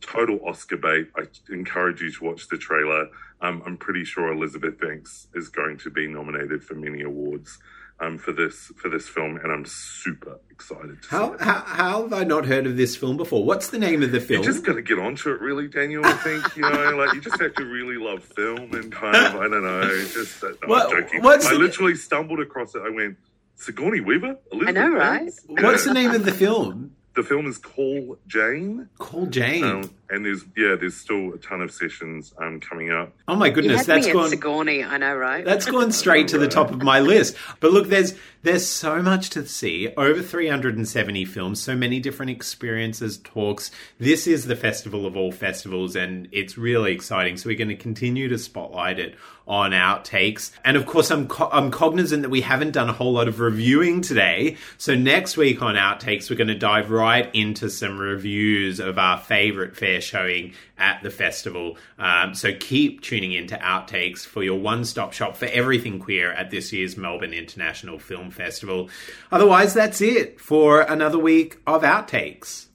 total 0.00 0.40
Oscar 0.46 0.76
bait. 0.78 1.08
I 1.16 1.24
encourage 1.50 2.00
you 2.00 2.10
to 2.10 2.24
watch 2.24 2.48
the 2.48 2.58
trailer. 2.58 3.08
Um, 3.40 3.62
I'm 3.66 3.76
pretty 3.76 4.04
sure 4.04 4.32
Elizabeth 4.32 4.80
Banks 4.80 5.28
is 5.34 5.48
going 5.48 5.78
to 5.78 5.90
be 5.90 6.08
nominated 6.08 6.64
for 6.64 6.74
many 6.74 7.02
awards 7.02 7.58
um, 8.04 8.18
for 8.18 8.32
this 8.32 8.70
for 8.76 8.88
this 8.88 9.08
film, 9.08 9.36
and 9.42 9.50
I'm 9.52 9.64
super 9.66 10.38
excited. 10.50 11.02
To 11.02 11.08
how, 11.08 11.36
how, 11.38 11.60
how 11.60 12.02
have 12.02 12.12
I 12.12 12.24
not 12.24 12.46
heard 12.46 12.66
of 12.66 12.76
this 12.76 12.96
film 12.96 13.16
before? 13.16 13.44
What's 13.44 13.68
the 13.68 13.78
name 13.78 14.02
of 14.02 14.12
the 14.12 14.20
film? 14.20 14.42
You 14.42 14.44
just 14.52 14.64
got 14.64 14.74
to 14.74 14.82
get 14.82 14.98
onto 14.98 15.30
it, 15.30 15.40
really, 15.40 15.68
Daniel. 15.68 16.04
I 16.04 16.12
think 16.14 16.56
you 16.56 16.62
know, 16.62 16.90
like 16.96 17.14
you 17.14 17.20
just 17.20 17.40
have 17.40 17.54
to 17.54 17.64
really 17.64 17.96
love 17.96 18.22
film 18.22 18.72
and 18.74 18.92
kind 18.92 19.16
of 19.16 19.36
I 19.36 19.48
don't 19.48 19.62
know, 19.62 19.88
just 20.12 20.42
uh, 20.44 20.48
no, 20.62 20.68
What- 20.68 20.94
I'm 20.94 21.02
joking. 21.02 21.22
what's 21.22 21.46
I 21.46 21.52
the- 21.54 21.58
literally 21.58 21.94
stumbled 21.94 22.40
across 22.40 22.74
it. 22.74 22.82
I 22.84 22.90
went 22.90 23.16
Sigourney 23.56 24.00
Weaver. 24.00 24.36
Elizabeth 24.52 24.74
know, 24.74 24.90
right? 24.90 25.20
Banks? 25.20 25.40
What's 25.48 25.84
the 25.84 25.94
name 25.94 26.10
of 26.10 26.24
the 26.24 26.32
film? 26.32 26.94
The 27.14 27.22
film 27.22 27.46
is 27.46 27.58
Call 27.58 28.18
Jane. 28.26 28.88
Call 28.98 29.26
Jane. 29.26 29.62
Um, 29.62 29.90
and 30.10 30.24
there's 30.24 30.44
yeah, 30.56 30.76
there's 30.78 30.96
still 30.96 31.32
a 31.34 31.38
ton 31.38 31.60
of 31.60 31.70
sessions 31.72 32.32
um, 32.38 32.60
coming 32.60 32.90
up. 32.90 33.12
Oh 33.28 33.34
my 33.36 33.46
You 33.46 33.52
goodness, 33.52 33.78
had 33.78 33.86
that's 33.86 34.06
me 34.06 34.12
gone. 34.12 34.24
at 34.24 34.30
Sigourney, 34.30 34.84
I 34.84 34.98
know, 34.98 35.14
right? 35.16 35.44
That's 35.44 35.66
gone 35.66 35.92
straight 35.92 36.28
to 36.28 36.38
the 36.38 36.48
top 36.48 36.70
of 36.70 36.82
my 36.82 37.00
list. 37.00 37.36
But 37.60 37.72
look, 37.72 37.88
there's 37.88 38.14
there's 38.42 38.66
so 38.66 39.00
much 39.02 39.30
to 39.30 39.46
see. 39.46 39.88
Over 39.96 40.20
370 40.22 41.24
films, 41.24 41.62
so 41.62 41.74
many 41.74 41.98
different 42.00 42.30
experiences, 42.30 43.18
talks. 43.18 43.70
This 43.98 44.26
is 44.26 44.46
the 44.46 44.56
festival 44.56 45.06
of 45.06 45.16
all 45.16 45.32
festivals, 45.32 45.96
and 45.96 46.28
it's 46.32 46.58
really 46.58 46.92
exciting. 46.92 47.36
So 47.36 47.48
we're 47.48 47.56
going 47.58 47.68
to 47.68 47.76
continue 47.76 48.28
to 48.28 48.36
spotlight 48.38 48.98
it 48.98 49.14
on 49.46 49.72
outtakes. 49.72 50.50
And 50.64 50.76
of 50.76 50.86
course, 50.86 51.10
I'm 51.10 51.26
co- 51.28 51.48
I'm 51.52 51.70
cognizant 51.70 52.22
that 52.22 52.30
we 52.30 52.40
haven't 52.42 52.72
done 52.72 52.88
a 52.88 52.92
whole 52.94 53.12
lot 53.12 53.28
of 53.28 53.40
reviewing 53.40 54.00
today. 54.02 54.56
So 54.78 54.94
next 54.94 55.36
week 55.36 55.62
on 55.62 55.74
outtakes, 55.76 56.28
we're 56.30 56.36
going 56.36 56.48
to 56.48 56.54
dive 56.54 56.90
right 56.90 57.30
into 57.34 57.68
some 57.70 57.98
reviews 57.98 58.80
of 58.80 58.98
our 58.98 59.18
favorite 59.18 59.76
fair 59.76 59.93
showing 60.00 60.54
at 60.78 61.02
the 61.02 61.10
festival. 61.10 61.76
Um, 61.98 62.34
so 62.34 62.52
keep 62.58 63.00
tuning 63.00 63.32
in 63.32 63.46
to 63.48 63.56
outtakes 63.56 64.26
for 64.26 64.42
your 64.42 64.58
one 64.58 64.84
stop 64.84 65.12
shop 65.12 65.36
for 65.36 65.46
everything 65.46 65.98
queer 65.98 66.32
at 66.32 66.50
this 66.50 66.72
year's 66.72 66.96
Melbourne 66.96 67.32
International 67.34 67.98
Film 67.98 68.30
Festival. 68.30 68.90
Otherwise, 69.32 69.74
that's 69.74 70.00
it 70.00 70.40
for 70.40 70.80
another 70.82 71.18
week 71.18 71.58
of 71.66 71.82
outtakes. 71.82 72.66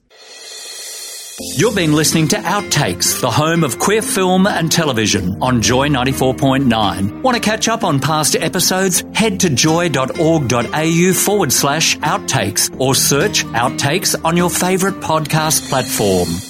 You've 1.42 1.74
been 1.74 1.94
listening 1.94 2.28
to 2.28 2.36
Outtakes, 2.36 3.18
the 3.22 3.30
home 3.30 3.64
of 3.64 3.78
queer 3.78 4.02
film 4.02 4.46
and 4.46 4.70
television 4.70 5.38
on 5.40 5.62
Joy 5.62 5.88
94.9. 5.88 7.22
Want 7.22 7.34
to 7.34 7.40
catch 7.40 7.66
up 7.66 7.82
on 7.82 7.98
past 7.98 8.36
episodes? 8.36 9.02
Head 9.14 9.40
to 9.40 9.48
joy.org.au 9.48 11.12
forward 11.14 11.52
slash 11.52 11.96
outtakes 11.98 12.78
or 12.78 12.94
search 12.94 13.44
Outtakes 13.44 14.22
on 14.22 14.36
your 14.36 14.50
favourite 14.50 14.96
podcast 14.96 15.70
platform. 15.70 16.49